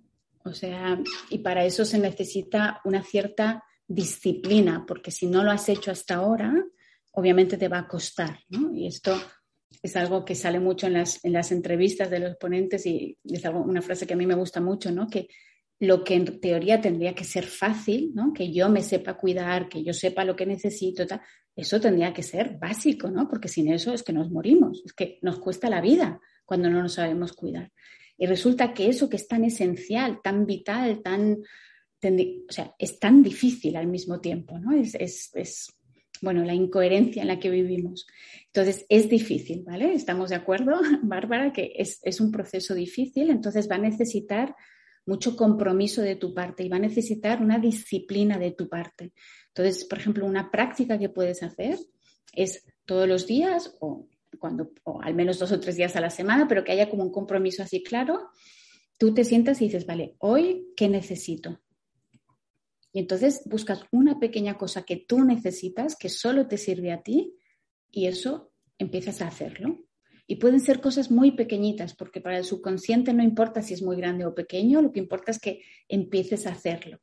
O 0.48 0.54
sea, 0.54 1.02
y 1.30 1.40
para 1.40 1.66
eso 1.66 1.86
se 1.86 2.00
necesita 2.00 2.82
una 2.86 3.04
cierta 3.04 3.64
disciplina, 3.88 4.86
porque 4.88 5.12
si 5.12 5.28
no 5.28 5.44
lo 5.44 5.52
has 5.52 5.70
hecho 5.70 5.92
hasta 5.92 6.16
ahora, 6.16 6.54
obviamente 7.12 7.58
te 7.58 7.68
va 7.68 7.80
a 7.80 7.88
costar, 7.88 8.40
¿no? 8.50 8.74
Y 8.74 8.88
esto 8.88 9.18
es 9.82 9.96
algo 9.96 10.26
que 10.26 10.36
sale 10.36 10.60
mucho 10.60 10.88
en 10.88 10.94
las, 10.94 11.24
en 11.24 11.34
las 11.34 11.52
entrevistas 11.52 12.10
de 12.10 12.20
los 12.20 12.36
ponentes 12.36 12.86
y 12.86 13.18
es 13.24 13.44
una 13.46 13.82
frase 13.82 14.06
que 14.06 14.14
a 14.14 14.18
mí 14.18 14.26
me 14.26 14.36
gusta 14.36 14.60
mucho, 14.60 14.92
¿no? 14.92 15.08
Que 15.08 15.28
lo 15.80 16.04
que 16.04 16.16
en 16.16 16.40
teoría 16.40 16.82
tendría 16.82 17.14
que 17.14 17.24
ser 17.24 17.46
fácil, 17.46 18.12
¿no? 18.14 18.34
Que 18.34 18.52
yo 18.52 18.70
me 18.70 18.82
sepa 18.82 19.16
cuidar, 19.16 19.70
que 19.70 19.84
yo 19.84 19.94
sepa 19.94 20.26
lo 20.26 20.36
que 20.36 20.46
necesito, 20.46 21.06
eso 21.56 21.80
tendría 21.80 22.14
que 22.14 22.24
ser 22.24 22.58
básico, 22.58 23.10
¿no? 23.10 23.28
Porque 23.28 23.48
sin 23.48 23.72
eso 23.72 23.94
es 23.94 24.04
que 24.04 24.14
nos 24.14 24.32
morimos, 24.32 24.82
es 24.86 24.94
que 24.94 25.20
nos 25.22 25.40
cuesta 25.40 25.70
la 25.70 25.82
vida 25.82 26.20
cuando 26.46 26.70
no 26.70 26.82
nos 26.82 26.94
sabemos 26.94 27.34
cuidar. 27.34 27.72
Y 28.18 28.26
resulta 28.26 28.74
que 28.74 28.90
eso 28.90 29.10
que 29.10 29.18
es 29.18 29.28
tan 29.28 29.44
esencial, 29.44 30.20
tan 30.24 30.46
vital, 30.46 31.02
tan 31.04 31.38
o 32.04 32.52
sea, 32.52 32.76
es 32.78 33.00
tan 33.00 33.24
difícil 33.24 33.76
al 33.76 33.88
mismo 33.88 34.20
tiempo, 34.20 34.60
¿no? 34.60 34.72
Es, 34.74 34.96
es, 34.96 35.74
bueno, 36.22 36.44
la 36.44 36.54
incoherencia 36.54 37.22
en 37.22 37.28
la 37.28 37.40
que 37.40 37.50
vivimos. 37.50 38.08
Entonces, 38.48 38.86
es 38.90 39.10
difícil, 39.10 39.64
¿vale? 39.64 39.94
Estamos 39.94 40.30
de 40.30 40.36
acuerdo, 40.36 40.80
Bárbara, 41.04 41.52
que 41.52 41.74
es, 41.76 42.00
es 42.04 42.20
un 42.22 42.32
proceso 42.32 42.74
difícil, 42.74 43.30
entonces 43.30 43.70
va 43.70 43.76
a 43.76 43.80
necesitar 43.80 44.56
mucho 45.06 45.36
compromiso 45.36 46.02
de 46.02 46.18
tu 46.18 46.34
parte 46.34 46.64
y 46.64 46.70
va 46.70 46.78
a 46.78 46.82
necesitar 46.82 47.42
una 47.42 47.60
disciplina 47.60 48.38
de 48.38 48.52
tu 48.52 48.68
parte. 48.68 49.14
Entonces, 49.48 49.86
por 49.86 49.98
ejemplo, 49.98 50.26
una 50.26 50.52
práctica 50.52 51.00
que 51.00 51.10
puedes 51.10 51.44
hacer 51.44 51.78
es 52.34 52.66
todos 52.86 53.08
los 53.08 53.26
días 53.26 53.76
o 53.80 54.08
cuando 54.40 54.72
o 54.84 55.02
al 55.02 55.16
menos 55.16 55.40
dos 55.40 55.52
o 55.52 55.60
tres 55.60 55.76
días 55.76 55.96
a 55.96 56.02
la 56.02 56.10
semana, 56.10 56.48
pero 56.48 56.64
que 56.64 56.72
haya 56.72 56.90
como 56.90 57.04
un 57.04 57.12
compromiso 57.12 57.64
así 57.64 57.84
claro, 57.84 58.30
tú 58.98 59.14
te 59.14 59.24
sientas 59.24 59.62
y 59.62 59.66
dices, 59.66 59.86
vale, 59.86 60.16
hoy 60.20 60.68
qué 60.76 60.90
necesito, 60.90 61.62
y 62.98 63.00
entonces 63.00 63.44
buscas 63.46 63.84
una 63.92 64.20
pequeña 64.20 64.58
cosa 64.58 64.82
que 64.82 64.98
tú 64.98 65.24
necesitas, 65.24 65.96
que 65.96 66.10
solo 66.10 66.48
te 66.48 66.58
sirve 66.58 66.92
a 66.92 67.04
ti, 67.04 67.36
y 67.92 68.08
eso 68.08 68.52
empiezas 68.80 69.22
a 69.22 69.28
hacerlo. 69.28 69.86
Y 70.26 70.38
pueden 70.38 70.60
ser 70.60 70.82
cosas 70.82 71.12
muy 71.12 71.34
pequeñitas, 71.34 71.94
porque 71.94 72.22
para 72.22 72.40
el 72.40 72.44
subconsciente 72.44 73.14
no 73.14 73.22
importa 73.22 73.62
si 73.62 73.76
es 73.76 73.84
muy 73.84 73.98
grande 73.98 74.26
o 74.26 74.34
pequeño, 74.34 74.82
lo 74.82 74.92
que 74.92 75.00
importa 75.00 75.30
es 75.30 75.38
que 75.38 75.62
empieces 75.88 76.48
a 76.48 76.54
hacerlo. 76.54 77.00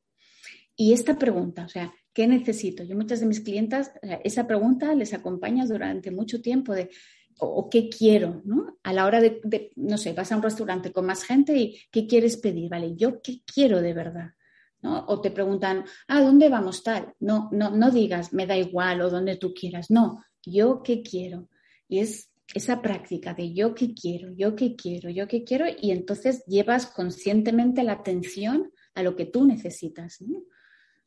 Y 0.75 0.95
esta 0.95 1.17
pregunta, 1.17 1.65
o 1.65 1.69
sea, 1.69 1.95
¿qué 2.15 2.27
necesito? 2.27 2.85
Yo 2.85 2.97
muchas 2.97 3.21
de 3.21 3.27
mis 3.27 3.41
clientas, 3.41 3.93
esa 4.23 4.47
pregunta 4.47 4.95
les 4.95 5.13
acompaña 5.13 5.67
durante 5.67 6.11
mucho 6.11 6.41
tiempo 6.41 6.73
de, 6.73 6.89
o, 7.39 7.69
qué 7.69 7.89
quiero, 7.89 8.41
¿no? 8.45 8.79
A 8.83 8.93
la 8.93 9.05
hora 9.05 9.21
de, 9.21 9.73
no 9.77 9.99
sé, 9.99 10.13
vas 10.13 10.31
a 10.31 10.37
un 10.37 10.43
restaurante 10.43 10.93
con 10.93 11.07
más 11.07 11.25
gente 11.25 11.57
y 11.57 11.79
¿qué 11.91 12.07
quieres 12.07 12.37
pedir? 12.37 12.71
Vale, 12.71 12.95
yo 12.95 13.21
qué 13.21 13.43
quiero 13.45 13.83
de 13.83 13.93
verdad. 13.93 14.31
O 14.83 15.21
te 15.21 15.31
preguntan, 15.31 15.85
¿a 16.09 16.21
dónde 16.21 16.51
vamos 16.51 16.83
tal? 16.83 17.15
No, 17.19 17.49
no, 17.53 17.71
no 17.71 17.91
digas, 17.91 18.35
me 18.35 18.47
da 18.47 18.57
igual 18.57 19.01
o 19.01 19.11
donde 19.11 19.37
tú 19.37 19.55
quieras. 19.55 19.91
No, 19.91 20.23
yo 20.45 20.83
qué 20.83 21.03
quiero. 21.03 21.49
Y 21.89 22.01
es 22.01 22.31
esa 22.55 22.83
práctica 22.83 23.33
de 23.33 23.55
yo 23.55 23.75
qué 23.75 23.95
quiero, 23.95 24.33
yo 24.37 24.55
qué 24.55 24.77
quiero, 24.77 25.09
yo 25.09 25.27
qué 25.27 25.43
quiero, 25.43 25.65
y 25.81 25.91
entonces 25.91 26.45
llevas 26.47 26.87
conscientemente 26.87 27.83
la 27.83 27.93
atención 27.93 28.71
a 28.95 29.03
lo 29.03 29.17
que 29.17 29.25
tú 29.25 29.47
necesitas. 29.47 30.19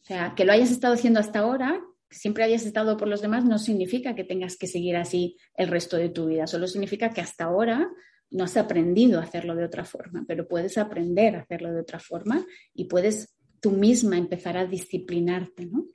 O 0.08 0.14
sea, 0.14 0.36
que 0.38 0.46
lo 0.46 0.54
hayas 0.54 0.72
estado 0.72 0.94
haciendo 0.94 1.20
hasta 1.20 1.40
ahora, 1.40 1.82
siempre 2.10 2.46
hayas 2.46 2.66
estado 2.66 2.96
por 2.96 3.10
los 3.10 3.22
demás, 3.22 3.44
no 3.44 3.60
significa 3.60 4.16
que 4.16 4.24
tengas 4.24 4.56
que 4.56 4.66
seguir 4.66 4.96
así 4.96 5.36
el 5.54 5.68
resto 5.68 5.98
de 5.98 6.08
tu 6.08 6.28
vida, 6.28 6.48
solo 6.48 6.66
significa 6.66 7.10
que 7.10 7.20
hasta 7.20 7.44
ahora 7.44 7.90
no 8.30 8.46
has 8.46 8.56
aprendido 8.56 9.20
a 9.20 9.24
hacerlo 9.24 9.54
de 9.54 9.66
otra 9.66 9.84
forma, 9.84 10.24
pero 10.26 10.48
puedes 10.48 10.78
aprender 10.78 11.36
a 11.36 11.42
hacerlo 11.42 11.74
de 11.74 11.82
otra 11.82 12.00
forma 12.00 12.46
y 12.74 12.86
puedes 12.86 13.36
tú 13.60 13.72
misma 13.72 14.18
empezar 14.18 14.56
a 14.56 14.66
disciplinarte, 14.66 15.66
¿no? 15.66 15.88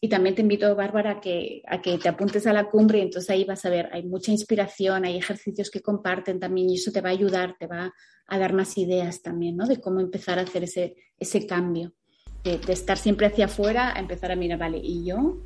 Y 0.00 0.08
también 0.08 0.36
te 0.36 0.42
invito, 0.42 0.72
Bárbara, 0.76 1.10
a 1.10 1.20
que, 1.20 1.62
a 1.66 1.82
que 1.82 1.98
te 1.98 2.08
apuntes 2.08 2.46
a 2.46 2.52
la 2.52 2.70
cumbre 2.70 2.98
y 2.98 3.02
entonces 3.02 3.30
ahí 3.30 3.42
vas 3.42 3.64
a 3.64 3.70
ver, 3.70 3.88
hay 3.90 4.04
mucha 4.04 4.30
inspiración, 4.30 5.04
hay 5.04 5.16
ejercicios 5.16 5.72
que 5.72 5.82
comparten 5.82 6.38
también 6.38 6.70
y 6.70 6.76
eso 6.76 6.92
te 6.92 7.00
va 7.00 7.08
a 7.08 7.14
ayudar, 7.14 7.56
te 7.58 7.66
va 7.66 7.92
a 8.28 8.38
dar 8.38 8.52
más 8.52 8.78
ideas 8.78 9.22
también, 9.22 9.56
¿no? 9.56 9.66
De 9.66 9.80
cómo 9.80 9.98
empezar 9.98 10.38
a 10.38 10.42
hacer 10.42 10.62
ese, 10.62 10.94
ese 11.18 11.48
cambio, 11.48 11.94
de, 12.44 12.60
estar 12.68 12.98
siempre 12.98 13.26
hacia 13.26 13.46
afuera 13.46 13.92
a 13.94 13.98
empezar 13.98 14.32
a 14.32 14.36
mirar, 14.36 14.58
vale, 14.58 14.78
¿y 14.78 15.04
yo? 15.04 15.36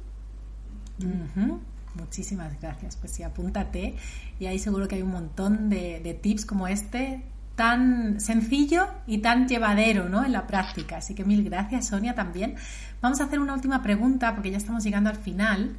Muchísimas 1.94 2.60
gracias. 2.60 2.96
Pues 2.96 3.12
sí, 3.12 3.22
apúntate 3.22 3.94
y 4.40 4.46
ahí 4.46 4.58
seguro 4.58 4.88
que 4.88 4.96
hay 4.96 5.02
un 5.02 5.10
montón 5.10 5.68
de, 5.70 6.00
de 6.00 6.14
tips 6.14 6.44
como 6.44 6.66
este 6.66 7.22
tan 7.56 8.20
sencillo 8.20 8.88
y 9.06 9.18
tan 9.18 9.46
llevadero 9.48 10.08
¿no? 10.08 10.24
en 10.24 10.32
la 10.32 10.46
práctica. 10.46 10.96
Así 10.96 11.14
que 11.14 11.24
mil 11.24 11.44
gracias, 11.44 11.88
Sonia, 11.88 12.14
también. 12.14 12.56
Vamos 13.00 13.20
a 13.20 13.24
hacer 13.24 13.38
una 13.38 13.54
última 13.54 13.82
pregunta 13.82 14.34
porque 14.34 14.50
ya 14.50 14.56
estamos 14.56 14.82
llegando 14.82 15.10
al 15.10 15.16
final. 15.16 15.76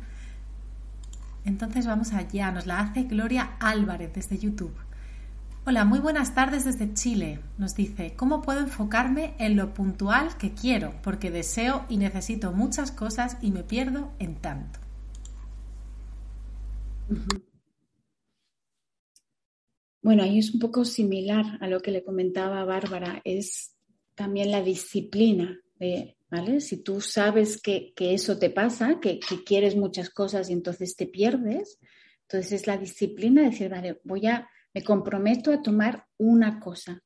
Entonces 1.44 1.86
vamos 1.86 2.14
allá. 2.14 2.52
Nos 2.52 2.66
la 2.66 2.80
hace 2.80 3.04
Gloria 3.04 3.52
Álvarez 3.60 4.14
desde 4.14 4.38
YouTube. 4.38 4.74
Hola, 5.68 5.84
muy 5.84 5.98
buenas 5.98 6.36
tardes 6.36 6.64
desde 6.64 6.94
Chile. 6.94 7.40
Nos 7.58 7.76
dice, 7.76 8.14
¿cómo 8.16 8.44
puedo 8.44 8.60
enfocarme 8.60 9.34
en 9.40 9.56
lo 9.56 9.74
puntual 9.74 10.38
que 10.38 10.54
quiero? 10.54 10.94
Porque 11.02 11.32
deseo 11.32 11.88
y 11.90 11.98
necesito 11.98 12.52
muchas 12.52 12.92
cosas 12.92 13.38
y 13.42 13.50
me 13.50 13.64
pierdo 13.64 14.14
en 14.20 14.36
tanto. 14.36 14.80
Bueno, 20.04 20.22
ahí 20.22 20.38
es 20.38 20.54
un 20.54 20.60
poco 20.60 20.86
similar 20.86 21.58
a 21.60 21.68
lo 21.68 21.80
que 21.80 21.90
le 21.90 22.04
comentaba 22.04 22.64
Bárbara, 22.64 23.24
es 23.24 23.76
también 24.14 24.52
la 24.52 24.62
disciplina, 24.62 25.60
¿vale? 26.30 26.62
Si 26.62 26.84
tú 26.84 27.02
sabes 27.02 27.60
que, 27.60 27.92
eso 27.98 28.38
te 28.38 28.52
pasa, 28.52 29.00
que, 29.00 29.18
quieres 29.44 29.76
muchas 29.76 30.12
cosas 30.12 30.48
y 30.52 30.54
entonces 30.54 30.96
te 30.96 31.08
pierdes, 31.08 31.80
entonces 32.22 32.52
es 32.52 32.68
la 32.68 32.78
disciplina 32.78 33.42
de 33.42 33.50
decir, 33.50 33.70
vale, 33.70 34.00
voy 34.04 34.28
a, 34.28 34.48
me 34.76 34.84
comprometo 34.84 35.52
a 35.52 35.62
tomar 35.62 36.06
una 36.18 36.60
cosa, 36.60 37.02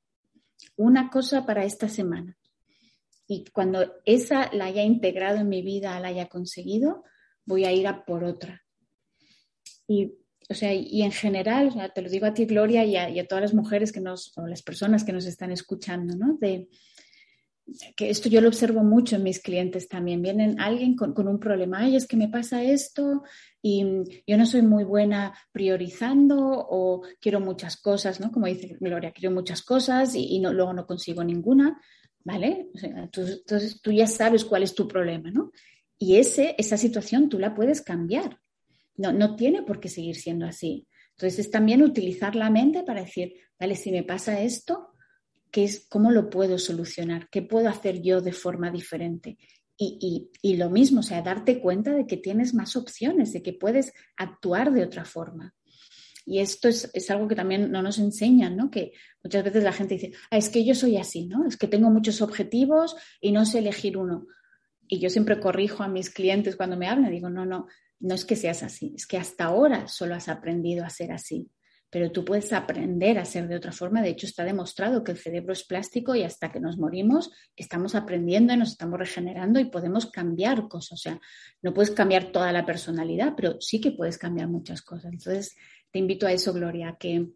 una 0.76 1.10
cosa 1.10 1.46
para 1.46 1.64
esta 1.64 1.88
semana. 1.88 2.36
y 3.32 3.46
cuando 3.54 3.94
esa 4.06 4.50
la 4.54 4.66
haya 4.66 4.82
integrado 4.82 5.38
en 5.38 5.50
mi 5.50 5.62
vida, 5.62 6.00
la 6.00 6.08
haya 6.08 6.28
conseguido, 6.28 7.04
voy 7.46 7.64
a 7.64 7.72
ir 7.72 7.88
a 7.88 8.04
por 8.04 8.24
otra. 8.24 8.64
Y, 9.88 10.16
o 10.50 10.56
sea, 10.56 10.74
y 10.74 11.04
en 11.04 11.12
general, 11.12 11.92
te 11.94 12.02
lo 12.02 12.10
digo 12.10 12.26
a 12.26 12.34
ti, 12.34 12.46
Gloria, 12.46 12.84
y 12.86 13.20
a, 13.20 13.28
todas 13.28 13.44
las 13.44 13.54
mujeres 13.54 13.92
que 13.92 14.02
nos, 14.02 14.36
o 14.36 14.48
las 14.48 14.64
personas 14.64 15.04
que 15.04 15.14
nos 15.14 15.28
están 15.28 15.52
escuchando, 15.52 16.16
¿no? 16.16 16.38
De, 16.40 16.70
que 17.96 18.10
esto 18.10 18.30
yo 18.30 18.42
lo 18.42 18.48
observo 18.48 18.84
mucho 18.84 19.16
en 19.16 19.24
mis 19.24 19.40
clientes 19.40 19.88
también. 19.88 20.22
Vienen 20.22 20.60
alguien 20.60 20.96
con, 20.96 21.28
un 21.28 21.40
problema, 21.40 21.80
ay, 21.80 21.96
es 21.96 22.08
que 22.08 22.18
me 22.18 22.28
pasa 22.28 22.64
esto 22.64 23.24
y 23.62 23.84
yo 24.28 24.38
no 24.38 24.46
soy 24.46 24.62
muy 24.62 24.84
buena 24.84 25.34
priorizando 25.52 26.38
o 26.40 27.02
quiero 27.20 27.40
muchas 27.40 27.78
cosas, 27.78 28.20
¿no? 28.20 28.32
Como 28.32 28.48
dice 28.48 28.78
Gloria, 28.80 29.12
quiero 29.12 29.34
muchas 29.34 29.62
cosas 29.62 30.16
y, 30.16 30.40
no, 30.40 30.54
luego 30.54 30.74
no 30.74 30.86
consigo 30.86 31.24
ninguna, 31.24 31.80
¿vale? 32.24 32.68
entonces 32.82 33.82
tú 33.82 33.92
ya 33.92 34.08
sabes 34.08 34.46
cuál 34.46 34.64
es 34.64 34.76
tu 34.76 34.88
problema, 34.88 35.32
¿no? 35.32 35.52
Y 35.98 36.16
ese, 36.16 36.56
esa 36.58 36.78
situación 36.78 37.28
tú 37.28 37.40
la 37.40 37.54
puedes 37.54 37.82
cambiar. 37.82 38.40
No, 38.96 39.12
no 39.12 39.36
tiene 39.36 39.64
por 39.64 39.80
qué 39.80 39.90
seguir 39.90 40.16
siendo 40.16 40.46
así. 40.46 40.88
Entonces 41.12 41.40
es 41.40 41.52
también 41.52 41.82
utilizar 41.82 42.36
la 42.36 42.50
mente 42.50 42.84
para 42.84 43.02
decir, 43.02 43.34
vale, 43.60 43.76
si 43.76 43.92
me 43.92 44.04
pasa 44.04 44.42
esto, 44.42 44.89
¿qué 45.52 45.64
es, 45.64 45.88
¿cómo 45.90 46.12
lo 46.12 46.30
puedo 46.30 46.58
solucionar? 46.58 47.30
¿Qué 47.30 47.42
puedo 47.42 47.70
hacer 47.70 48.02
yo 48.02 48.22
de 48.22 48.34
forma 48.34 48.72
diferente? 48.72 49.38
Y, 49.82 50.30
y, 50.42 50.58
lo 50.58 50.70
mismo, 50.70 51.00
o 51.00 51.04
sea, 51.04 51.22
darte 51.22 51.62
cuenta 51.62 51.94
de 51.94 52.06
que 52.06 52.18
tienes 52.18 52.54
más 52.54 52.76
opciones, 52.76 53.32
de 53.32 53.42
que 53.42 53.54
puedes 53.54 53.94
actuar 54.18 54.74
de 54.74 54.84
otra 54.84 55.06
forma. 55.06 55.56
Y 56.26 56.40
esto 56.40 56.68
es, 56.68 56.92
es, 56.94 57.10
algo 57.10 57.30
que 57.30 57.36
también 57.36 57.72
no 57.72 57.82
nos 57.82 57.98
enseñan, 57.98 58.58
¿no? 58.58 58.70
Que 58.70 58.92
muchas 59.24 59.42
veces 59.42 59.64
la 59.64 59.72
gente 59.72 59.94
dice, 59.94 60.12
ah, 60.32 60.38
es 60.38 60.50
que 60.50 60.66
yo 60.66 60.76
soy 60.76 60.98
así, 60.98 61.28
¿no? 61.28 61.48
Es 61.48 61.56
que 61.56 61.70
tengo 61.70 61.90
muchos 61.90 62.22
objetivos 62.22 62.98
y 63.22 63.32
no 63.32 63.46
sé 63.46 63.60
elegir 63.60 63.96
uno 63.96 64.28
y 64.90 65.00
yo 65.00 65.10
siempre 65.10 65.40
corrijo 65.40 65.84
a 65.84 65.88
mis 65.88 66.10
clientes 66.10 66.56
cuando 66.56 66.76
me 66.76 66.90
hablan, 66.90 67.12
digo, 67.12 67.30
no, 67.30 67.46
no, 67.46 67.68
no 68.00 68.16
es 68.16 68.26
que 68.26 68.36
seas 68.36 68.64
así, 68.64 68.94
es 68.96 69.06
que 69.06 69.18
hasta 69.18 69.46
ahora 69.46 69.88
solo 69.88 70.16
has 70.16 70.28
aprendido 70.28 70.84
a 70.84 70.90
ser 70.90 71.12
así, 71.12 71.50
pero 71.90 72.12
tú 72.12 72.24
puedes 72.24 72.54
aprender 72.54 73.18
a 73.18 73.26
ser 73.26 73.48
de 73.48 73.56
otra 73.56 73.72
forma. 73.72 74.02
De 74.02 74.10
hecho, 74.10 74.28
está 74.28 74.44
demostrado 74.44 75.04
que 75.04 75.12
el 75.12 75.18
cerebro 75.18 75.54
es 75.54 75.64
plástico 75.64 76.16
y 76.16 76.24
hasta 76.24 76.52
que 76.52 76.60
nos 76.60 76.78
morimos 76.78 77.32
estamos 77.56 77.96
aprendiendo 77.96 78.54
y 78.54 78.58
nos 78.58 78.72
estamos 78.72 79.00
regenerando 79.00 79.60
y 79.60 79.66
podemos 79.66 80.06
cambiar 80.12 80.68
cosas. 80.68 80.94
O 80.94 80.98
sea, 80.98 81.20
no 81.62 81.74
puedes 81.74 81.92
cambiar 81.92 82.32
toda 82.32 82.52
la 82.52 82.66
personalidad, 82.66 83.34
pero 83.36 83.60
sí 83.60 83.82
que 83.82 83.92
puedes 83.92 84.18
cambiar 84.18 84.48
muchas 84.48 84.82
cosas. 84.82 85.12
Entonces, 85.12 85.56
te 85.92 86.00
invito 86.00 86.28
a 86.28 86.32
eso, 86.32 86.54
Gloria, 86.54 86.96
que 87.00 87.30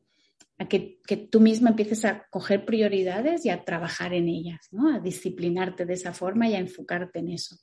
a 0.60 0.68
que, 0.68 0.99
tú 1.32 1.39
misma 1.39 1.72
empieces 1.72 2.06
a 2.06 2.28
coger 2.30 2.66
prioridades 2.66 3.45
y 3.45 3.49
a 3.49 3.64
trabajar 3.64 4.14
en 4.14 4.30
ellas, 4.30 4.68
¿no? 4.72 4.93
a 4.93 4.99
disciplinarte 4.99 5.86
de 5.86 5.93
esa 5.93 6.14
forma 6.14 6.47
y 6.47 6.56
a 6.56 6.60
enfocarte 6.60 7.20
en 7.20 7.30
eso. 7.30 7.58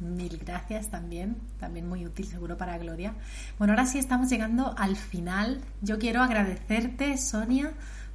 Mil 0.00 0.38
gracias 0.38 0.88
también, 0.88 1.36
también 1.58 1.86
muy 1.86 2.06
útil 2.06 2.24
seguro 2.26 2.56
para 2.56 2.78
Gloria. 2.78 3.14
Bueno, 3.58 3.74
ahora 3.74 3.84
sí 3.84 3.98
estamos 3.98 4.30
llegando 4.30 4.74
al 4.78 4.96
final. 4.96 5.60
Yo 5.82 5.98
quiero 5.98 6.22
agradecerte, 6.22 7.18
Sonia, 7.18 7.72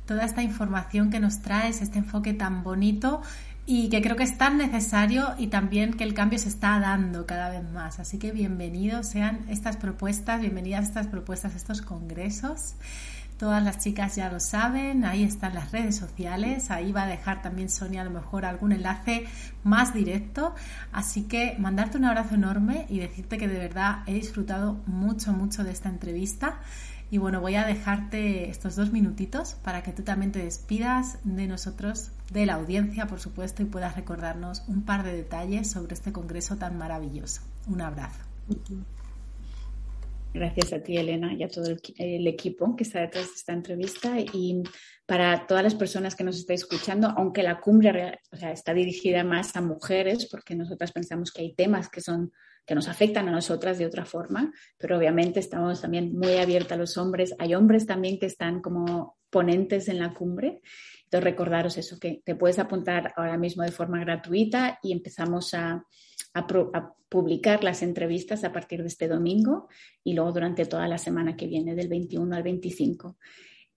toda 0.08 0.26
esta 0.26 0.42
información 0.42 1.12
que 1.12 1.20
nos 1.20 1.44
traes, 1.44 1.84
este 1.84 2.00
enfoque 2.00 2.34
tan 2.34 2.64
bonito 2.64 3.22
y 3.68 3.90
que 3.90 4.02
creo 4.02 4.16
que 4.16 4.24
es 4.24 4.38
tan 4.38 4.58
necesario 4.58 5.36
y 5.38 5.48
también 5.48 5.94
que 5.94 6.04
el 6.04 6.16
cambio 6.16 6.40
se 6.40 6.50
está 6.50 6.80
dando 6.80 7.28
cada 7.28 7.50
vez 7.50 7.64
más. 7.72 8.00
Así 8.00 8.18
que 8.18 8.32
bienvenidos 8.32 9.08
sean 9.08 9.46
estas 9.48 9.78
propuestas, 9.78 10.42
bienvenidas 10.42 10.86
estas 10.86 11.06
propuestas, 11.06 11.56
estos 11.56 11.84
congresos. 11.84 12.74
Todas 13.38 13.62
las 13.62 13.80
chicas 13.80 14.16
ya 14.16 14.32
lo 14.32 14.40
saben, 14.40 15.04
ahí 15.04 15.24
están 15.24 15.54
las 15.54 15.74
redes 15.74 15.98
sociales, 15.98 16.72
ahí 16.72 16.94
va 16.94 17.04
a 17.04 17.08
dejar 17.08 17.42
también 17.42 17.70
Sonia 17.70 18.02
a 18.02 18.06
lo 18.06 18.12
mejor 18.12 18.46
algún 18.46 18.72
enlace 18.72 19.26
más 19.64 19.94
directo. 19.94 20.56
Así 20.94 21.24
que 21.24 21.58
mandarte 21.60 21.98
un 21.98 22.06
abrazo 22.06 22.36
enorme 22.36 22.86
y 22.88 23.00
decirte 23.00 23.38
que 23.38 23.50
de 23.50 23.60
verdad 23.60 24.04
he 24.06 24.14
disfrutado 24.14 24.80
mucho, 24.86 25.34
mucho 25.34 25.66
de 25.66 25.72
esta 25.72 25.90
entrevista. 25.90 26.60
Y 27.12 27.18
bueno, 27.18 27.42
voy 27.42 27.56
a 27.56 27.66
dejarte 27.66 28.50
estos 28.50 28.76
dos 28.76 28.92
minutitos 28.92 29.56
para 29.56 29.84
que 29.84 29.92
tú 29.92 30.04
también 30.04 30.32
te 30.32 30.44
despidas 30.44 31.20
de 31.24 31.48
nosotros, 31.48 32.12
de 32.32 32.46
la 32.46 32.54
audiencia, 32.54 33.06
por 33.06 33.20
supuesto, 33.20 33.62
y 33.62 33.66
puedas 33.66 33.96
recordarnos 33.96 34.64
un 34.68 34.82
par 34.84 35.04
de 35.04 35.14
detalles 35.14 35.70
sobre 35.70 35.94
este 35.94 36.12
congreso 36.12 36.56
tan 36.56 36.78
maravilloso. 36.78 37.42
Un 37.68 37.82
abrazo. 37.82 38.20
Gracias 40.36 40.74
a 40.74 40.84
ti, 40.84 40.98
Elena, 40.98 41.34
y 41.34 41.44
a 41.44 41.48
todo 41.48 41.64
el, 41.98 42.28
equipo 42.28 42.76
que 42.76 42.84
está 42.84 43.00
detrás 43.00 43.28
de 43.28 43.36
esta 43.36 43.54
entrevista. 43.54 44.20
Y 44.20 44.64
para 45.06 45.48
todas 45.48 45.64
las 45.64 45.76
personas 45.76 46.14
que 46.14 46.26
nos 46.26 46.36
estáis 46.36 46.64
escuchando, 46.64 47.08
aunque 47.16 47.42
la 47.42 47.62
cumbre 47.62 48.20
está 48.34 48.74
dirigida 48.74 49.24
más 49.24 49.56
a 49.56 49.62
mujeres, 49.62 50.28
porque 50.30 50.54
nosotras 50.54 50.92
pensamos 50.92 51.32
que 51.32 51.42
hay 51.42 51.54
temas 51.54 51.88
que 51.88 52.02
son 52.02 52.34
que 52.66 52.76
nos 52.76 52.90
afectan 52.90 53.30
a 53.30 53.32
nosotras 53.32 53.78
de 53.78 53.86
otra 53.86 54.04
forma, 54.04 54.52
pero 54.78 54.98
obviamente 54.98 55.40
estamos 55.40 55.82
también 55.82 56.18
muy 56.18 56.36
abiertos 56.36 56.74
a 56.74 56.78
los 56.78 56.98
hombres. 56.98 57.34
Hay 57.40 57.56
hombres 57.56 57.86
también 57.86 58.20
que 58.20 58.26
están 58.26 58.60
como 58.62 59.18
ponentes 59.30 59.88
en 59.88 60.00
la 60.00 60.14
cumbre. 60.14 60.62
Entonces, 61.06 61.24
recordaros 61.24 61.78
eso, 61.78 61.98
que 61.98 62.22
te 62.26 62.36
puedes 62.36 62.60
apuntar 62.60 63.14
ahora 63.16 63.38
mismo 63.38 63.64
de 63.64 63.72
forma 63.72 64.00
gratuita 64.00 64.80
y 64.84 64.92
empezamos 64.92 65.54
a, 65.54 65.86
a, 66.34 66.48
publicar 67.16 67.64
las 67.64 67.82
entrevistas 67.82 68.44
a 68.44 68.52
partir 68.52 68.82
de 68.82 68.90
este 68.90 69.08
domingo 69.08 69.70
y 70.04 70.16
luego 70.16 70.34
durante 70.34 70.66
toda 70.66 70.86
la 70.86 70.98
semana 70.98 71.38
que 71.38 71.48
viene, 71.48 71.74
del 71.74 71.88
21 71.88 72.36
al 72.36 72.44
25 72.44 73.16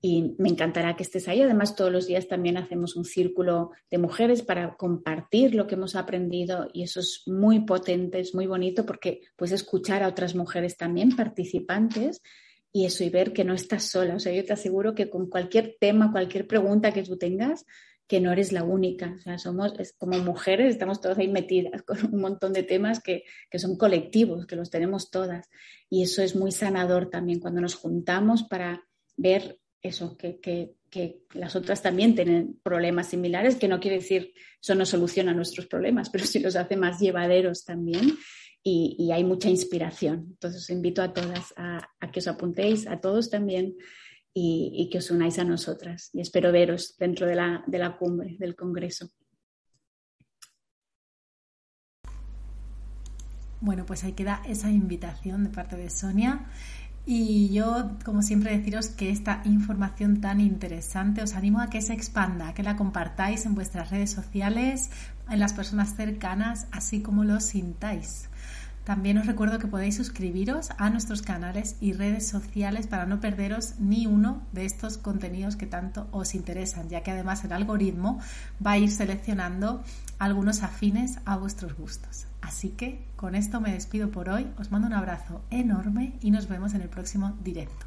y 0.00 0.34
me 0.38 0.48
encantará 0.48 0.96
que 0.96 1.04
estés 1.04 1.28
ahí. 1.28 1.40
Además, 1.40 1.76
todos 1.76 1.92
los 1.92 2.08
días 2.08 2.26
también 2.26 2.56
hacemos 2.56 2.96
un 2.96 3.04
círculo 3.04 3.70
de 3.92 3.98
mujeres 3.98 4.42
para 4.42 4.74
compartir 4.74 5.54
lo 5.54 5.68
que 5.68 5.76
hemos 5.76 5.94
aprendido 5.94 6.68
y 6.72 6.82
eso 6.82 6.98
es 6.98 7.22
muy 7.26 7.60
potente, 7.60 8.18
es 8.18 8.34
muy 8.34 8.48
bonito 8.48 8.84
porque 8.84 9.20
puedes 9.36 9.52
escuchar 9.52 10.02
a 10.02 10.08
otras 10.08 10.34
mujeres 10.34 10.76
también 10.76 11.14
participantes 11.14 12.20
y 12.72 12.86
eso 12.86 13.04
y 13.04 13.08
ver 13.08 13.32
que 13.32 13.44
no 13.44 13.54
estás 13.54 13.84
sola. 13.84 14.16
O 14.16 14.18
sea, 14.18 14.32
yo 14.32 14.44
te 14.44 14.52
aseguro 14.52 14.96
que 14.96 15.08
con 15.08 15.30
cualquier 15.30 15.76
tema, 15.78 16.10
cualquier 16.10 16.48
pregunta 16.48 16.90
que 16.90 17.04
tú 17.04 17.16
tengas, 17.16 17.66
que 18.08 18.20
no 18.20 18.32
eres 18.32 18.52
la 18.52 18.64
única. 18.64 19.14
O 19.16 19.18
sea, 19.18 19.38
somos 19.38 19.74
como 19.98 20.18
mujeres, 20.18 20.72
estamos 20.72 21.00
todas 21.00 21.18
ahí 21.18 21.28
metidas 21.28 21.82
con 21.82 21.98
un 22.12 22.20
montón 22.20 22.54
de 22.54 22.62
temas 22.62 23.00
que, 23.00 23.24
que 23.50 23.58
son 23.58 23.76
colectivos, 23.76 24.46
que 24.46 24.56
los 24.56 24.70
tenemos 24.70 25.10
todas. 25.10 25.48
Y 25.90 26.02
eso 26.02 26.22
es 26.22 26.34
muy 26.34 26.50
sanador 26.50 27.10
también 27.10 27.38
cuando 27.38 27.60
nos 27.60 27.74
juntamos 27.74 28.44
para 28.44 28.82
ver 29.16 29.60
eso, 29.82 30.16
que, 30.16 30.40
que, 30.40 30.72
que, 30.90 31.20
las 31.34 31.54
otras 31.54 31.82
también 31.82 32.14
tienen 32.14 32.58
problemas 32.62 33.08
similares, 33.08 33.56
que 33.56 33.68
no 33.68 33.78
quiere 33.78 33.98
decir 33.98 34.32
eso 34.60 34.74
no 34.74 34.86
soluciona 34.86 35.32
nuestros 35.34 35.66
problemas, 35.66 36.10
pero 36.10 36.24
sí 36.26 36.40
los 36.40 36.56
hace 36.56 36.76
más 36.76 36.98
llevaderos 36.98 37.64
también 37.64 38.16
y, 38.62 38.96
y 38.98 39.12
hay 39.12 39.22
mucha 39.22 39.50
inspiración. 39.50 40.26
Entonces 40.30 40.62
os 40.62 40.70
invito 40.70 41.02
a 41.02 41.12
todas 41.12 41.52
a, 41.56 41.86
a 42.00 42.10
que 42.10 42.20
os 42.20 42.26
apuntéis, 42.26 42.86
a 42.86 43.00
todos 43.00 43.28
también, 43.28 43.76
y, 44.34 44.88
que 44.90 44.98
os 44.98 45.10
unáis 45.10 45.38
a 45.38 45.44
nosotras. 45.44 46.10
Y 46.12 46.20
espero 46.20 46.52
veros 46.52 46.96
dentro 46.98 47.26
de 47.26 47.34
la, 47.34 47.64
de 47.66 47.78
la 47.78 47.96
cumbre, 47.96 48.36
del 48.38 48.54
Congreso. 48.54 49.10
Bueno, 53.60 53.84
pues 53.84 54.04
ahí 54.04 54.12
queda 54.12 54.42
esa 54.46 54.70
invitación 54.70 55.44
de 55.44 55.50
parte 55.50 55.76
de 55.76 55.90
Sonia. 55.90 56.46
Y 57.10 57.48
yo, 57.54 57.96
como 58.04 58.22
siempre, 58.22 58.56
deciros 58.56 58.88
que 58.88 59.10
esta 59.10 59.40
información 59.46 60.20
tan 60.20 60.40
interesante 60.40 61.22
os 61.22 61.34
animo 61.34 61.60
a 61.60 61.70
que 61.70 61.80
se 61.80 61.94
expanda, 61.94 62.48
a 62.48 62.54
que 62.54 62.62
la 62.62 62.76
compartáis 62.76 63.46
en 63.46 63.54
vuestras 63.54 63.90
redes 63.90 64.10
sociales, 64.10 64.90
en 65.28 65.40
las 65.40 65.54
personas 65.54 65.96
cercanas, 65.96 66.68
así 66.70 67.00
como 67.00 67.24
lo 67.24 67.40
sintáis. 67.40 68.27
También 68.88 69.18
os 69.18 69.26
recuerdo 69.26 69.58
que 69.58 69.66
podéis 69.66 69.96
suscribiros 69.96 70.70
a 70.78 70.88
nuestros 70.88 71.20
canales 71.20 71.76
y 71.78 71.92
redes 71.92 72.26
sociales 72.26 72.86
para 72.86 73.04
no 73.04 73.20
perderos 73.20 73.74
ni 73.78 74.06
uno 74.06 74.40
de 74.52 74.64
estos 74.64 74.96
contenidos 74.96 75.56
que 75.56 75.66
tanto 75.66 76.08
os 76.10 76.34
interesan, 76.34 76.88
ya 76.88 77.02
que 77.02 77.10
además 77.10 77.44
el 77.44 77.52
algoritmo 77.52 78.18
va 78.66 78.70
a 78.70 78.78
ir 78.78 78.90
seleccionando 78.90 79.84
algunos 80.18 80.62
afines 80.62 81.18
a 81.26 81.36
vuestros 81.36 81.76
gustos. 81.76 82.28
Así 82.40 82.70
que 82.70 83.04
con 83.16 83.34
esto 83.34 83.60
me 83.60 83.74
despido 83.74 84.10
por 84.10 84.30
hoy, 84.30 84.46
os 84.58 84.70
mando 84.70 84.86
un 84.86 84.94
abrazo 84.94 85.42
enorme 85.50 86.14
y 86.22 86.30
nos 86.30 86.48
vemos 86.48 86.72
en 86.72 86.80
el 86.80 86.88
próximo 86.88 87.36
directo. 87.44 87.84